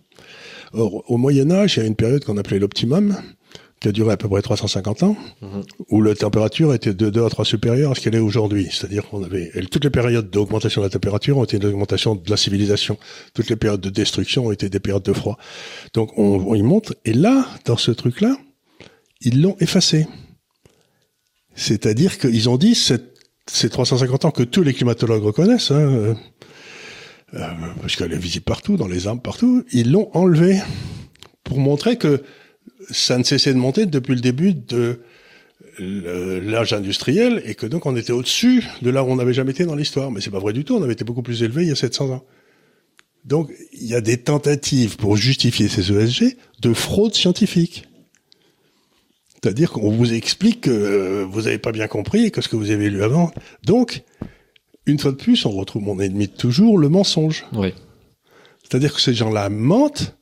Or, 0.74 1.04
au 1.10 1.18
Moyen 1.18 1.52
Âge, 1.52 1.78
il 1.78 1.82
y 1.82 1.84
a 1.84 1.86
une 1.86 1.96
période 1.96 2.26
qu'on 2.26 2.38
appelait 2.38 2.58
l'optimum, 2.58 3.16
qui 3.80 3.90
a 3.90 3.92
duré 3.92 4.12
à 4.12 4.18
peu 4.18 4.28
près 4.28 4.42
350 4.42 5.04
ans, 5.04 5.16
mhm. 5.42 5.64
où 5.90 6.02
la 6.02 6.16
température 6.16 6.74
était 6.74 6.94
de 6.94 7.10
2 7.10 7.26
à 7.26 7.30
3 7.30 7.46
supérieure 7.46 7.92
à 7.92 7.96
ce 7.96 8.02
qu'elle 8.02 8.16
est 8.16 8.20
aujourd'hui. 8.20 8.70
C'est-à-dire 8.72 9.08
qu'on 9.08 9.24
avait... 9.24 9.52
toutes 9.70 9.84
les 9.84 9.90
périodes 9.92 10.30
d'augmentation 10.30 10.82
de 10.82 10.88
la 10.88 10.92
température 10.92 11.38
ont 11.38 11.44
été 11.44 11.58
une 11.58 11.66
augmentation 11.66 12.16
de 12.16 12.30
la 12.30 12.38
civilisation. 12.38 12.98
Toutes 13.34 13.50
les 13.50 13.56
périodes 13.56 13.82
de 13.82 13.90
destruction 13.90 14.48
ont 14.48 14.52
été 14.52 14.70
des 14.70 14.80
périodes 14.80 15.04
de 15.04 15.14
froid. 15.14 15.38
Donc 15.94 16.18
on, 16.18 16.44
on 16.48 16.56
y 16.56 16.64
montre. 16.64 16.96
Et 17.06 17.14
là, 17.14 17.48
dans 17.66 17.78
ce 17.78 17.92
truc-là, 17.92 18.38
ils 19.20 19.42
l'ont 19.42 19.58
effacé. 19.60 20.08
C'est-à-dire 21.56 22.18
qu'ils 22.18 22.50
ont 22.50 22.58
dit, 22.58 22.76
ces 23.48 23.70
350 23.70 24.26
ans 24.26 24.32
que 24.32 24.44
tous 24.44 24.64
les 24.64 24.74
climatologues 24.74 25.24
reconnaissent, 25.24 25.72
hein, 25.72 26.16
euh, 27.34 27.48
parce 27.82 27.96
qu'elle 27.96 28.14
est 28.14 28.18
visible 28.18 28.46
partout, 28.46 28.78
dans 28.78 28.88
les 28.88 29.08
arbres, 29.08 29.22
partout, 29.22 29.64
ils 29.72 29.92
l'ont 29.92 30.10
enlevé 30.14 30.60
pour 31.44 31.60
montrer 31.60 31.98
que 31.98 32.24
ça 32.90 33.18
ne 33.18 33.24
cessait 33.24 33.54
de 33.54 33.60
monter 33.60 33.86
depuis 33.86 34.16
le 34.16 34.22
début 34.22 34.54
de 34.54 35.02
l'âge 35.80 36.74
industriel 36.74 37.42
et 37.46 37.56
que 37.56 37.66
donc 37.66 37.86
on 37.86 37.96
était 37.96 38.12
au-dessus 38.12 38.64
de 38.82 38.90
là 38.90 39.04
où 39.04 39.08
on 39.08 39.16
n'avait 39.16 39.34
jamais 39.34 39.52
été 39.52 39.66
dans 39.66 39.76
l'histoire. 39.76 40.12
Mais 40.12 40.22
c'est 40.22 40.30
pas 40.30 40.40
vrai 40.40 40.54
du 40.54 40.64
tout, 40.66 40.76
on 40.76 40.84
avait 40.84 40.94
été 40.94 41.04
beaucoup 41.04 41.22
plus 41.22 41.44
élevé 41.44 41.64
il 41.64 41.70
y 41.70 41.72
a 41.72 41.76
700 41.76 42.10
ans. 42.12 42.26
Donc 43.26 43.52
il 43.74 43.88
y 43.88 43.96
a 43.96 44.02
des 44.02 44.18
tentatives 44.18 44.98
pour 44.98 45.16
justifier 45.16 45.68
ces 45.68 45.92
ESG 45.92 46.38
de 46.62 46.74
fraude 46.74 47.14
scientifique. 47.14 47.88
C'est-à-dire 49.44 49.72
qu'on 49.72 49.92
vous 49.92 50.14
explique 50.14 50.62
que 50.62 50.72
euh, 50.72 51.26
vous 51.26 51.44
n'avez 51.44 51.58
pas 51.58 51.72
bien 51.72 51.88
compris 51.88 52.26
et 52.26 52.32
que 52.32 52.42
ce 52.42 52.48
que 52.48 52.56
vous 52.56 52.70
avez 52.70 52.90
lu 52.90 53.04
avant. 53.04 53.32
Donc, 53.64 54.04
une 54.86 55.00
fois 55.00 55.12
de 55.12 55.18
plus, 55.18 55.46
on 55.46 55.52
retrouve 55.52 55.82
mon 55.82 56.00
ennemi 56.00 56.28
de 56.28 56.34
toujours, 56.34 56.78
le 56.78 56.90
mensonge. 56.90 57.46
Oui. 57.54 57.74
C'est-à-dire 58.64 58.94
que 58.94 59.02
ces 59.02 59.14
gens-là 59.14 59.50
mentent 59.50 60.16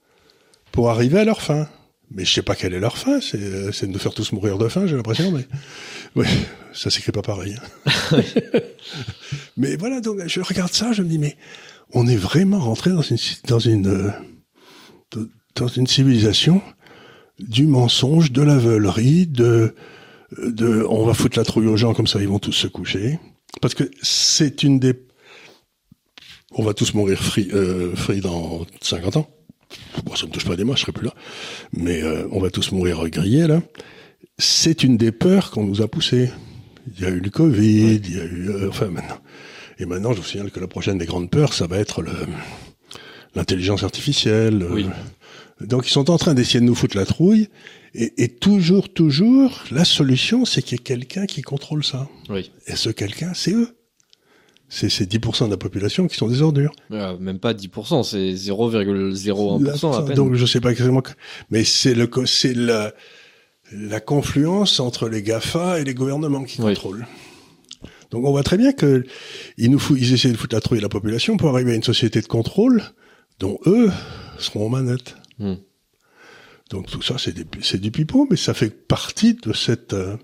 pour 0.72 0.90
arriver 0.90 1.20
à 1.20 1.26
leur 1.26 1.42
fin. 1.42 1.68
Mais 2.12 2.26
je 2.26 2.34
sais 2.34 2.42
pas 2.42 2.56
quelle 2.56 2.74
est 2.74 2.80
leur 2.80 2.98
fin, 2.98 3.22
c'est, 3.22 3.40
euh, 3.40 3.70
de 3.70 3.86
nous 3.86 4.00
faire 4.00 4.16
tous 4.16 4.32
mourir 4.32 4.58
de 4.58 4.68
faim, 4.68 4.88
j'ai 4.88 4.96
l'impression, 4.96 5.32
mais 5.32 5.46
oui, 6.16 6.26
ça 6.74 6.90
s'écrit 6.90 7.12
pas 7.12 7.22
pareil. 7.22 7.56
Hein. 7.86 8.22
mais 9.58 9.76
voilà, 9.76 10.02
donc 10.02 10.26
je 10.26 10.42
regarde 10.42 10.74
ça, 10.74 10.92
je 10.92 11.04
me 11.04 11.08
dis, 11.08 11.20
mais 11.20 11.38
on 11.94 12.08
est 12.08 12.16
vraiment 12.16 12.58
rentré 12.58 12.90
dans 12.90 13.04
une 13.04 13.18
dans 13.48 13.60
une 13.60 13.88
euh, 15.16 15.30
dans 15.54 15.68
une 15.68 15.86
civilisation 15.86 16.64
du 17.40 17.66
mensonge, 17.66 18.32
de 18.32 18.42
la 18.42 18.58
veulerie, 18.58 19.28
de 19.28 19.76
de 20.38 20.86
on 20.88 21.06
va 21.06 21.14
foutre 21.14 21.38
la 21.38 21.46
trouille 21.46 21.68
aux 21.68 21.78
gens 21.78 21.94
comme 21.94 22.06
ça 22.06 22.22
ils 22.22 22.28
vont 22.28 22.38
tous 22.38 22.52
se 22.52 22.68
coucher 22.68 23.18
parce 23.62 23.74
que 23.74 23.90
c'est 24.02 24.62
une 24.62 24.80
des 24.80 24.94
on 26.52 26.64
va 26.64 26.74
tous 26.74 26.94
mourir 26.94 27.20
free, 27.20 27.50
euh, 27.54 27.96
free 27.96 28.22
dans 28.22 28.66
50 28.82 29.18
ans 29.18 29.30
Bon, 30.04 30.16
ça 30.16 30.26
me 30.26 30.32
touche 30.32 30.46
pas 30.46 30.56
des 30.56 30.64
mois, 30.64 30.76
je 30.76 30.82
serai 30.82 30.92
plus 30.92 31.06
là. 31.06 31.14
Mais 31.74 32.02
euh, 32.02 32.28
on 32.32 32.40
va 32.40 32.50
tous 32.50 32.72
mourir 32.72 33.08
grillés, 33.10 33.48
là. 33.48 33.62
C'est 34.38 34.84
une 34.84 34.98
des 34.98 35.12
peurs 35.12 35.52
qu'on 35.52 35.64
nous 35.64 35.82
a 35.82 35.88
poussées. 35.88 36.32
Il 36.96 37.04
y 37.04 37.06
a 37.06 37.10
eu 37.10 37.20
le 37.20 37.30
Covid, 37.30 37.96
il 37.96 38.16
y 38.16 38.20
a 38.20 38.24
eu... 38.24 38.50
Euh, 38.50 38.70
enfin, 38.70 38.88
maintenant. 38.88 39.20
Et 39.78 39.86
maintenant, 39.86 40.12
je 40.14 40.18
vous 40.18 40.26
signale 40.26 40.52
que 40.52 40.60
la 40.60 40.68
prochaine 40.68 40.98
des 40.98 41.06
grandes 41.06 41.30
peurs, 41.30 41.54
ça 41.54 41.68
va 41.68 41.78
être 41.78 42.02
le 42.02 42.12
l'intelligence 43.36 43.84
artificielle. 43.84 44.66
Oui. 44.72 44.88
Donc, 45.62 45.88
ils 45.88 45.92
sont 45.92 46.10
en 46.10 46.18
train 46.18 46.34
d'essayer 46.34 46.60
de 46.60 46.66
nous 46.66 46.76
foutre 46.76 46.96
la 46.96 47.06
trouille. 47.06 47.50
Et, 47.94 48.24
et 48.24 48.28
toujours, 48.30 48.94
toujours, 48.94 49.64
la 49.72 49.84
solution, 49.84 50.46
c'est 50.46 50.62
qu'il 50.62 50.78
y 50.78 50.82
ait 50.82 50.84
quelqu'un 50.84 51.26
qui 51.26 51.42
contrôle 51.42 51.84
ça. 51.84 52.08
Oui. 52.30 52.52
Et 52.68 52.76
ce 52.76 52.90
quelqu'un, 52.90 53.34
c'est 53.34 53.54
eux 53.54 53.76
c'est 54.70 55.12
10% 55.12 55.46
de 55.46 55.52
la 55.52 55.58
population 55.58 56.08
qui 56.08 56.16
sont 56.16 56.28
des 56.28 56.42
ordures. 56.42 56.72
même 56.90 57.40
pas 57.40 57.54
10%, 57.54 58.04
c'est 58.04 58.34
0,01% 58.34 59.98
à 59.98 60.02
peine. 60.04 60.16
Donc 60.16 60.36
je 60.36 60.46
sais 60.46 60.62
pas 60.62 60.72
exactement, 60.72 61.02
mais 61.50 61.64
c'est 61.64 61.94
le 61.94 62.10
c'est 62.26 62.54
la 62.54 62.94
la 63.72 64.00
confluence 64.00 64.80
entre 64.80 65.10
les 65.10 65.22
Gafa 65.22 65.80
et 65.80 65.84
les 65.84 65.94
gouvernements 65.94 66.44
qui 66.44 66.58
contrôlent. 66.58 67.08
Donc 68.12 68.26
on 68.26 68.32
voit 68.32 68.44
très 68.44 68.58
bien 68.58 68.72
que 68.72 69.06
ils 69.58 69.70
nous 69.72 69.82
ils 69.96 70.14
essaient 70.14 70.32
de 70.32 70.38
foutre 70.38 70.56
la 70.56 70.62
trouille 70.62 70.80
à 70.80 70.84
la 70.84 70.90
population 70.90 71.38
pour 71.38 71.50
arriver 71.50 71.72
à 71.72 71.76
une 71.76 71.84
société 71.84 72.22
de 72.22 72.28
contrôle 72.28 72.84
dont 73.40 73.60
eux 73.66 73.92
seront 74.38 74.66
aux 74.66 74.70
manettes. 74.70 75.16
Hmm. 75.40 75.56
Donc 76.70 76.88
tout 76.88 77.02
ça 77.02 77.16
c'est 77.18 77.82
du 77.82 77.92
pipeau, 77.92 78.28
mais 78.30 78.38
ça 78.38 78.54
fait 78.54 78.70
partie 78.70 79.34
de 79.34 79.54
cette 79.54 79.94
euh, 79.94 80.18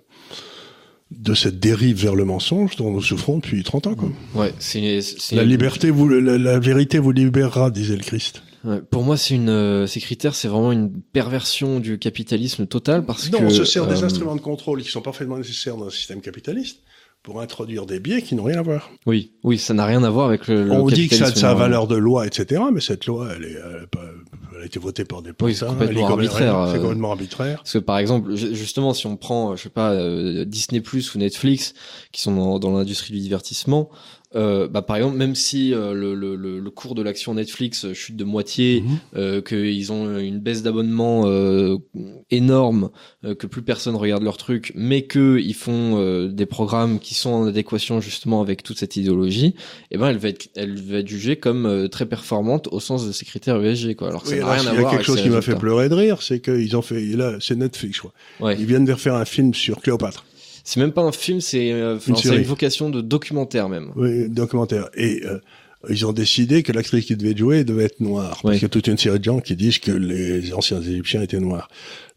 de 1.12 1.34
cette 1.34 1.60
dérive 1.60 1.98
vers 2.02 2.16
le 2.16 2.26
mensonge 2.26 2.76
dont 2.76 2.92
nous 2.92 3.02
souffrons 3.02 3.38
depuis 3.38 3.64
30 3.64 3.88
ans. 3.88 3.96
Quoi. 3.96 4.10
Ouais, 4.34 4.54
c'est, 4.60 5.00
la 5.32 5.44
liberté, 5.44 5.92
vous, 5.92 6.08
la, 6.10 6.60
vérité 6.60 7.00
vous 7.00 7.12
libérera, 7.12 7.70
disait 7.70 7.96
le 7.96 8.04
Christ. 8.04 8.42
pour 8.90 9.04
moi, 9.04 9.16
c'est 9.16 9.36
une, 9.36 9.50
euh, 9.50 9.88
ces 9.88 10.00
critères, 10.00 10.36
c'est 10.36 10.48
vraiment 10.48 10.72
une 10.72 10.92
perversion 11.02 11.80
du 11.80 12.00
capitalisme 12.00 12.66
total 12.66 13.06
parce 13.06 13.30
que. 13.30 13.38
Non, 13.38 13.44
on 13.44 13.50
se 13.50 13.66
sert 13.66 13.88
des 13.88 14.02
euh, 14.02 14.06
instruments 14.06 14.36
de 14.36 14.42
contrôle 14.42 14.82
qui 14.82 14.90
sont 14.90 15.02
parfaitement 15.02 15.38
nécessaires 15.38 15.78
dans 15.78 15.88
un 15.88 15.92
système 15.92 16.22
capitaliste 16.22 16.80
pour 17.22 17.42
introduire 17.42 17.86
des 17.86 18.00
biais 18.00 18.22
qui 18.22 18.36
n'ont 18.36 18.44
rien 18.44 18.60
à 18.60 18.64
voir. 18.64 18.92
Oui, 19.06 19.34
oui, 19.44 19.58
ça 19.58 19.74
n'a 19.74 19.86
rien 19.86 20.04
à 20.04 20.10
voir 20.10 20.28
avec 20.28 20.48
le. 20.48 20.72
On 20.72 20.88
dit 20.88 21.08
que 21.08 21.16
ça, 21.16 21.52
a 21.52 21.54
valeur 21.54 21.88
de 21.88 21.96
loi, 21.96 22.26
etc. 22.28 22.62
Mais 22.74 22.82
cette 22.82 23.06
loi, 23.06 23.30
elle, 23.36 23.46
est, 23.46 23.58
elle, 23.58 23.88
a 24.62 24.66
été 24.66 24.80
votée 24.80 25.06
par 25.06 25.22
des 25.22 25.32
oui, 25.42 25.56
c'est 25.56 25.66
complètement 25.66 26.08
arbitraire. 26.08 26.70
C'est 26.72 26.80
complètement 26.80 27.12
arbitraire. 27.12 27.58
Parce 27.58 27.74
que 27.74 27.78
par 27.80 27.98
exemple, 27.98 28.36
justement, 28.36 28.94
si 28.94 29.08
on 29.08 29.18
prend, 29.18 29.56
je 29.56 29.64
sais 29.64 29.70
pas, 29.70 29.92
euh, 29.92 30.46
Disney 30.46 30.82
Plus 30.82 31.14
ou 31.16 31.18
Netflix, 31.20 31.74
qui 32.12 32.22
sont 32.22 32.36
dans, 32.36 32.60
dans 32.60 32.72
l'industrie 32.72 33.14
du 33.14 33.20
divertissement, 33.20 33.90
euh, 34.36 34.68
bah, 34.68 34.82
par 34.82 34.98
exemple, 34.98 35.18
même 35.18 35.36
si 35.36 35.74
euh, 35.74 35.94
le, 35.94 36.14
le, 36.14 36.36
le, 36.36 36.70
cours 36.70 36.94
de 36.96 37.02
l'action 37.02 37.34
Netflix 37.36 37.94
chute 37.94 38.18
de 38.18 38.24
moitié, 38.24 38.82
mhm. 38.82 38.98
euh, 39.16 39.42
qu'ils 39.42 39.92
ont 39.92 40.18
une 40.18 40.40
baisse 40.40 40.62
d'abonnement 40.62 41.24
euh, 41.26 41.78
énorme, 42.32 42.90
que 43.40 43.48
plus 43.48 43.62
personne 43.62 43.96
regarde 43.96 44.24
leurs 44.24 44.38
trucs, 44.38 44.72
mais 44.76 45.04
que 45.04 45.40
ils 45.40 45.54
font 45.54 46.28
des 46.28 46.46
programmes 46.46 47.00
qui 47.00 47.14
sont 47.14 47.32
en 47.32 47.48
adéquation 47.48 48.02
justement 48.02 48.42
avec 48.42 48.64
toute 48.64 48.78
cette 48.78 48.96
idéologie, 48.98 49.56
eh 49.92 49.98
ben 49.98 50.10
elle 50.10 50.18
va 50.18 50.30
être, 50.30 50.50
elle 50.56 50.82
va 50.82 50.98
être 50.98 51.08
jugée 51.08 51.38
comme 51.38 51.88
très 51.90 52.06
performante 52.06 52.68
au 52.72 52.80
sens 52.80 53.08
de 53.08 53.12
ces 53.12 53.26
critères 53.26 53.64
ESG, 53.64 53.96
quoi. 53.96 54.10
Alors 54.10 54.24
que 54.24 54.30
ça 54.30 54.36
n'a 54.36 54.54
rien 54.54 54.68
à 54.68 54.74
voir. 54.74 54.78
Il 54.78 54.82
y 54.84 54.86
a 54.86 54.90
quelque 54.90 55.06
chose 55.06 55.22
qui 55.22 55.30
m'a 55.30 55.42
fait 55.42 55.56
pleurer 55.56 55.90
de 55.90 55.96
rire, 55.96 56.22
c'est 56.22 56.40
qu'ils 56.40 56.76
ont 56.76 56.82
fait, 56.82 57.02
là, 57.02 57.38
c'est 57.40 57.56
Netflix, 57.56 58.00
crois. 58.00 58.14
Ouais. 58.40 58.56
Ils 58.60 58.66
viennent 58.66 58.86
de 58.86 58.94
refaire 58.94 59.16
un 59.16 59.26
film 59.26 59.54
sur 59.54 59.82
Cléopâtre. 59.82 60.26
C'est 60.66 60.80
même 60.80 60.92
pas 60.92 61.04
un 61.04 61.12
film, 61.12 61.42
c'est 61.42 61.72
euh, 61.72 62.00
une, 62.00 62.42
vocation 62.42 62.90
de 62.90 63.00
documentaire 63.00 63.70
même. 63.70 63.92
Oui, 63.96 64.28
documentaire. 64.28 64.90
Et 64.96 65.22
euh, 65.24 65.40
ils 65.90 66.08
ont 66.08 66.12
décidé 66.12 66.64
que 66.64 66.72
l'actrice 66.72 67.06
qui 67.06 67.16
devait 67.16 67.38
jouer 67.38 67.64
devait 67.64 67.84
être 67.84 68.00
noire. 68.00 68.40
Parce 68.42 68.56
qu'il 68.56 68.64
y 68.64 68.66
a 68.66 68.70
toute 68.70 68.88
une 68.88 68.98
série 68.98 69.20
de 69.20 69.24
gens 69.24 69.40
qui 69.40 69.56
disent 69.56 69.78
que 69.78 69.92
les 69.92 70.56
anciens 70.56 70.82
Égyptiens 70.82 71.22
étaient 71.22 71.40
noirs. 71.40 71.70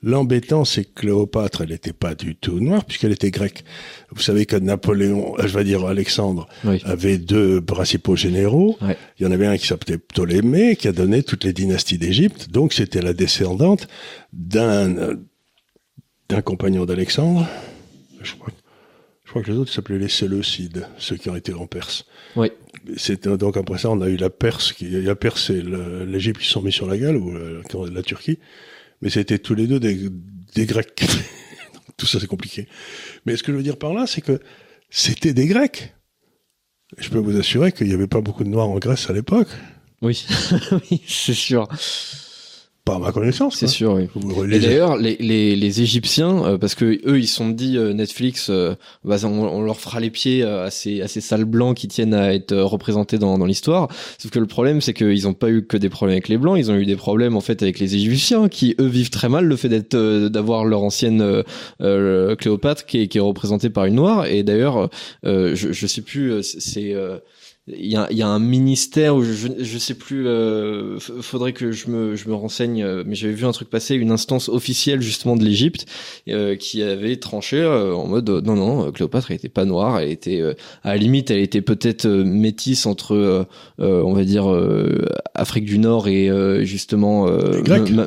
L'embêtant, 0.02 0.64
c'est 0.64 0.84
que 0.84 1.00
Cléopâtre, 1.02 1.60
elle 1.60 1.68
n'était 1.68 1.92
pas 1.92 2.14
du 2.14 2.36
tout 2.36 2.58
noire, 2.58 2.86
puisqu'elle 2.86 3.12
était 3.12 3.30
grecque. 3.30 3.64
Vous 4.12 4.22
savez 4.22 4.46
que 4.46 4.56
Napoléon, 4.56 5.34
euh, 5.38 5.46
je 5.46 5.54
vais 5.54 5.64
dire 5.64 5.84
Alexandre, 5.84 6.48
avait 6.84 7.18
deux 7.18 7.60
principaux 7.60 8.16
généraux. 8.16 8.78
Il 9.20 9.24
y 9.24 9.26
en 9.26 9.30
avait 9.30 9.46
un 9.46 9.58
qui 9.58 9.66
s'appelait 9.66 9.98
Ptolémée, 9.98 10.76
qui 10.76 10.88
a 10.88 10.92
donné 10.92 11.22
toutes 11.22 11.44
les 11.44 11.52
dynasties 11.52 11.98
d'Égypte. 11.98 12.48
Donc, 12.50 12.72
c'était 12.72 13.02
la 13.02 13.12
descendante 13.12 13.88
d'un 14.32 15.18
d'un 16.30 16.42
compagnon 16.42 16.84
d'Alexandre. 16.84 17.46
Je 18.22 18.34
crois, 18.34 18.52
je 19.24 19.30
crois 19.30 19.42
que 19.42 19.50
les 19.50 19.56
autres 19.56 19.72
s'appelaient 19.72 19.98
les 19.98 20.08
Séleucides, 20.08 20.86
ceux 20.98 21.16
qui 21.16 21.28
ont 21.30 21.36
été 21.36 21.52
en 21.52 21.66
Perse. 21.66 22.06
Oui. 22.36 22.50
C'est 22.96 23.28
donc 23.28 23.56
après 23.56 23.78
ça, 23.78 23.90
on 23.90 24.00
a 24.00 24.08
eu 24.08 24.16
la 24.16 24.30
Perse 24.30 24.72
qui 24.72 25.08
a 25.08 25.14
percé 25.14 25.62
l'Égypte 25.62 26.40
qui 26.40 26.46
se 26.46 26.52
sont 26.52 26.62
mis 26.62 26.72
sur 26.72 26.86
la 26.86 26.96
gueule 26.96 27.16
ou 27.16 27.32
la, 27.32 27.90
la 27.90 28.02
Turquie, 28.02 28.38
mais 29.02 29.10
c'était 29.10 29.38
tous 29.38 29.54
les 29.54 29.66
deux 29.66 29.80
des, 29.80 30.08
des 30.54 30.66
Grecs. 30.66 30.94
Tout 31.96 32.06
ça 32.06 32.20
c'est 32.20 32.26
compliqué. 32.28 32.68
Mais 33.26 33.36
ce 33.36 33.42
que 33.42 33.52
je 33.52 33.56
veux 33.56 33.62
dire 33.62 33.76
par 33.76 33.92
là, 33.92 34.06
c'est 34.06 34.20
que 34.20 34.40
c'était 34.88 35.34
des 35.34 35.46
Grecs. 35.46 35.94
Je 36.96 37.10
peux 37.10 37.18
vous 37.18 37.36
assurer 37.36 37.72
qu'il 37.72 37.88
n'y 37.88 37.92
avait 37.92 38.06
pas 38.06 38.20
beaucoup 38.20 38.44
de 38.44 38.48
Noirs 38.48 38.68
en 38.68 38.78
Grèce 38.78 39.10
à 39.10 39.12
l'époque. 39.12 39.48
Oui, 40.00 40.24
oui, 40.90 41.02
c'est 41.06 41.34
sûr. 41.34 41.68
Pas 42.88 42.94
à 42.94 42.98
ma 42.98 43.12
connaissance. 43.12 43.56
C'est 43.56 43.66
sûr, 43.66 43.92
oui. 43.92 44.08
Et 44.50 44.60
d'ailleurs, 44.60 44.96
les, 44.96 45.16
les, 45.20 45.54
les, 45.56 45.82
Égyptiens, 45.82 46.42
euh, 46.44 46.58
parce 46.58 46.74
que 46.74 46.86
eux, 47.06 47.18
ils 47.18 47.28
sont 47.28 47.50
dit 47.50 47.76
euh, 47.76 47.92
Netflix, 47.92 48.48
euh, 48.48 48.74
bah, 49.04 49.16
on, 49.24 49.28
on, 49.28 49.62
leur 49.62 49.78
fera 49.78 50.00
les 50.00 50.08
pieds 50.08 50.42
à 50.42 50.70
ces, 50.70 51.02
à 51.02 51.08
ces 51.08 51.20
salles 51.20 51.44
blancs 51.44 51.76
qui 51.76 51.86
tiennent 51.86 52.14
à 52.14 52.32
être 52.32 52.56
représentés 52.56 53.18
dans, 53.18 53.36
dans 53.36 53.44
l'histoire. 53.44 53.88
Sauf 54.16 54.30
que 54.30 54.38
le 54.38 54.46
problème, 54.46 54.80
c'est 54.80 54.94
qu'ils 54.94 55.24
n'ont 55.24 55.34
pas 55.34 55.50
eu 55.50 55.66
que 55.66 55.76
des 55.76 55.90
problèmes 55.90 56.14
avec 56.14 56.28
les 56.28 56.38
blancs, 56.38 56.56
ils 56.58 56.70
ont 56.70 56.76
eu 56.76 56.86
des 56.86 56.96
problèmes 56.96 57.36
en 57.36 57.42
fait 57.42 57.62
avec 57.62 57.78
les 57.78 57.94
Égyptiens, 57.94 58.48
qui 58.48 58.74
eux 58.80 58.86
vivent 58.86 59.10
très 59.10 59.28
mal 59.28 59.44
le 59.44 59.56
fait 59.56 59.68
d'être, 59.68 60.28
d'avoir 60.28 60.64
leur 60.64 60.82
ancienne 60.82 61.42
Cléopâtre 61.78 62.86
qui 62.86 63.02
est, 63.02 63.08
qui 63.08 63.18
est 63.18 63.20
représentée 63.20 63.68
par 63.68 63.84
une 63.84 63.96
noire. 63.96 64.24
Et 64.24 64.42
d'ailleurs, 64.42 64.88
je, 65.24 65.54
je 65.54 65.86
sais 65.86 66.02
plus, 66.02 66.42
c'est 66.42 66.94
il 67.76 67.86
y 67.86 67.96
a, 67.96 68.10
y 68.10 68.22
a, 68.22 68.26
un 68.26 68.38
ministère 68.38 69.16
où 69.16 69.22
je, 69.22 69.48
je 69.58 69.78
sais 69.78 69.94
plus 69.94 70.26
euh, 70.26 70.98
faudrait 70.98 71.52
que 71.52 71.72
je 71.72 71.88
me, 71.88 72.16
je 72.16 72.28
me 72.28 72.34
renseigne 72.34 72.82
euh, 72.82 73.02
mais 73.06 73.14
j'avais 73.14 73.32
vu 73.32 73.44
un 73.44 73.52
truc 73.52 73.68
passer 73.68 73.94
une 73.94 74.10
instance 74.10 74.48
officielle 74.48 75.00
justement 75.00 75.36
de 75.36 75.44
l'Égypte 75.44 75.86
euh, 76.28 76.56
qui 76.56 76.82
avait 76.82 77.16
tranché 77.16 77.60
euh, 77.60 77.94
en 77.94 78.06
mode 78.06 78.28
non 78.44 78.54
non 78.54 78.92
Cléopâtre 78.92 79.30
elle 79.30 79.36
était 79.36 79.48
pas 79.48 79.64
noire 79.64 80.00
elle 80.00 80.10
était 80.10 80.42
à 80.82 80.90
la 80.90 80.96
limite 80.96 81.30
elle 81.30 81.40
était 81.40 81.60
peut-être 81.60 82.06
métisse 82.06 82.86
entre 82.86 83.46
on 83.78 84.12
va 84.12 84.24
dire 84.24 84.46
Afrique 85.34 85.64
du 85.64 85.78
Nord 85.78 86.08
et 86.08 86.30
justement 86.64 87.26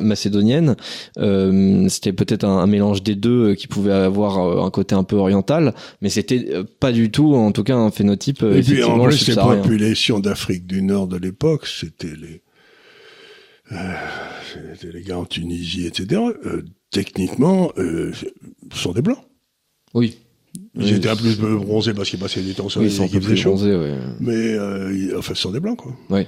macédonienne. 0.02 0.76
C'était 1.88 2.12
peut-être 2.12 2.44
un, 2.44 2.58
un, 2.58 2.66
mélange 2.66 3.02
des 3.02 3.14
deux 3.14 3.54
qui 3.54 3.66
pouvait 3.66 3.92
avoir 3.92 4.38
un 4.38 4.70
côté 4.70 4.94
un 4.94 5.04
peu 5.04 5.16
oriental 5.16 5.74
mais 6.00 6.08
c'était 6.08 6.46
pas 6.80 6.92
du 6.92 7.10
tout 7.10 7.34
en 7.34 7.52
tout 7.52 7.64
cas 7.64 7.76
un 7.76 7.90
phénotype 7.90 8.42
et 8.42 8.62
puis 8.62 8.82
en 8.82 8.98
population 9.56 10.20
d'Afrique 10.20 10.66
du 10.66 10.82
Nord 10.82 11.08
de 11.08 11.16
l'époque, 11.16 11.66
c'était 11.66 12.14
les, 12.16 12.42
euh, 13.72 13.94
c'était 14.52 14.92
les 14.92 15.02
gars 15.02 15.18
en 15.18 15.24
Tunisie, 15.24 15.86
etc. 15.86 16.20
Euh, 16.44 16.62
techniquement, 16.90 17.72
euh, 17.78 18.12
sont 18.72 18.92
des 18.92 19.02
blancs. 19.02 19.24
Oui. 19.94 20.18
Ils 20.74 20.94
étaient 20.94 21.08
un 21.08 21.16
peu 21.16 21.22
plus 21.22 21.56
bronzés 21.56 21.94
parce 21.94 22.10
qu'ils 22.10 22.18
passaient 22.18 22.42
du 22.42 22.54
temps 22.54 22.68
sur 22.68 22.80
oui, 22.80 22.88
les 22.88 23.02
équipes 23.02 23.26
des 23.26 23.42
bronzés, 23.42 23.74
ouais. 23.74 23.98
Mais 24.20 24.54
euh, 24.54 25.18
enfin, 25.18 25.34
ce 25.34 25.42
sont 25.42 25.50
des 25.50 25.60
blancs, 25.60 25.78
quoi. 25.78 25.96
Oui. 26.10 26.26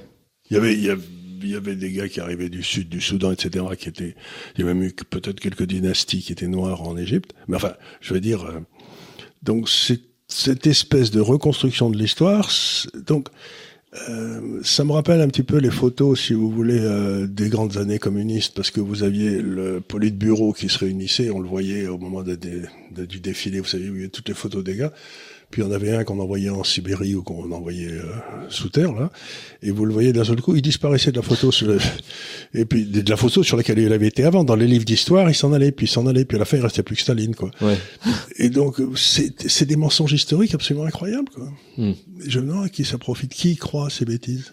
Il 0.49 0.55
y 0.55 0.57
avait, 0.57 0.73
il 0.73 0.83
y 0.83 0.89
avait 0.89 1.01
il 1.45 1.51
y 1.51 1.55
avait 1.55 1.75
des 1.75 1.91
gars 1.91 2.09
qui 2.09 2.19
arrivaient 2.19 2.49
du 2.49 2.63
sud, 2.63 2.89
du 2.89 2.99
Soudan, 3.01 3.31
etc., 3.31 3.65
qui 3.77 3.89
étaient, 3.89 4.15
il 4.55 4.61
y 4.61 4.63
a 4.63 4.65
même 4.65 4.83
eu 4.83 4.93
peut-être 4.93 5.39
quelques 5.39 5.63
dynasties 5.63 6.21
qui 6.21 6.31
étaient 6.31 6.47
noires 6.47 6.81
en 6.81 6.97
Égypte. 6.97 7.33
Mais 7.47 7.55
enfin, 7.55 7.73
je 8.01 8.13
veux 8.13 8.19
dire, 8.19 8.45
euh, 8.45 8.59
donc 9.43 9.69
c'est 9.69 10.01
cette 10.35 10.67
espèce 10.67 11.11
de 11.11 11.21
reconstruction 11.21 11.89
de 11.89 11.97
l'histoire, 11.97 12.51
donc 13.07 13.29
euh, 14.09 14.59
ça 14.63 14.83
me 14.83 14.91
rappelle 14.91 15.21
un 15.21 15.29
petit 15.29 15.43
peu 15.43 15.57
les 15.57 15.71
photos, 15.71 16.19
si 16.19 16.33
vous 16.33 16.51
voulez, 16.51 16.79
euh, 16.79 17.25
des 17.25 17.47
grandes 17.47 17.77
années 17.77 17.99
communistes, 17.99 18.53
parce 18.53 18.69
que 18.69 18.81
vous 18.81 19.03
aviez 19.03 19.41
le 19.41 19.81
bureau 20.11 20.51
qui 20.51 20.67
se 20.67 20.79
réunissait, 20.79 21.29
on 21.29 21.39
le 21.39 21.47
voyait 21.47 21.87
au 21.87 21.97
moment 21.97 22.21
du 22.21 23.19
défilé, 23.21 23.61
vous 23.61 23.65
savez, 23.65 23.85
il 23.85 23.95
y 23.95 23.99
avait 23.99 24.07
toutes 24.09 24.27
les 24.27 24.33
photos 24.33 24.63
des 24.63 24.75
gars. 24.75 24.91
Puis 25.55 25.63
on 25.63 25.71
avait 25.71 25.95
un 25.95 26.03
qu'on 26.03 26.19
envoyait 26.19 26.49
en 26.49 26.65
Sibérie 26.65 27.15
ou 27.15 27.23
qu'on 27.23 27.49
envoyait 27.53 27.87
euh, 27.87 28.03
sous 28.49 28.67
terre 28.67 28.91
là, 28.91 29.09
et 29.63 29.71
vous 29.71 29.85
le 29.85 29.93
voyez 29.93 30.11
d'un 30.11 30.25
seul 30.25 30.41
coup, 30.41 30.53
il 30.53 30.61
disparaissait 30.61 31.13
de 31.13 31.15
la 31.15 31.21
photo 31.21 31.49
sur 31.49 31.67
le... 31.67 31.77
et 32.53 32.65
puis 32.65 32.83
de 32.83 33.09
la 33.09 33.15
photo 33.15 33.41
sur 33.41 33.55
laquelle 33.55 33.79
il 33.79 33.93
avait 33.93 34.07
été 34.07 34.25
avant. 34.25 34.43
Dans 34.43 34.57
les 34.57 34.67
livres 34.67 34.83
d'histoire, 34.83 35.29
il 35.29 35.33
s'en 35.33 35.53
allait, 35.53 35.71
puis 35.71 35.85
il 35.85 35.89
s'en 35.89 36.07
allait, 36.07 36.25
puis 36.25 36.35
à 36.35 36.39
la 36.39 36.45
fin 36.45 36.57
il 36.57 36.63
restait 36.63 36.83
plus 36.83 36.97
que 36.97 37.03
Staline 37.03 37.35
quoi. 37.35 37.51
Ouais. 37.61 37.77
Et 38.35 38.49
donc 38.49 38.81
c'est 38.97 39.63
des 39.63 39.77
mensonges 39.77 40.11
historiques 40.11 40.53
absolument 40.53 40.85
incroyables 40.85 41.29
quoi. 41.33 41.47
Hmm. 41.77 41.93
Je 42.27 42.41
me 42.41 42.47
demande 42.47 42.65
à 42.65 42.69
qui 42.69 42.83
ça 42.83 42.97
profite, 42.97 43.33
qui 43.33 43.55
croit 43.55 43.87
à 43.87 43.89
ces 43.89 44.03
bêtises? 44.03 44.51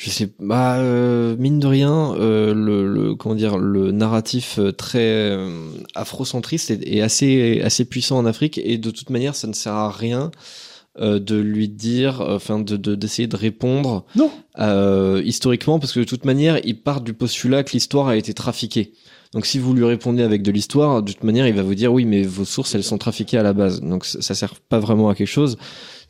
Je 0.00 0.08
sais 0.08 0.30
bah 0.38 0.78
euh, 0.78 1.36
mine 1.38 1.58
de 1.58 1.66
rien 1.66 2.14
euh, 2.14 2.54
le, 2.54 2.90
le, 2.90 3.14
comment 3.14 3.34
dire 3.34 3.58
le 3.58 3.92
narratif 3.92 4.58
euh, 4.58 4.72
très 4.72 4.98
euh, 5.00 5.50
afrocentriste 5.94 6.70
est, 6.70 6.88
est, 6.88 7.02
assez 7.02 7.60
assez 7.62 7.84
puissant 7.84 8.16
en 8.16 8.24
Afrique 8.24 8.58
et 8.64 8.78
de 8.78 8.90
toute 8.90 9.10
manière 9.10 9.34
ça 9.34 9.46
ne 9.46 9.52
sert 9.52 9.74
à 9.74 9.90
rien 9.90 10.30
euh, 10.98 11.18
de 11.18 11.36
lui 11.36 11.68
dire 11.68 12.22
enfin 12.26 12.60
de 12.60 12.76
d'essayer 12.94 13.28
de, 13.28 13.36
répondre 13.36 14.06
non. 14.16 14.30
historiquement 15.22 15.78
parce 15.78 15.92
que 15.92 16.00
de 16.00 16.04
toute 16.04 16.24
manière 16.24 16.58
il 16.64 16.80
part 16.80 17.02
du 17.02 17.12
postulat 17.12 17.62
que 17.62 17.72
l'histoire 17.72 18.08
a 18.08 18.16
été 18.16 18.32
trafiquée. 18.32 18.94
Donc 19.32 19.46
si 19.46 19.60
vous 19.60 19.74
lui 19.74 19.84
répondez 19.84 20.24
avec 20.24 20.42
de 20.42 20.50
l'histoire, 20.50 21.04
de 21.04 21.12
toute 21.12 21.22
manière, 21.22 21.46
il 21.46 21.54
va 21.54 21.62
vous 21.62 21.76
dire 21.76 21.92
oui, 21.92 22.04
mais 22.04 22.24
vos 22.24 22.44
sources, 22.44 22.74
elles 22.74 22.82
sont 22.82 22.98
trafiquées 22.98 23.38
à 23.38 23.44
la 23.44 23.52
base. 23.52 23.80
Donc 23.80 24.04
ça 24.04 24.34
sert 24.34 24.56
pas 24.56 24.80
vraiment 24.80 25.08
à 25.08 25.14
quelque 25.14 25.28
chose 25.28 25.56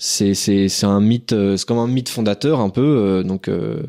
c'est 0.03 0.33
c'est 0.33 0.69
c'est 0.71 0.87
un 0.87 1.01
mythe 1.01 1.35
euh, 1.35 1.59
c'est 1.59 1.69
comme 1.69 1.79
un 1.79 1.87
mythe 1.87 2.09
fondateur 2.09 2.61
un 2.61 2.71
peu 2.71 2.81
euh, 2.81 3.23
donc 3.23 3.49
euh, 3.49 3.83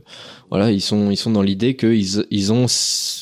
voilà, 0.50 0.70
ils 0.70 0.82
sont 0.82 1.10
ils 1.10 1.16
sont 1.16 1.32
dans 1.32 1.42
l'idée 1.42 1.78
qu'ils 1.78 2.26
ils 2.30 2.52
ont 2.52 2.66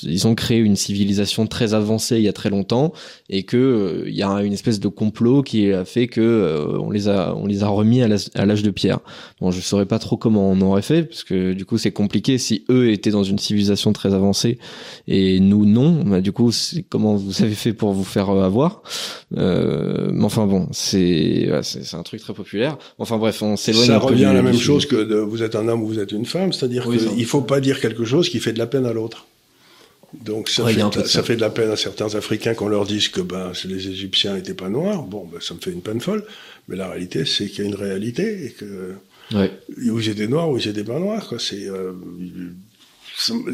ils 0.01 0.27
ont 0.27 0.33
créé 0.33 0.57
une 0.57 0.75
civilisation 0.75 1.45
très 1.45 1.75
avancée 1.75 2.17
il 2.17 2.23
y 2.23 2.27
a 2.27 2.33
très 2.33 2.49
longtemps 2.49 2.91
et 3.29 3.43
que 3.43 4.05
il 4.07 4.15
y 4.15 4.23
a 4.23 4.41
une 4.41 4.53
espèce 4.53 4.79
de 4.79 4.87
complot 4.87 5.43
qui 5.43 5.71
a 5.71 5.85
fait 5.85 6.07
que 6.07 6.75
on 6.81 6.89
les 6.89 7.07
a 7.07 7.35
on 7.35 7.45
les 7.45 7.61
a 7.61 7.67
remis 7.67 8.01
à 8.01 8.07
l'âge 8.07 8.63
de 8.63 8.71
pierre. 8.71 8.97
Bon, 9.39 9.51
je 9.51 9.61
saurais 9.61 9.85
pas 9.85 9.99
trop 9.99 10.17
comment 10.17 10.49
on 10.49 10.59
aurait 10.61 10.81
fait 10.81 11.03
parce 11.03 11.23
que 11.23 11.53
du 11.53 11.65
coup 11.65 11.77
c'est 11.77 11.91
compliqué 11.91 12.39
si 12.39 12.65
eux 12.71 12.89
étaient 12.91 13.11
dans 13.11 13.23
une 13.23 13.37
civilisation 13.37 13.93
très 13.93 14.15
avancée 14.15 14.57
et 15.07 15.39
nous 15.39 15.67
non. 15.67 16.03
Bah, 16.05 16.21
du 16.21 16.31
coup, 16.31 16.51
c'est 16.51 16.81
comment 16.81 17.15
vous 17.15 17.43
avez 17.43 17.53
fait 17.53 17.73
pour 17.73 17.93
vous 17.93 18.03
faire 18.03 18.31
avoir? 18.31 18.81
Euh, 19.37 20.09
mais 20.11 20.23
enfin 20.23 20.47
bon, 20.47 20.67
c'est 20.71 21.47
c'est 21.61 21.95
un 21.95 22.03
truc 22.03 22.21
très 22.21 22.33
populaire. 22.33 22.78
Enfin 22.97 23.17
bref, 23.17 23.41
on 23.41 23.57
s'éloigne. 23.57 23.87
Ça 23.87 23.99
revient 23.99 24.25
à 24.25 24.33
la 24.33 24.41
même 24.41 24.57
chose 24.57 24.85
que 24.85 24.95
de, 24.95 25.15
vous 25.15 25.43
êtes 25.43 25.55
un 25.55 25.67
homme 25.67 25.83
ou 25.83 25.87
vous 25.87 25.99
êtes 25.99 26.11
une 26.11 26.25
femme, 26.25 26.53
c'est-à-dire 26.53 26.87
qu'il 26.89 27.25
faut 27.25 27.41
pas 27.41 27.59
dire 27.59 27.79
quelque 27.79 28.05
chose 28.05 28.29
qui 28.29 28.39
fait 28.39 28.53
de 28.53 28.59
la 28.59 28.67
peine 28.67 28.85
à 28.85 28.93
l'autre. 28.93 29.25
Donc 30.13 30.49
ça, 30.49 30.65
fait, 30.65 31.05
ça, 31.05 31.21
fait, 31.21 31.35
de 31.35 31.41
la 31.41 31.51
peine 31.51 31.69
à 31.69 31.75
certains 31.75 32.15
Africains 32.15 32.55
qu'on 32.55 32.67
leur 32.67 32.85
dise 32.85 33.09
que 33.09 33.21
ben 33.21 33.51
les 33.65 33.89
Égyptiens 33.89 34.33
n'étaient 34.33 34.55
pas 34.55 34.69
noirs. 34.69 35.03
Bon, 35.03 35.29
ben, 35.31 35.39
ça 35.39 35.53
me 35.53 35.59
fait 35.59 35.71
une 35.71 35.81
peine 35.81 36.01
folle. 36.01 36.25
Mais 36.67 36.75
la 36.75 36.89
réalité, 36.89 37.25
c'est 37.25 37.47
qu'il 37.47 37.63
y 37.63 37.67
a 37.67 37.69
une 37.69 37.75
réalité 37.75 38.45
et 38.45 38.49
que 38.49 38.95
ouais. 39.35 39.51
où 39.87 39.99
ils 39.99 40.09
étaient 40.09 40.27
noirs 40.27 40.49
ou 40.49 40.57
ils 40.57 40.67
étaient 40.67 40.83
pas 40.83 40.97
noirs. 40.97 41.35
C'est 41.37 41.67
euh, 41.67 41.93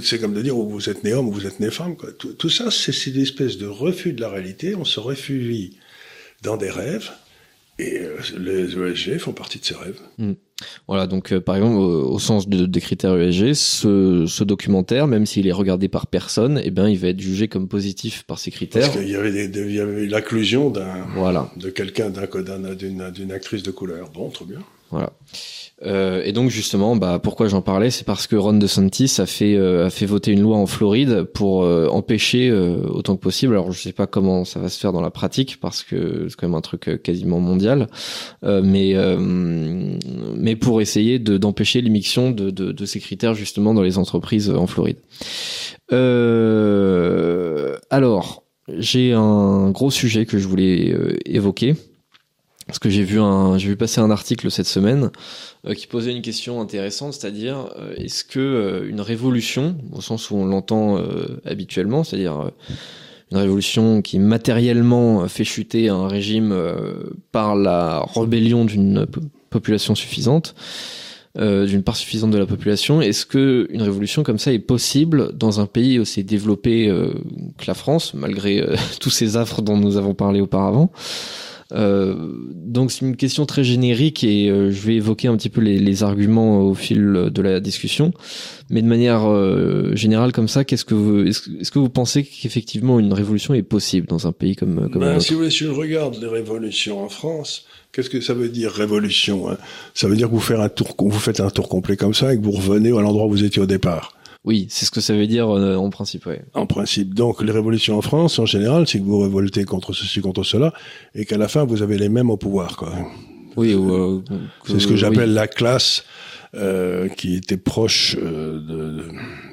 c'est 0.01 0.19
comme 0.19 0.33
de 0.33 0.41
dire 0.41 0.57
où 0.57 0.69
vous 0.69 0.89
êtes 0.89 1.03
né 1.03 1.13
homme 1.13 1.27
ou 1.27 1.31
vous 1.31 1.45
êtes 1.45 1.59
né 1.59 1.69
femme. 1.71 1.97
Quoi. 1.97 2.11
Tout, 2.13 2.33
tout 2.33 2.49
ça, 2.49 2.71
c'est 2.71 3.05
une 3.07 3.21
espèce 3.21 3.57
de 3.57 3.67
refus 3.67 4.13
de 4.13 4.21
la 4.21 4.29
réalité. 4.29 4.75
On 4.75 4.85
se 4.85 4.99
réfugie 5.01 5.77
dans 6.41 6.55
des 6.55 6.69
rêves 6.69 7.11
et 7.77 7.99
euh, 7.99 8.17
les 8.37 8.77
ESG 8.77 9.17
font 9.19 9.33
partie 9.33 9.59
de 9.59 9.65
ces 9.65 9.75
rêves. 9.75 9.99
Hmm. 10.17 10.33
Voilà, 10.87 11.07
donc 11.07 11.33
euh, 11.33 11.41
par 11.41 11.57
exemple, 11.57 11.75
au, 11.75 12.17
sens 12.19 12.47
de, 12.47 12.65
des 12.65 12.79
critères 12.79 13.19
ESG, 13.19 13.53
ce, 13.53 14.25
ce, 14.27 14.43
documentaire, 14.45 15.07
même 15.07 15.25
s'il 15.25 15.47
est 15.47 15.51
regardé 15.51 15.89
par 15.89 16.07
personne, 16.07 16.61
eh 16.63 16.71
bien, 16.71 16.87
il 16.87 16.97
va 16.97 17.09
être 17.09 17.19
jugé 17.19 17.49
comme 17.49 17.67
positif 17.67 18.23
par 18.23 18.39
ces 18.39 18.51
critères. 18.51 18.83
Parce 18.83 18.97
qu'il 18.97 19.09
y 19.09 19.15
avait, 19.15 19.47
des, 19.47 19.61
il 19.61 19.75
y 19.75 19.81
avait 19.81 20.05
l'acclusion 20.05 20.69
d'un, 20.69 21.05
voilà. 21.15 21.51
de 21.57 21.69
quelqu'un, 21.69 22.09
d'un, 22.09 22.75
d'une, 22.75 23.11
d'une 23.11 23.31
actrice 23.33 23.63
de 23.63 23.71
couleur. 23.71 24.09
Bon, 24.11 24.29
trop 24.29 24.45
bien. 24.45 24.59
Voilà. 24.91 25.11
Euh, 25.85 26.23
et 26.25 26.31
donc 26.31 26.49
justement, 26.49 26.95
bah 26.95 27.19
pourquoi 27.21 27.47
j'en 27.47 27.61
parlais, 27.61 27.91
c'est 27.91 28.05
parce 28.05 28.27
que 28.27 28.35
Ron 28.35 28.53
DeSantis 28.53 29.15
a 29.19 29.25
fait 29.25 29.55
euh, 29.55 29.85
a 29.85 29.89
fait 29.89 30.05
voter 30.05 30.31
une 30.31 30.41
loi 30.41 30.57
en 30.57 30.65
Floride 30.65 31.23
pour 31.23 31.63
euh, 31.63 31.87
empêcher 31.89 32.49
euh, 32.49 32.77
autant 32.89 33.15
que 33.15 33.21
possible. 33.21 33.53
Alors 33.53 33.71
je 33.71 33.79
sais 33.79 33.91
pas 33.91 34.07
comment 34.07 34.45
ça 34.45 34.59
va 34.59 34.69
se 34.69 34.79
faire 34.79 34.93
dans 34.93 35.01
la 35.01 35.11
pratique 35.11 35.59
parce 35.61 35.83
que 35.83 36.27
c'est 36.27 36.35
quand 36.35 36.47
même 36.47 36.55
un 36.55 36.61
truc 36.61 37.01
quasiment 37.03 37.39
mondial, 37.39 37.87
mais 38.43 38.95
mais 40.35 40.55
pour 40.55 40.81
essayer 40.81 41.19
de 41.19 41.37
d'empêcher 41.37 41.81
l'émission 41.81 42.31
de, 42.31 42.49
de, 42.49 42.71
de 42.71 42.85
ces 42.85 42.99
critères 42.99 43.35
justement 43.35 43.73
dans 43.73 43.81
les 43.83 43.97
entreprises 43.97 44.49
en 44.49 44.67
Floride. 44.67 44.97
alors 47.91 48.43
j'ai 48.67 49.13
un 49.13 49.69
gros 49.69 49.91
sujet 49.91 50.25
que 50.25 50.39
je 50.39 50.47
voulais 50.47 50.95
évoquer 51.25 51.75
parce 52.67 52.79
que 52.79 52.89
j'ai 52.89 53.03
vu 53.03 53.19
un, 53.19 53.57
j'ai 53.57 53.69
vu 53.69 53.75
passer 53.75 54.01
un 54.01 54.09
article 54.09 54.49
cette 54.49 54.65
semaine 54.65 55.05
euh, 55.05 55.09
qui 55.73 55.87
posait 55.87 56.11
une 56.11 56.21
question 56.21 56.61
intéressante, 56.61 57.13
c'est-à-dire 57.13 57.69
euh, 57.79 57.95
est-ce 57.95 58.23
que 58.23 58.39
euh, 58.39 58.89
une 58.89 59.01
révolution, 59.01 59.77
au 59.91 60.01
sens 60.01 60.29
où 60.29 60.35
on 60.35 60.45
l'entend 60.45 60.99
habituellement, 61.45 62.03
c'est-à-dire 62.03 62.51
une 63.31 63.37
révolution 63.37 64.01
qui 64.01 64.19
matériellement 64.19 65.27
fait 65.27 65.43
chuter 65.43 65.89
un 65.89 66.07
régime 66.07 66.55
par 67.31 67.55
la 67.55 68.05
rébellion 68.15 68.65
d'une 68.65 69.07
population 69.49 69.95
suffisante, 69.95 70.55
d'une 71.37 71.83
part 71.83 71.95
suffisante 71.95 72.31
de 72.31 72.37
la 72.37 72.45
population, 72.45 73.01
est-ce 73.01 73.25
que 73.25 73.67
une 73.71 73.81
révolution 73.81 74.23
comme 74.23 74.37
ça 74.37 74.53
est 74.53 74.59
possible 74.59 75.35
dans 75.35 75.59
un 75.59 75.65
pays 75.65 75.99
aussi 75.99 76.23
développé 76.23 76.87
que 77.57 77.65
la 77.65 77.73
France, 77.73 78.13
malgré 78.13 78.63
tous 78.99 79.09
ces 79.09 79.37
affres 79.37 79.61
dont 79.61 79.77
nous 79.77 79.97
avons 79.97 80.13
parlé 80.13 80.39
auparavant? 80.39 80.91
Euh, 81.71 82.13
donc 82.53 82.91
c'est 82.91 83.01
une 83.01 83.15
question 83.15 83.47
très 83.47 83.63
générique 83.63 84.23
et 84.23 84.49
euh, 84.49 84.69
je 84.69 84.81
vais 84.81 84.95
évoquer 84.95 85.27
un 85.29 85.35
petit 85.35 85.49
peu 85.49 85.61
les, 85.61 85.79
les, 85.79 86.03
arguments 86.03 86.61
au 86.61 86.75
fil 86.75 87.29
de 87.31 87.41
la 87.41 87.59
discussion. 87.59 88.13
Mais 88.69 88.81
de 88.81 88.87
manière 88.87 89.27
euh, 89.27 89.95
générale 89.95 90.31
comme 90.31 90.47
ça, 90.47 90.63
qu'est-ce 90.63 90.85
que 90.85 90.93
vous, 90.93 91.25
est-ce, 91.25 91.71
que 91.71 91.79
vous 91.79 91.89
pensez 91.89 92.23
qu'effectivement 92.23 92.99
une 92.99 93.13
révolution 93.13 93.53
est 93.55 93.63
possible 93.63 94.07
dans 94.07 94.27
un 94.27 94.31
pays 94.31 94.55
comme, 94.55 94.89
comme 94.91 95.01
ben, 95.01 95.19
Si 95.19 95.33
vous 95.33 95.39
voulez, 95.39 95.49
si 95.49 95.63
je 95.63 95.69
regarde 95.69 96.17
les 96.21 96.27
révolutions 96.27 97.03
en 97.03 97.09
France, 97.09 97.65
qu'est-ce 97.91 98.11
que 98.11 98.21
ça 98.21 98.35
veut 98.35 98.49
dire 98.49 98.71
révolution 98.71 99.49
hein? 99.49 99.57
Ça 99.95 100.07
veut 100.07 100.15
dire 100.15 100.27
que 100.27 100.33
vous 100.33 100.39
faites 100.39 100.59
un 100.59 100.69
tour, 100.69 100.95
vous 100.99 101.11
faites 101.19 101.39
un 101.39 101.49
tour 101.49 101.67
complet 101.67 101.97
comme 101.97 102.13
ça 102.13 102.33
et 102.33 102.37
que 102.37 102.43
vous 102.43 102.51
revenez 102.51 102.89
à 102.89 103.01
l'endroit 103.01 103.25
où 103.25 103.29
vous 103.29 103.43
étiez 103.43 103.61
au 103.61 103.67
départ. 103.67 104.15
Oui, 104.45 104.67
c'est 104.69 104.85
ce 104.85 104.91
que 104.91 105.01
ça 105.01 105.13
veut 105.13 105.25
dire 105.25 105.49
euh, 105.49 105.75
en 105.75 105.89
principe. 105.89 106.27
Ouais. 106.27 106.41
En 106.53 106.67
principe. 106.67 107.15
Donc 107.15 107.41
les 107.41 107.51
révolutions 107.51 107.97
en 107.97 108.01
France, 108.01 108.37
en 108.37 108.45
général, 108.45 108.87
c'est 108.87 108.99
que 108.99 109.03
vous 109.03 109.19
révoltez 109.19 109.65
contre 109.65 109.91
ceci, 109.93 110.21
contre 110.21 110.43
cela, 110.43 110.71
et 111.15 111.25
qu'à 111.25 111.37
la 111.37 111.47
fin 111.47 111.65
vous 111.65 111.81
avez 111.81 111.97
les 111.97 112.09
mêmes 112.09 112.29
au 112.29 112.37
pouvoir. 112.37 112.77
Quoi. 112.77 112.93
Oui. 113.57 113.73
Euh, 113.73 114.19
c'est 114.65 114.79
ce 114.79 114.87
que 114.87 114.95
j'appelle 114.95 115.33
la 115.33 115.47
classe 115.47 116.03
euh, 116.55 117.09
qui 117.09 117.35
étaient 117.35 117.57
proches 117.57 118.15
euh, 118.17 118.59
de, 118.59 119.03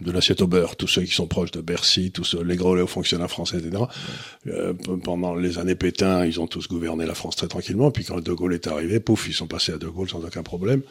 de, 0.05 0.13
l'assiette 0.13 0.41
au 0.41 0.47
beurre, 0.47 0.77
tous 0.77 0.87
ceux 0.87 1.03
qui 1.03 1.13
sont 1.13 1.27
proches 1.27 1.51
de 1.51 1.61
Bercy, 1.61 2.13
tous 2.13 2.37
les 2.45 2.57
gros 2.57 2.87
fonctionnaires 2.87 3.31
français, 3.31 3.59
etc. 3.59 3.85
Euh, 4.47 4.73
pendant 5.03 5.35
les 5.35 5.59
années 5.59 5.75
Pétain, 5.75 6.25
ils 6.25 6.41
ont 6.41 6.47
tous 6.47 6.69
gouverné 6.69 7.05
la 7.05 7.15
France 7.15 7.37
très 7.37 7.49
tranquillement. 7.49 7.91
Puis 7.91 8.05
quand 8.05 8.21
De 8.21 8.33
Gaulle 8.33 8.55
est 8.55 8.67
arrivé, 8.67 9.01
pouf, 9.01 9.27
ils 9.29 9.35
sont 9.35 9.47
passés 9.49 9.73
à 9.73 9.79
De 9.79 9.89
Gaulle 9.89 10.09
sans 10.09 10.25
aucun 10.25 10.43
problème. 10.43 10.83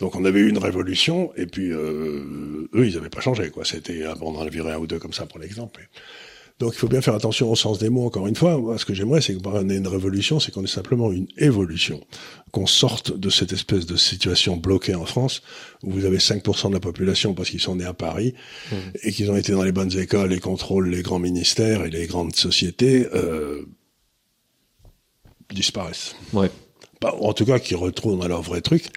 Donc 0.00 0.16
on 0.16 0.24
avait 0.24 0.40
eu 0.40 0.48
une 0.48 0.58
révolution, 0.58 1.30
et 1.36 1.46
puis 1.46 1.70
eux, 1.70 2.66
ils 2.74 2.94
n'avaient 2.94 3.08
pas 3.08 3.20
changé. 3.20 3.50
quoi. 3.50 3.64
C'était, 3.64 4.04
on 4.20 4.36
en 4.36 4.42
a 4.44 4.48
viré 4.48 4.72
un 4.72 4.78
ou 4.78 4.86
deux 4.86 4.98
comme 4.98 5.12
ça 5.12 5.26
pour 5.26 5.38
l'exemple. 5.38 5.88
Donc 6.60 6.74
il 6.74 6.78
faut 6.78 6.88
bien 6.88 7.00
faire 7.00 7.14
attention 7.14 7.50
au 7.50 7.56
sens 7.56 7.78
des 7.78 7.88
mots, 7.88 8.04
encore 8.04 8.26
une 8.26 8.36
fois. 8.36 8.58
Moi, 8.58 8.76
ce 8.76 8.84
que 8.84 8.92
j'aimerais, 8.92 9.22
c'est 9.22 9.34
qu'on 9.34 9.70
ait 9.70 9.76
une 9.76 9.88
révolution, 9.88 10.38
c'est 10.38 10.52
qu'on 10.52 10.62
ait 10.62 10.68
simplement 10.68 11.10
une 11.10 11.26
évolution. 11.38 12.04
Qu'on 12.52 12.66
sorte 12.66 13.16
de 13.16 13.30
cette 13.30 13.54
espèce 13.54 13.86
de 13.86 13.96
situation 13.96 14.58
bloquée 14.58 14.94
en 14.94 15.06
France, 15.06 15.42
où 15.82 15.90
vous 15.90 16.04
avez 16.04 16.18
5% 16.18 16.68
de 16.68 16.74
la 16.74 16.80
population 16.80 17.32
parce 17.32 17.48
qu'ils 17.48 17.60
sont 17.60 17.76
nés 17.76 17.86
à 17.86 17.94
Paris, 17.94 18.34
mmh. 18.70 18.76
et 19.04 19.12
qu'ils 19.12 19.30
ont 19.30 19.36
été 19.36 19.52
dans 19.52 19.62
les 19.62 19.72
bonnes 19.72 19.98
écoles 19.98 20.34
et 20.34 20.38
contrôlent 20.38 20.90
les 20.90 21.00
grands 21.00 21.18
ministères 21.18 21.82
et 21.86 21.90
les 21.90 22.06
grandes 22.06 22.36
sociétés, 22.36 23.08
euh, 23.14 23.64
disparaissent. 25.50 26.14
Ouais. 26.34 26.50
en 27.02 27.32
tout 27.32 27.46
cas, 27.46 27.58
qu'ils 27.58 27.78
retrouvent 27.78 28.18
dans 28.20 28.28
leur 28.28 28.42
vrai 28.42 28.60
truc. 28.60 28.90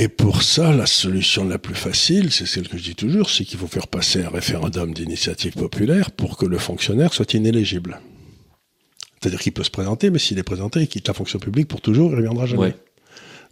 Et 0.00 0.08
pour 0.08 0.42
ça, 0.42 0.72
la 0.72 0.86
solution 0.86 1.44
la 1.44 1.58
plus 1.58 1.74
facile, 1.74 2.32
c'est 2.32 2.46
celle 2.46 2.68
que 2.68 2.78
je 2.78 2.82
dis 2.84 2.94
toujours, 2.94 3.28
c'est 3.28 3.44
qu'il 3.44 3.58
faut 3.58 3.66
faire 3.66 3.86
passer 3.86 4.22
un 4.22 4.30
référendum 4.30 4.94
d'initiative 4.94 5.52
populaire 5.52 6.10
pour 6.10 6.38
que 6.38 6.46
le 6.46 6.56
fonctionnaire 6.56 7.12
soit 7.12 7.34
inéligible. 7.34 8.00
C'est-à-dire 9.20 9.40
qu'il 9.40 9.52
peut 9.52 9.62
se 9.62 9.70
présenter, 9.70 10.08
mais 10.08 10.18
s'il 10.18 10.38
est 10.38 10.42
présenté, 10.42 10.80
il 10.80 10.88
quitte 10.88 11.06
la 11.06 11.12
fonction 11.12 11.38
publique 11.38 11.68
pour 11.68 11.82
toujours, 11.82 12.08
il 12.08 12.12
ne 12.12 12.16
reviendra 12.16 12.46
jamais. 12.46 12.74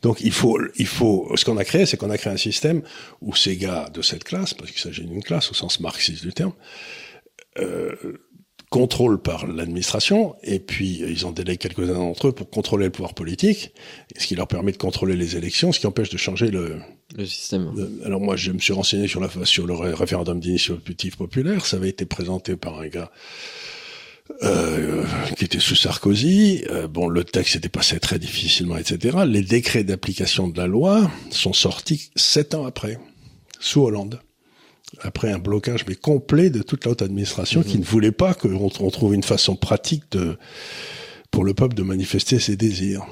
Donc 0.00 0.22
il 0.22 0.32
faut, 0.32 0.58
il 0.76 0.86
faut, 0.86 1.30
ce 1.34 1.44
qu'on 1.44 1.58
a 1.58 1.64
créé, 1.64 1.84
c'est 1.84 1.98
qu'on 1.98 2.08
a 2.08 2.16
créé 2.16 2.32
un 2.32 2.38
système 2.38 2.80
où 3.20 3.34
ces 3.34 3.58
gars 3.58 3.90
de 3.92 4.00
cette 4.00 4.24
classe, 4.24 4.54
parce 4.54 4.70
qu'il 4.70 4.80
s'agit 4.80 5.04
d'une 5.04 5.22
classe 5.22 5.50
au 5.50 5.54
sens 5.54 5.80
marxiste 5.80 6.24
du 6.24 6.32
terme, 6.32 6.54
euh, 7.58 7.94
contrôle 8.70 9.20
par 9.20 9.46
l'administration, 9.46 10.34
et 10.42 10.58
puis 10.58 11.02
ils 11.06 11.26
ont 11.26 11.30
délégué 11.30 11.56
quelques-uns 11.56 11.94
d'entre 11.94 12.28
eux 12.28 12.32
pour 12.32 12.50
contrôler 12.50 12.86
le 12.86 12.92
pouvoir 12.92 13.14
politique, 13.14 13.72
ce 14.16 14.26
qui 14.26 14.34
leur 14.34 14.46
permet 14.46 14.72
de 14.72 14.76
contrôler 14.76 15.16
les 15.16 15.36
élections, 15.36 15.72
ce 15.72 15.80
qui 15.80 15.86
empêche 15.86 16.10
de 16.10 16.18
changer 16.18 16.50
le, 16.50 16.76
le 17.16 17.24
système. 17.24 17.72
alors 18.04 18.20
moi, 18.20 18.36
je 18.36 18.52
me 18.52 18.58
suis 18.58 18.74
renseigné 18.74 19.08
sur, 19.08 19.20
la, 19.20 19.28
sur 19.44 19.66
le 19.66 19.74
référendum 19.74 20.38
d'initiative 20.38 21.16
populaire, 21.16 21.64
ça 21.64 21.78
avait 21.78 21.88
été 21.88 22.04
présenté 22.04 22.56
par 22.56 22.78
un 22.78 22.88
gars 22.88 23.10
euh, 24.42 25.04
qui 25.36 25.44
était 25.44 25.58
sous 25.58 25.74
Sarkozy. 25.74 26.64
Euh, 26.70 26.86
bon, 26.86 27.08
le 27.08 27.24
texte 27.24 27.56
était 27.56 27.70
passé 27.70 27.98
très 27.98 28.18
difficilement, 28.18 28.76
etc. 28.76 29.18
Les 29.26 29.42
décrets 29.42 29.84
d'application 29.84 30.48
de 30.48 30.58
la 30.58 30.66
loi 30.66 31.10
sont 31.30 31.54
sortis 31.54 32.10
sept 32.14 32.54
ans 32.54 32.66
après, 32.66 32.98
sous 33.58 33.80
Hollande 33.82 34.20
après 35.02 35.30
un 35.30 35.38
blocage 35.38 35.84
mais 35.86 35.94
complet 35.94 36.50
de 36.50 36.62
toute 36.62 36.84
la 36.84 36.92
haute 36.92 37.02
administration 37.02 37.62
qui 37.62 37.74
mhm. 37.74 37.80
ne 37.80 37.84
voulait 37.84 38.12
pas 38.12 38.34
qu'on 38.34 38.68
trouve 38.68 39.14
une 39.14 39.22
façon 39.22 39.56
pratique 39.56 40.04
de 40.12 40.36
pour 41.30 41.44
le 41.44 41.52
peuple 41.52 41.74
de 41.74 41.82
manifester 41.82 42.38
ses 42.38 42.56
désirs. 42.56 43.04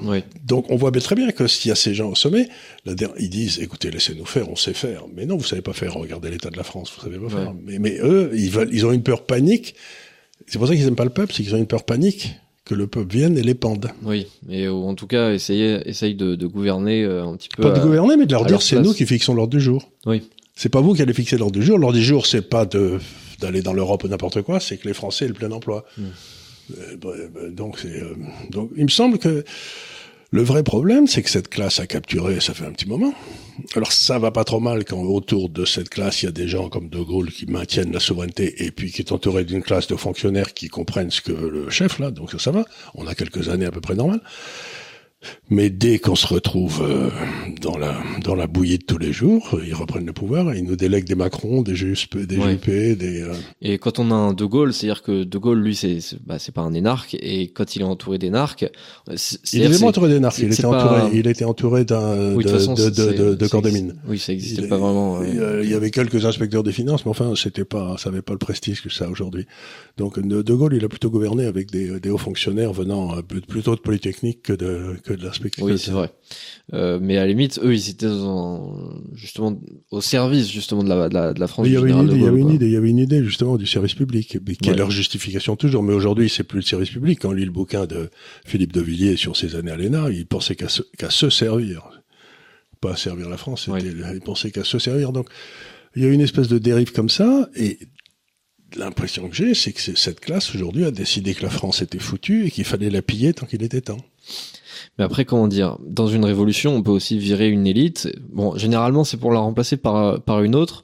Donc 0.43 0.71
on 0.71 0.75
voit 0.75 0.89
bien 0.89 1.01
très 1.01 1.15
bien 1.15 1.31
que 1.31 1.45
s'il 1.45 1.69
y 1.69 1.71
a 1.71 1.75
ces 1.75 1.93
gens 1.93 2.09
au 2.09 2.15
sommet, 2.15 2.49
ils 2.85 3.29
disent 3.29 3.59
écoutez 3.59 3.91
laissez-nous 3.91 4.25
faire, 4.25 4.49
on 4.49 4.55
sait 4.55 4.73
faire. 4.73 5.03
Mais 5.15 5.25
non, 5.25 5.37
vous 5.37 5.43
savez 5.43 5.61
pas 5.61 5.73
faire. 5.73 5.93
Regardez 5.93 6.31
l'état 6.31 6.49
de 6.49 6.57
la 6.57 6.63
France, 6.63 6.91
vous 6.95 7.03
savez 7.03 7.19
pas 7.19 7.29
faire. 7.29 7.53
Mais, 7.63 7.77
mais 7.77 7.99
eux, 8.01 8.31
ils 8.33 8.49
veulent, 8.49 8.69
ils 8.71 8.85
ont 8.85 8.91
une 8.91 9.03
peur 9.03 9.23
panique. 9.25 9.75
C'est 10.47 10.57
pour 10.57 10.67
ça 10.67 10.75
qu'ils 10.75 10.87
aiment 10.87 10.95
pas 10.95 11.03
le 11.03 11.11
peuple, 11.11 11.33
c'est 11.33 11.43
qu'ils 11.43 11.53
ont 11.53 11.59
une 11.59 11.67
peur 11.67 11.83
panique 11.83 12.35
que 12.65 12.73
le 12.73 12.87
peuple 12.87 13.15
vienne 13.15 13.37
et 13.37 13.43
les 13.43 13.53
pende. 13.53 13.91
Oui, 14.03 14.27
et 14.49 14.67
en 14.67 14.93
tout 14.93 15.07
cas, 15.07 15.31
essayer, 15.31 15.87
essaye 15.87 16.15
de, 16.15 16.35
de 16.35 16.47
gouverner 16.47 17.03
euh, 17.03 17.23
un 17.23 17.37
petit 17.37 17.49
peu. 17.49 17.63
Pas 17.63 17.71
de 17.71 17.79
gouverner, 17.79 18.17
mais 18.17 18.25
de 18.25 18.31
leur 18.33 18.45
dire 18.45 18.61
c'est 18.61 18.79
nous 18.79 18.93
qui 18.93 19.05
fixons 19.05 19.33
l'ordre 19.33 19.51
du 19.51 19.61
jour. 19.61 19.89
Oui. 20.05 20.23
C'est 20.57 20.69
pas 20.69 20.81
vous 20.81 20.95
qui 20.95 21.03
allez 21.03 21.13
fixer 21.13 21.37
l'ordre 21.37 21.57
du 21.59 21.63
jour. 21.63 21.77
L'ordre 21.77 21.97
du 21.97 22.03
jour, 22.03 22.25
c'est 22.25 22.41
pas 22.41 22.65
de 22.65 22.99
d'aller 23.39 23.61
dans 23.61 23.73
l'Europe 23.73 24.03
ou 24.03 24.07
n'importe 24.07 24.41
quoi, 24.41 24.59
c'est 24.59 24.77
que 24.77 24.87
les 24.87 24.95
Français 24.95 25.25
aient 25.25 25.27
le 25.27 25.35
plein 25.35 25.51
emploi. 25.51 25.85
Hmm. 25.95 26.05
Euh, 26.75 26.97
bah, 26.97 27.09
bah, 27.31 27.41
donc, 27.51 27.85
euh, 27.85 28.15
donc, 28.49 28.71
il 28.75 28.83
me 28.83 28.89
semble 28.89 29.19
que 29.19 29.43
le 30.31 30.41
vrai 30.41 30.63
problème, 30.63 31.05
c'est 31.05 31.21
que 31.21 31.29
cette 31.29 31.47
classe 31.47 31.79
a 31.79 31.85
capturé, 31.85 32.39
ça 32.39 32.55
fait 32.55 32.65
un 32.65 32.71
petit 32.71 32.87
moment. 32.87 33.13
Alors, 33.75 33.91
ça 33.91 34.17
va 34.17 34.31
pas 34.31 34.43
trop 34.43 34.59
mal 34.59 34.83
quand 34.83 34.99
autour 35.03 35.49
de 35.49 35.63
cette 35.63 35.89
classe, 35.89 36.23
il 36.23 36.25
y 36.25 36.29
a 36.29 36.31
des 36.31 36.47
gens 36.47 36.69
comme 36.69 36.89
De 36.89 36.99
Gaulle 36.99 37.31
qui 37.31 37.45
maintiennent 37.45 37.91
la 37.91 37.99
souveraineté 37.99 38.65
et 38.65 38.71
puis 38.71 38.91
qui 38.91 39.03
est 39.03 39.11
entouré 39.11 39.45
d'une 39.45 39.61
classe 39.61 39.85
de 39.85 39.95
fonctionnaires 39.95 40.55
qui 40.55 40.69
comprennent 40.69 41.11
ce 41.11 41.21
que 41.21 41.31
le 41.31 41.69
chef, 41.69 41.99
là, 41.99 42.09
donc 42.09 42.31
ça, 42.31 42.39
ça 42.39 42.51
va. 42.51 42.65
On 42.95 43.05
a 43.05 43.13
quelques 43.13 43.49
années 43.49 43.67
à 43.67 43.71
peu 43.71 43.81
près 43.81 43.93
normales. 43.93 44.21
Mais 45.49 45.69
dès 45.69 45.97
qu'on 45.97 46.15
se 46.15 46.27
retrouve 46.27 46.81
euh, 46.81 47.09
dans 47.61 47.77
la 47.77 47.95
dans 48.23 48.35
la 48.35 48.45
bouillie 48.45 48.77
de 48.77 48.83
tous 48.83 48.99
les 48.99 49.11
jours, 49.11 49.59
ils 49.65 49.73
reprennent 49.73 50.05
le 50.05 50.13
pouvoir 50.13 50.53
et 50.53 50.59
ils 50.59 50.63
nous 50.63 50.75
délèguent 50.75 51.07
des 51.07 51.15
Macron, 51.15 51.63
des 51.63 51.75
Juppé, 51.75 52.25
des 52.27 52.95
des. 52.95 53.21
Euh, 53.21 53.33
et 53.61 53.77
quand 53.79 53.97
on 53.97 54.11
a 54.11 54.13
un 54.13 54.33
De 54.33 54.45
Gaulle, 54.45 54.73
c'est-à-dire 54.73 55.01
que 55.01 55.23
De 55.23 55.37
Gaulle, 55.37 55.59
lui, 55.59 55.75
c'est 55.75 55.99
bah, 56.25 56.37
c'est 56.37 56.53
pas 56.53 56.61
un 56.61 56.73
énarque 56.73 57.15
et 57.19 57.47
quand 57.47 57.75
il 57.75 57.81
est 57.81 57.85
entouré 57.85 58.19
d'énarques, 58.19 58.65
il 59.53 59.61
est 59.63 59.67
vraiment 59.67 59.87
entouré 59.87 60.09
d'énarques. 60.09 60.37
Il 60.37 60.53
était 60.53 60.65
entouré, 60.65 61.01
il 61.13 61.27
était 61.27 61.45
entouré 61.45 61.85
d'un 61.85 62.35
de, 62.35 62.89
de, 62.89 63.13
de, 63.13 63.33
de, 63.33 63.47
corps 63.47 63.63
de 63.63 63.71
mine. 63.71 63.95
Oui, 64.07 64.19
ça 64.19 64.33
existait 64.33 64.67
pas 64.67 64.77
vraiment. 64.77 65.23
Il 65.23 65.69
y 65.69 65.73
avait 65.73 65.91
quelques 65.91 66.25
inspecteurs 66.25 66.63
des 66.63 66.73
finances, 66.73 67.05
mais 67.05 67.11
enfin, 67.11 67.33
c'était 67.35 67.65
pas, 67.65 67.95
ça 67.97 68.09
avait 68.09 68.21
pas 68.21 68.33
le 68.33 68.39
prestige 68.39 68.83
que 68.83 68.89
ça 68.89 69.09
aujourd'hui. 69.09 69.47
Donc 69.97 70.19
De 70.19 70.53
Gaulle, 70.53 70.75
il 70.75 70.85
a 70.85 70.89
plutôt 70.89 71.09
gouverné 71.09 71.45
avec 71.45 71.71
des, 71.71 71.99
des 71.99 72.09
hauts 72.09 72.17
fonctionnaires 72.17 72.73
venant 72.73 73.17
euh, 73.17 73.21
plutôt 73.21 73.75
de 73.75 73.79
Polytechnique 73.79 74.43
que 74.43 74.53
de 74.53 74.97
que 75.07 75.13
de 75.13 75.23
l'aspect 75.23 75.49
oui, 75.59 75.79
c'est 75.79 75.91
vrai. 75.91 76.11
Euh, 76.73 76.99
mais 77.01 77.17
à 77.17 77.21
la 77.21 77.27
limite, 77.27 77.59
eux, 77.63 77.73
ils 77.73 77.89
étaient 77.89 78.07
justement 79.13 79.59
au 79.91 80.01
service 80.01 80.49
justement 80.51 80.83
de 80.83 80.89
la, 80.89 81.09
de 81.09 81.13
la, 81.13 81.33
de 81.33 81.39
la 81.39 81.47
France. 81.47 81.67
Il 81.67 81.73
y, 81.73 81.77
avait 81.77 81.91
une 81.91 82.03
idée, 82.03 82.15
il 82.15 82.23
y 82.23 82.27
avait 82.27 82.41
une 82.41 82.49
idée, 82.51 82.65
il 82.67 82.73
y 82.73 82.75
avait 82.75 82.89
une 82.89 82.97
idée 82.97 83.23
justement 83.23 83.57
du 83.57 83.65
service 83.65 83.93
public, 83.93 84.37
qui 84.61 84.69
est 84.69 84.75
leur 84.75 84.91
justification 84.91 85.55
toujours? 85.55 85.83
Mais 85.83 85.93
aujourd'hui, 85.93 86.29
c'est 86.29 86.43
plus 86.43 86.59
le 86.59 86.65
service 86.65 86.89
public. 86.89 87.19
Quand 87.21 87.29
on 87.29 87.33
lit 87.33 87.45
le 87.45 87.51
bouquin 87.51 87.85
de 87.85 88.09
Philippe 88.45 88.73
de 88.73 88.81
Villiers 88.81 89.15
sur 89.15 89.37
ses 89.37 89.55
années 89.55 89.71
à 89.71 89.77
l'ENA, 89.77 90.09
il 90.11 90.25
pensait 90.25 90.55
qu'à 90.55 90.69
se, 90.69 90.81
qu'à 90.97 91.09
se 91.09 91.29
servir, 91.29 91.89
pas 92.81 92.93
à 92.93 92.97
servir 92.97 93.29
la 93.29 93.37
France. 93.37 93.69
Il 93.79 94.21
pensait 94.21 94.51
qu'à 94.51 94.63
se 94.63 94.79
servir. 94.79 95.11
Donc, 95.13 95.29
il 95.95 96.03
y 96.03 96.05
a 96.05 96.09
une 96.09 96.21
espèce 96.21 96.47
de 96.47 96.57
dérive 96.57 96.91
comme 96.91 97.09
ça, 97.09 97.49
et 97.55 97.79
l'impression 98.75 99.29
que 99.29 99.35
j'ai, 99.35 99.53
c'est 99.53 99.71
que 99.71 99.79
cette 99.79 100.19
classe 100.19 100.53
aujourd'hui 100.53 100.85
a 100.85 100.91
décidé 100.91 101.33
que 101.33 101.43
la 101.43 101.49
France 101.49 101.81
était 101.81 101.99
foutue 101.99 102.45
et 102.45 102.51
qu'il 102.51 102.65
fallait 102.65 102.89
la 102.89 103.01
piller 103.01 103.33
tant 103.33 103.45
qu'il 103.45 103.63
était 103.63 103.81
temps. 103.81 104.03
Mais 104.97 105.05
après, 105.05 105.25
comment 105.25 105.47
dire, 105.47 105.77
dans 105.85 106.07
une 106.07 106.25
révolution, 106.25 106.75
on 106.75 106.83
peut 106.83 106.91
aussi 106.91 107.17
virer 107.17 107.49
une 107.49 107.67
élite. 107.67 108.09
Bon, 108.31 108.57
généralement, 108.57 109.03
c'est 109.03 109.17
pour 109.17 109.31
la 109.31 109.39
remplacer 109.39 109.77
par 109.77 110.21
par 110.21 110.43
une 110.43 110.55
autre 110.55 110.83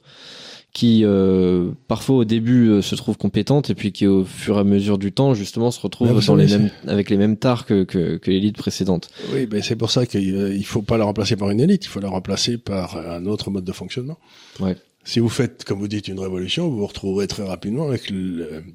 qui 0.74 1.02
euh, 1.04 1.70
parfois 1.86 2.16
au 2.16 2.24
début 2.24 2.68
euh, 2.68 2.82
se 2.82 2.96
trouve 2.96 3.16
compétente 3.16 3.70
et 3.70 3.76
puis 3.76 3.92
qui 3.92 4.08
au 4.08 4.24
fur 4.24 4.56
et 4.56 4.60
à 4.60 4.64
mesure 4.64 4.98
du 4.98 5.12
temps 5.12 5.32
justement 5.32 5.70
se 5.70 5.80
retrouve 5.80 6.26
dans 6.26 6.34
les 6.34 6.48
mêmes, 6.48 6.70
avec 6.88 7.10
les 7.10 7.16
mêmes 7.16 7.36
tares 7.36 7.64
que, 7.64 7.84
que, 7.84 8.16
que 8.16 8.30
l'élite 8.30 8.56
précédente. 8.56 9.08
Oui, 9.32 9.46
ben 9.46 9.62
c'est 9.62 9.76
pour 9.76 9.92
ça 9.92 10.04
qu'il 10.04 10.34
euh, 10.34 10.62
faut 10.64 10.82
pas 10.82 10.98
la 10.98 11.04
remplacer 11.04 11.36
par 11.36 11.48
une 11.50 11.60
élite, 11.60 11.84
il 11.84 11.88
faut 11.88 12.00
la 12.00 12.08
remplacer 12.08 12.58
par 12.58 12.96
un 12.96 13.24
autre 13.24 13.50
mode 13.50 13.64
de 13.64 13.72
fonctionnement. 13.72 14.18
Ouais. 14.58 14.76
Si 15.04 15.20
vous 15.20 15.28
faites, 15.28 15.64
comme 15.64 15.78
vous 15.78 15.86
dites, 15.86 16.08
une 16.08 16.18
révolution, 16.18 16.68
vous 16.68 16.78
vous 16.78 16.86
retrouverez 16.86 17.28
très 17.28 17.44
rapidement 17.44 17.86
avec. 17.86 18.10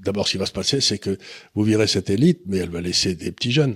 D'abord, 0.04 0.28
ce 0.28 0.34
qui 0.34 0.38
va 0.38 0.46
se 0.46 0.52
passer, 0.52 0.80
c'est 0.80 1.00
que 1.00 1.18
vous 1.56 1.64
virez 1.64 1.88
cette 1.88 2.12
élite, 2.12 2.42
mais 2.46 2.58
elle 2.58 2.70
va 2.70 2.82
laisser 2.82 3.16
des 3.16 3.32
petits 3.32 3.52
jeunes 3.52 3.76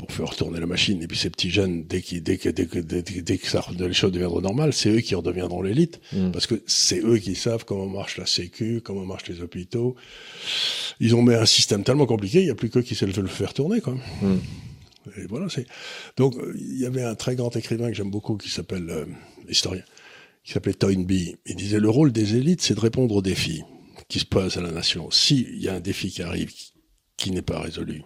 pour 0.00 0.12
faire 0.12 0.36
tourner 0.36 0.60
la 0.60 0.66
machine. 0.66 1.02
Et 1.02 1.06
puis 1.06 1.18
ces 1.18 1.30
petits 1.30 1.50
jeunes, 1.50 1.84
dès, 1.84 2.02
dès, 2.20 2.38
que, 2.38 2.48
dès, 2.48 2.66
que, 2.66 2.78
dès, 2.78 3.02
dès 3.02 3.38
que 3.38 3.46
ça, 3.46 3.64
les 3.78 3.92
choses 3.92 4.12
deviendront 4.12 4.40
normales, 4.40 4.72
c'est 4.72 4.90
eux 4.90 5.00
qui 5.00 5.14
redeviendront 5.14 5.62
l'élite. 5.62 6.00
Mm. 6.12 6.30
Parce 6.30 6.46
que 6.46 6.62
c'est 6.66 7.00
eux 7.00 7.18
qui 7.18 7.34
savent 7.34 7.64
comment 7.64 7.86
marche 7.86 8.16
la 8.16 8.26
sécu, 8.26 8.80
comment 8.82 9.04
marchent 9.04 9.28
les 9.28 9.40
hôpitaux. 9.40 9.96
Ils 10.98 11.14
ont 11.14 11.22
mis 11.22 11.34
un 11.34 11.46
système 11.46 11.84
tellement 11.84 12.06
compliqué, 12.06 12.40
il 12.40 12.44
n'y 12.44 12.50
a 12.50 12.54
plus 12.54 12.70
que 12.70 12.80
qui 12.80 12.94
sait 12.94 13.06
le 13.06 13.26
faire 13.28 13.54
tourner. 13.54 13.80
Quoi. 13.80 13.94
Mm. 14.22 14.38
Et 15.16 15.26
voilà, 15.28 15.48
c'est... 15.48 15.66
Donc 16.16 16.34
il 16.54 16.78
y 16.78 16.86
avait 16.86 17.02
un 17.02 17.14
très 17.14 17.36
grand 17.36 17.54
écrivain 17.56 17.88
que 17.88 17.96
j'aime 17.96 18.10
beaucoup 18.10 18.36
qui 18.36 18.50
s'appelle, 18.50 18.88
euh, 18.90 19.06
historien, 19.48 19.82
qui 20.44 20.52
s'appelait 20.52 20.74
Toynbee. 20.74 21.36
Il 21.46 21.56
disait, 21.56 21.80
le 21.80 21.90
rôle 21.90 22.12
des 22.12 22.36
élites, 22.36 22.62
c'est 22.62 22.74
de 22.74 22.80
répondre 22.80 23.14
aux 23.14 23.22
défis 23.22 23.62
qui 24.08 24.18
se 24.18 24.26
posent 24.26 24.56
à 24.56 24.60
la 24.60 24.72
nation. 24.72 25.10
S'il 25.10 25.60
y 25.60 25.68
a 25.68 25.74
un 25.74 25.80
défi 25.80 26.10
qui 26.10 26.22
arrive, 26.22 26.52
qui, 26.52 26.72
qui 27.16 27.30
n'est 27.30 27.42
pas 27.42 27.60
résolu, 27.60 28.02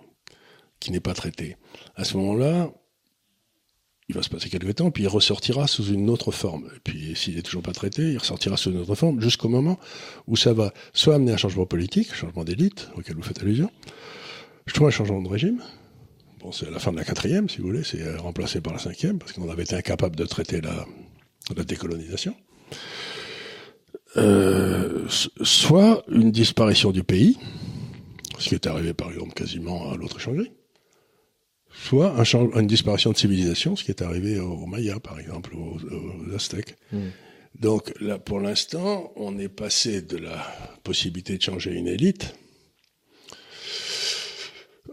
qui 0.85 0.93
n'est 0.93 1.01
pas 1.01 1.15
traité, 1.15 1.57
à 1.97 2.05
ce 2.05 2.17
moment-là, 2.17 2.71
il 4.09 4.15
va 4.15 4.23
se 4.23 4.29
passer 4.29 4.51
quelques 4.51 4.75
temps, 4.75 4.91
puis 4.91 5.05
il 5.05 5.09
ressortira 5.09 5.67
sous 5.67 5.87
une 5.87 6.11
autre 6.11 6.31
forme. 6.31 6.69
Et 6.77 6.81
puis, 6.81 7.17
s'il 7.17 7.39
est 7.39 7.43
toujours 7.43 7.63
pas 7.63 7.73
traité, 7.73 8.03
il 8.03 8.19
ressortira 8.19 8.57
sous 8.57 8.71
une 8.71 8.79
autre 8.79 8.95
forme, 8.95 9.21
jusqu'au 9.21 9.49
moment 9.49 9.79
où 10.27 10.37
ça 10.37 10.53
va 10.53 10.75
soit 10.93 11.15
amener 11.15 11.33
un 11.33 11.37
changement 11.37 11.65
politique, 11.65 12.11
un 12.13 12.15
changement 12.15 12.45
d'élite, 12.45 12.91
auquel 12.97 13.17
vous 13.17 13.23
faites 13.23 13.41
allusion, 13.41 13.71
soit 14.67 14.89
un 14.89 14.91
changement 14.91 15.23
de 15.23 15.29
régime. 15.29 15.63
Bon, 16.41 16.53
c'est 16.53 16.67
à 16.67 16.71
la 16.71 16.79
fin 16.79 16.93
de 16.93 16.99
la 16.99 17.05
quatrième, 17.05 17.49
si 17.49 17.59
vous 17.59 17.69
voulez, 17.69 17.83
c'est 17.83 18.17
remplacé 18.17 18.61
par 18.61 18.75
la 18.75 18.79
cinquième, 18.79 19.19
parce 19.19 19.33
qu'on 19.33 19.49
avait 19.49 19.63
été 19.63 19.75
incapable 19.75 20.17
de 20.17 20.27
traiter 20.27 20.61
la, 20.61 20.85
décolonisation. 21.65 22.35
Euh, 24.17 25.07
soit 25.09 26.05
une 26.09 26.31
disparition 26.31 26.93
du 26.93 27.03
pays, 27.03 27.39
ce 28.39 28.51
qui 28.51 28.55
est 28.55 28.67
arrivé 28.67 28.95
par 28.95 29.11
exemple 29.11 29.33
quasiment 29.33 29.91
à 29.91 29.97
l'Autriche-Hongrie, 29.97 30.53
soit 31.75 32.15
un 32.19 32.25
une 32.61 32.67
disparition 32.67 33.13
de 33.13 33.17
civilisation, 33.17 33.77
ce 33.77 33.85
qui 33.85 33.91
est 33.91 34.03
arrivé 34.03 34.39
aux 34.39 34.67
Mayas 34.67 35.01
par 35.01 35.19
exemple, 35.19 35.55
aux, 35.55 35.77
aux 35.77 36.35
Aztèques. 36.35 36.77
Mm. 36.93 37.09
Donc 37.61 37.93
là, 38.01 38.19
pour 38.19 38.41
l'instant, 38.41 39.13
on 39.17 39.39
est 39.39 39.49
passé 39.49 40.03
de 40.03 40.17
la 40.17 40.45
possibilité 40.83 41.37
de 41.37 41.43
changer 41.43 41.73
une 41.73 41.87
élite. 41.87 42.35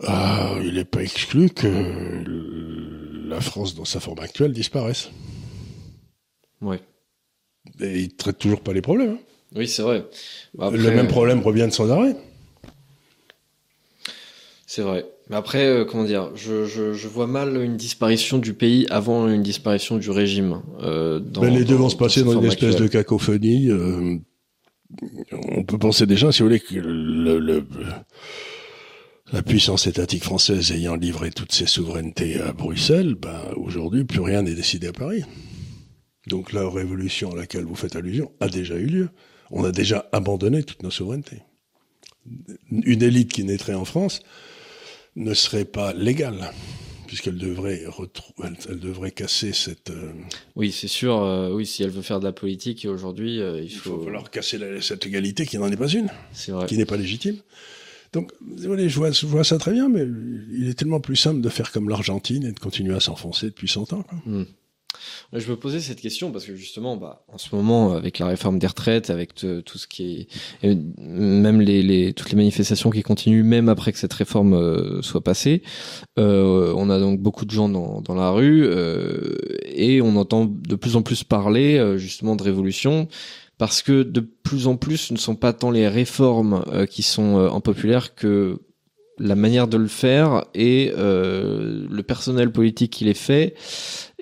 Ah, 0.03 0.55
il 0.63 0.75
n'est 0.75 0.85
pas 0.85 1.01
exclu 1.01 1.49
que 1.49 1.67
la 3.27 3.41
France, 3.41 3.75
dans 3.75 3.85
sa 3.85 3.99
forme 3.99 4.19
actuelle, 4.19 4.51
disparaisse. 4.51 5.09
Ouais. 6.61 6.79
Et 7.79 7.99
il 7.99 8.07
ne 8.07 8.15
traite 8.15 8.37
toujours 8.37 8.61
pas 8.61 8.73
les 8.73 8.81
problèmes. 8.81 9.11
Hein. 9.11 9.19
Oui, 9.55 9.67
c'est 9.67 9.81
vrai. 9.81 10.05
Après, 10.59 10.77
le 10.77 10.91
même 10.91 11.07
problème 11.07 11.41
revient 11.41 11.67
sans 11.71 11.89
arrêt. 11.91 12.15
C'est 14.65 14.81
vrai. 14.81 15.05
Mais 15.31 15.37
après, 15.37 15.65
euh, 15.65 15.85
comment 15.85 16.03
dire, 16.03 16.29
je, 16.35 16.65
je, 16.65 16.91
je, 16.91 17.07
vois 17.07 17.25
mal 17.25 17.55
une 17.55 17.77
disparition 17.77 18.37
du 18.37 18.53
pays 18.53 18.85
avant 18.89 19.29
une 19.29 19.41
disparition 19.41 19.97
du 19.97 20.11
régime. 20.11 20.61
Euh, 20.81 21.21
dans, 21.21 21.39
ben 21.39 21.53
les 21.53 21.63
deux 21.63 21.75
vont 21.75 21.87
se 21.87 21.95
passer 21.95 22.25
dans, 22.25 22.33
une 22.33 22.43
espèce 22.43 22.75
de 22.75 22.85
cacophonie. 22.85 23.69
Euh, 23.69 24.17
on 25.31 25.63
peut 25.63 25.77
penser 25.77 26.05
déjà, 26.05 26.33
si 26.33 26.41
vous 26.41 26.49
voulez, 26.49 26.59
que 26.59 26.75
le, 26.75 27.39
le, 27.39 27.65
la 29.31 29.41
puissance 29.41 29.87
étatique 29.87 30.25
française 30.25 30.73
ayant 30.73 30.95
livré 30.95 31.31
toutes 31.31 31.53
ses 31.53 31.65
souverainetés 31.65 32.41
à 32.41 32.51
Bruxelles, 32.51 33.15
ben 33.15 33.39
aujourd'hui, 33.55 34.03
plus 34.03 34.19
rien 34.19 34.41
n'est 34.41 34.53
décidé 34.53 34.87
à 34.87 34.93
Paris. 34.93 35.23
Donc 36.27 36.51
la 36.51 36.69
révolution 36.69 37.31
à 37.31 37.37
laquelle 37.37 37.63
vous 37.63 37.75
faites 37.75 37.95
allusion 37.95 38.33
a 38.41 38.49
déjà 38.49 38.75
eu 38.75 38.87
lieu. 38.87 39.09
On 39.49 39.63
a 39.63 39.71
déjà 39.71 40.09
abandonné 40.11 40.63
toutes 40.63 40.83
nos 40.83 40.91
souverainetés. 40.91 41.41
Une 42.69 43.01
élite 43.01 43.31
qui 43.31 43.45
naîtrait 43.45 43.73
en 43.73 43.85
France 43.85 44.21
ne 45.15 45.33
serait 45.33 45.65
pas 45.65 45.93
légale, 45.93 46.51
puisqu'elle 47.07 47.37
devrait 47.37 47.83
elle, 48.43 48.55
elle, 48.69 48.79
devrait 48.79 49.11
casser 49.11 49.53
cette. 49.53 49.89
Euh... 49.89 50.13
Oui, 50.55 50.71
c'est 50.71 50.87
sûr. 50.87 51.21
Euh, 51.21 51.51
oui, 51.51 51.65
si 51.65 51.83
elle 51.83 51.89
veut 51.89 52.01
faire 52.01 52.19
de 52.19 52.25
la 52.25 52.31
politique 52.31 52.85
aujourd'hui, 52.89 53.41
euh, 53.41 53.59
il, 53.59 53.65
il 53.65 53.71
faut... 53.71 53.97
faut 53.97 54.05
falloir 54.05 54.29
casser 54.29 54.57
la, 54.57 54.81
cette 54.81 55.05
égalité 55.05 55.45
qui 55.45 55.57
n'en 55.57 55.71
est 55.71 55.77
pas 55.77 55.87
une, 55.87 56.09
vrai. 56.47 56.65
qui 56.67 56.77
n'est 56.77 56.85
pas 56.85 56.97
légitime. 56.97 57.37
Donc, 58.13 58.33
désolé, 58.41 58.89
je 58.89 58.97
vois, 58.97 59.11
je 59.11 59.25
vois 59.25 59.45
ça 59.45 59.57
très 59.57 59.71
bien, 59.71 59.87
mais 59.87 60.05
il 60.51 60.67
est 60.67 60.73
tellement 60.73 60.99
plus 60.99 61.15
simple 61.15 61.39
de 61.39 61.47
faire 61.47 61.71
comme 61.71 61.87
l'Argentine 61.87 62.45
et 62.45 62.51
de 62.51 62.59
continuer 62.59 62.93
à 62.93 62.99
s'enfoncer 62.99 63.47
depuis 63.47 63.69
100 63.69 63.93
ans. 63.93 64.03
Quoi. 64.03 64.17
Mm. 64.25 64.45
Je 65.33 65.49
me 65.49 65.55
posais 65.55 65.79
cette 65.79 66.01
question 66.01 66.31
parce 66.31 66.45
que 66.45 66.55
justement, 66.55 66.97
bah, 66.97 67.23
en 67.31 67.37
ce 67.37 67.55
moment, 67.55 67.93
avec 67.93 68.19
la 68.19 68.27
réforme 68.27 68.59
des 68.59 68.67
retraites, 68.67 69.09
avec 69.09 69.33
tout 69.33 69.77
ce 69.77 69.87
qui 69.87 70.27
est, 70.63 70.75
même 70.99 71.61
les, 71.61 71.81
les, 71.81 72.13
toutes 72.13 72.31
les 72.31 72.35
manifestations 72.35 72.89
qui 72.89 73.01
continuent, 73.01 73.43
même 73.43 73.69
après 73.69 73.91
que 73.93 73.97
cette 73.97 74.13
réforme 74.13 74.53
euh, 74.53 75.01
soit 75.01 75.23
passée, 75.23 75.63
euh, 76.19 76.73
on 76.75 76.89
a 76.89 76.99
donc 76.99 77.19
beaucoup 77.19 77.45
de 77.45 77.51
gens 77.51 77.69
dans, 77.69 78.01
dans 78.01 78.15
la 78.15 78.31
rue 78.31 78.63
euh, 78.65 79.35
et 79.65 80.01
on 80.01 80.15
entend 80.15 80.45
de 80.45 80.75
plus 80.75 80.95
en 80.95 81.01
plus 81.01 81.23
parler 81.23 81.77
euh, 81.77 81.97
justement 81.97 82.35
de 82.35 82.43
révolution 82.43 83.07
parce 83.57 83.83
que 83.83 84.03
de 84.03 84.21
plus 84.21 84.67
en 84.67 84.75
plus, 84.75 84.97
ce 84.97 85.13
ne 85.13 85.19
sont 85.19 85.35
pas 85.35 85.53
tant 85.53 85.69
les 85.69 85.87
réformes 85.87 86.63
euh, 86.73 86.85
qui 86.85 87.03
sont 87.03 87.37
impopulaires 87.37 88.15
que 88.15 88.59
la 89.19 89.35
manière 89.35 89.67
de 89.67 89.77
le 89.77 89.87
faire 89.87 90.45
et 90.55 90.91
le 90.95 92.01
personnel 92.01 92.51
politique 92.51 92.91
qui 92.91 93.05
les 93.05 93.13
fait 93.13 93.53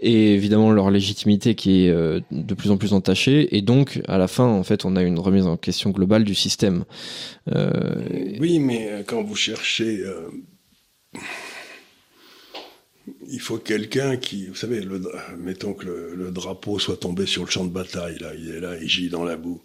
et 0.02 0.34
évidemment 0.34 0.72
leur 0.72 0.92
légitimité 0.92 1.56
qui 1.56 1.86
est 1.86 1.90
euh, 1.90 2.20
de 2.32 2.54
plus 2.54 2.72
en 2.72 2.78
plus 2.78 2.94
entachée 2.94 3.56
et 3.56 3.62
donc 3.62 4.02
à 4.08 4.18
la 4.18 4.28
fin 4.28 4.46
en 4.46 4.64
fait 4.64 4.86
on 4.86 4.96
a 4.96 5.04
une 5.04 5.20
remise 5.20 5.46
en 5.46 5.58
question 5.58 5.92
globale 5.92 6.24
du 6.24 6.36
système 6.36 6.86
euh... 7.54 8.02
oui 8.40 8.60
mais 8.60 9.04
quand 9.08 9.22
vous 9.24 9.36
cherchez 9.36 10.00
euh... 10.00 10.28
il 13.30 13.40
faut 13.40 13.58
quelqu'un 13.58 14.18
qui 14.18 14.48
vous 14.48 14.56
savez 14.56 14.82
le, 14.82 15.02
mettons 15.38 15.74
que 15.74 15.86
le, 15.86 16.16
le, 16.16 16.32
drapeau 16.32 16.80
soit 16.80 16.98
tombé 16.98 17.26
sur 17.26 17.44
le 17.44 17.50
champ 17.50 17.66
de 17.66 17.72
bataille 17.72 18.18
là 18.20 18.32
il 18.38 18.50
est 18.50 18.60
là 18.60 18.76
il 18.82 18.88
gît 18.88 19.10
dans 19.10 19.24
la 19.24 19.36
boue 19.36 19.62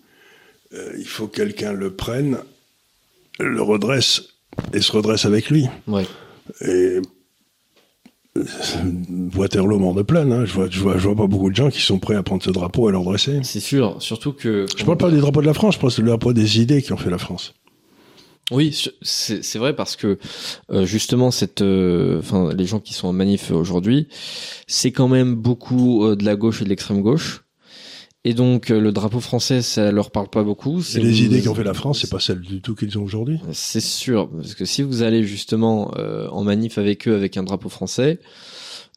euh, 0.72 0.92
il 0.98 1.06
faut 1.06 1.28
quelqu'un 1.28 1.72
le 1.72 1.94
prenne 1.94 2.38
le 3.38 3.62
redresse 3.62 4.22
et 4.72 4.80
se 4.80 4.92
redresse 4.92 5.24
avec 5.24 5.50
lui. 5.50 5.66
Ouais. 5.86 6.06
Et 6.60 7.00
Waterloo 9.36 9.78
mort 9.78 9.94
de 9.94 10.02
pleine. 10.02 10.32
Hein. 10.32 10.44
Je, 10.44 10.52
vois, 10.52 10.68
je, 10.68 10.80
vois, 10.80 10.98
je 10.98 11.06
vois 11.06 11.14
pas 11.16 11.26
beaucoup 11.26 11.50
de 11.50 11.56
gens 11.56 11.70
qui 11.70 11.80
sont 11.80 11.98
prêts 11.98 12.16
à 12.16 12.22
prendre 12.22 12.42
ce 12.42 12.50
drapeau 12.50 12.90
et 12.90 12.92
à. 12.92 13.42
C'est 13.42 13.60
sûr, 13.60 13.96
surtout 14.00 14.32
que. 14.32 14.66
Je 14.76 14.84
parle 14.84 14.98
pas 14.98 15.10
des 15.10 15.20
drapeaux 15.20 15.40
de 15.40 15.46
la 15.46 15.54
France, 15.54 15.74
je 15.74 15.80
parle 15.80 15.94
du 15.94 16.02
drapeau 16.02 16.32
des 16.32 16.60
idées 16.60 16.82
qui 16.82 16.92
ont 16.92 16.96
fait 16.96 17.10
la 17.10 17.18
France. 17.18 17.54
Oui, 18.50 18.78
c'est 19.00 19.58
vrai 19.58 19.74
parce 19.74 19.96
que 19.96 20.18
euh, 20.70 20.84
justement 20.84 21.30
cette, 21.30 21.62
enfin 21.62 22.48
euh, 22.48 22.52
les 22.52 22.66
gens 22.66 22.78
qui 22.78 22.92
sont 22.92 23.08
en 23.08 23.12
manif 23.14 23.50
aujourd'hui, 23.50 24.08
c'est 24.66 24.92
quand 24.92 25.08
même 25.08 25.34
beaucoup 25.34 26.04
euh, 26.04 26.14
de 26.14 26.26
la 26.26 26.36
gauche 26.36 26.60
et 26.60 26.64
de 26.64 26.68
l'extrême 26.68 27.00
gauche. 27.00 27.43
Et 28.26 28.32
donc 28.32 28.70
euh, 28.70 28.80
le 28.80 28.90
drapeau 28.90 29.20
français, 29.20 29.60
ça 29.60 29.92
leur 29.92 30.10
parle 30.10 30.28
pas 30.28 30.42
beaucoup. 30.42 30.80
Et 30.94 31.00
les 31.00 31.22
idées 31.22 31.42
qui 31.42 31.48
ont 31.48 31.54
fait 31.54 31.64
la 31.64 31.74
France, 31.74 32.00
c'est 32.00 32.10
pas 32.10 32.20
celles 32.20 32.40
du 32.40 32.60
tout 32.60 32.74
qu'ils 32.74 32.98
ont 32.98 33.02
aujourd'hui. 33.02 33.38
C'est 33.52 33.80
sûr, 33.80 34.30
parce 34.30 34.54
que 34.54 34.64
si 34.64 34.82
vous 34.82 35.02
allez 35.02 35.24
justement 35.24 35.92
euh, 35.98 36.28
en 36.28 36.42
manif 36.42 36.78
avec 36.78 37.06
eux 37.06 37.14
avec 37.14 37.36
un 37.36 37.42
drapeau 37.42 37.68
français, 37.68 38.18